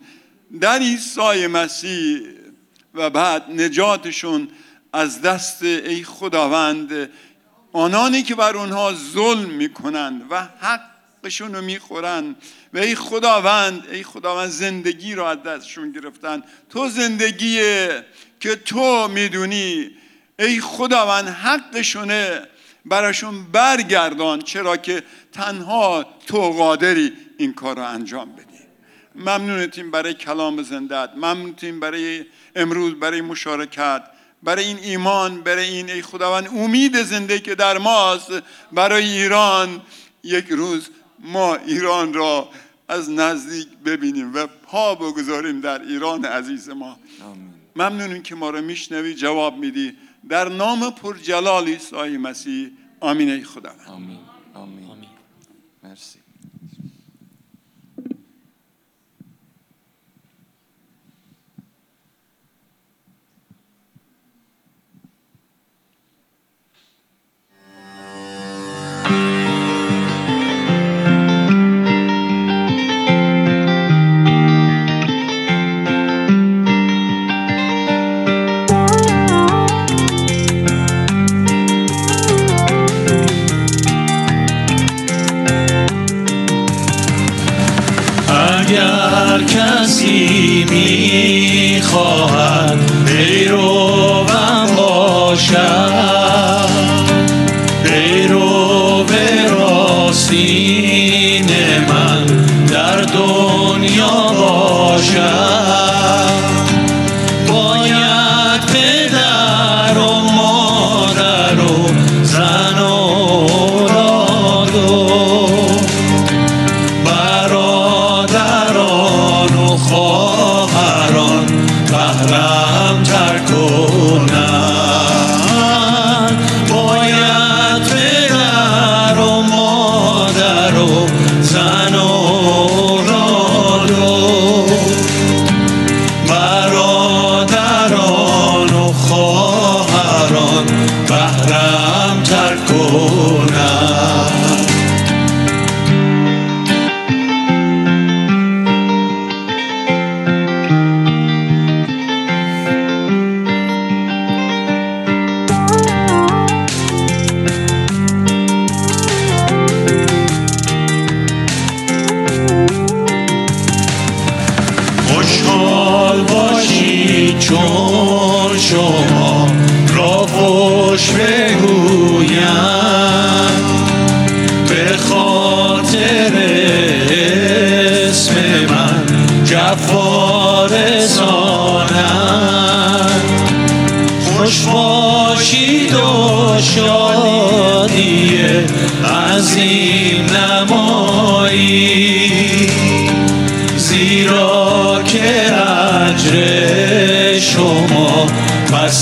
در 0.61 0.79
عیسی 0.79 1.47
مسیح 1.47 2.21
و 2.93 3.09
بعد 3.09 3.51
نجاتشون 3.51 4.47
از 4.93 5.21
دست 5.21 5.63
ای 5.63 6.03
خداوند. 6.03 7.09
آنانی 7.73 8.23
که 8.23 8.35
بر 8.35 8.57
اونها 8.57 8.93
ظلم 8.93 9.49
می‌کنند 9.49 10.25
و 10.29 10.41
حق 10.59 10.89
حقشون 11.23 11.55
رو 11.55 11.61
می‌خورن 11.61 12.35
و 12.73 12.77
ای 12.77 12.95
خداوند 12.95 13.87
ای 13.91 14.03
خداوند 14.03 14.49
زندگی 14.49 15.15
رو 15.15 15.23
از 15.23 15.43
دستشون 15.43 15.91
گرفتن. 15.91 16.43
تو 16.69 16.89
زندگیه 16.89 18.05
که 18.39 18.55
تو 18.55 19.07
می‌دونی 19.07 19.91
ای 20.39 20.61
خداوند 20.61 21.27
حقشونه 21.27 22.41
براشون 22.85 23.43
برگردان. 23.51 24.41
چرا 24.41 24.77
که 24.77 25.03
تنها 25.31 26.05
تو 26.27 26.37
قادری 26.37 27.13
این 27.37 27.53
کار 27.53 27.75
رو 27.75 27.83
انجام 27.83 28.31
بدی. 28.31 28.45
ممنونتیم 29.15 29.91
برای 29.91 30.13
کلام 30.13 30.63
زندت. 30.63 31.09
ممنونتیم 31.15 31.79
برای 31.79 32.25
امروز 32.55 32.93
برای 32.93 33.21
مشارکت. 33.21 34.03
برای 34.43 34.65
این 34.65 34.77
ایمان 34.77 35.41
برای 35.41 35.67
این 35.69 35.89
ای 35.89 36.01
خداوند 36.01 36.47
امید 36.47 37.03
زنده 37.03 37.39
که 37.39 37.55
در 37.55 37.77
ماست. 37.77 38.31
برای 38.71 39.03
ایران 39.03 39.81
یک 40.23 40.45
روز 40.49 40.89
ما 41.23 41.55
ایران 41.55 42.13
را 42.13 42.49
از 42.87 43.09
نزدیک 43.09 43.67
ببینیم 43.85 44.33
و 44.33 44.47
پا 44.47 44.95
بگذاریم 44.95 45.61
در 45.61 45.81
ایران 45.81 46.25
عزیز 46.25 46.69
ما. 46.69 46.99
ممنونیم 47.75 48.23
که 48.23 48.35
ما 48.35 48.49
رو 48.49 48.61
میشنوی 48.61 49.13
جواب 49.13 49.57
میدی. 49.57 49.93
در 50.29 50.49
نام 50.49 50.89
پرجلال 50.89 51.67
عیسی 51.67 52.17
مسیح. 52.17 52.69
آمین 52.99 53.29
ای 53.29 53.43
آمین 53.43 53.87
آمین. 53.87 54.28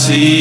مسیح 0.07 0.36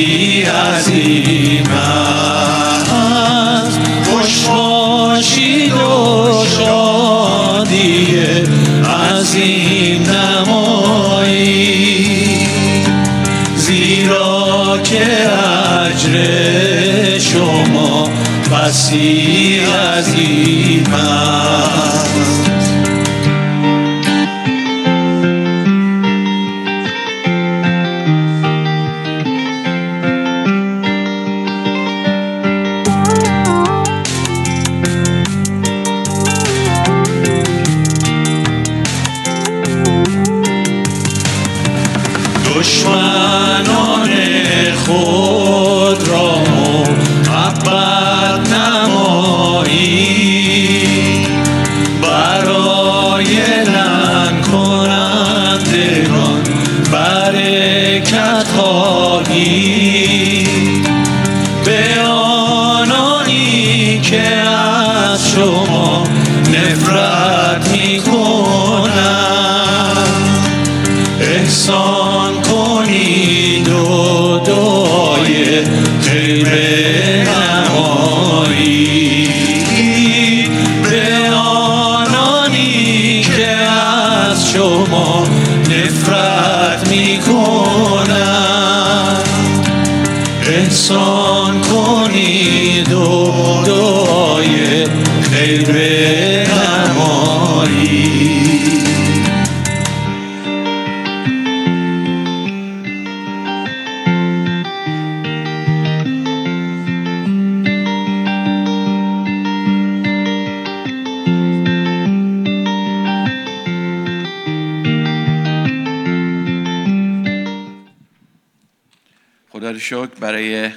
برای 120.26 120.70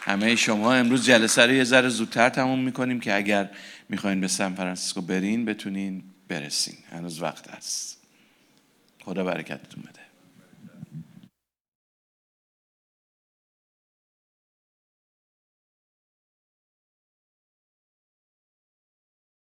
همه 0.00 0.36
شما. 0.36 0.74
امروز 0.74 1.06
جلسه 1.06 1.46
رو 1.46 1.52
یه 1.52 1.64
ذره 1.64 1.88
زودتر 1.88 2.28
تموم 2.28 2.58
می‌کنیم 2.58 3.00
که 3.00 3.16
اگر 3.16 3.50
می‌خواین 3.88 4.20
به 4.20 4.28
سان 4.28 4.54
فرانسیسکو 4.54 5.00
برین 5.00 5.44
بتونین 5.44 6.02
برسین. 6.28 6.74
هنوز 6.90 7.22
وقت 7.22 7.50
هست. 7.50 7.98
خدا 9.04 9.24
برکتتون 9.24 9.82
بده. 9.82 10.03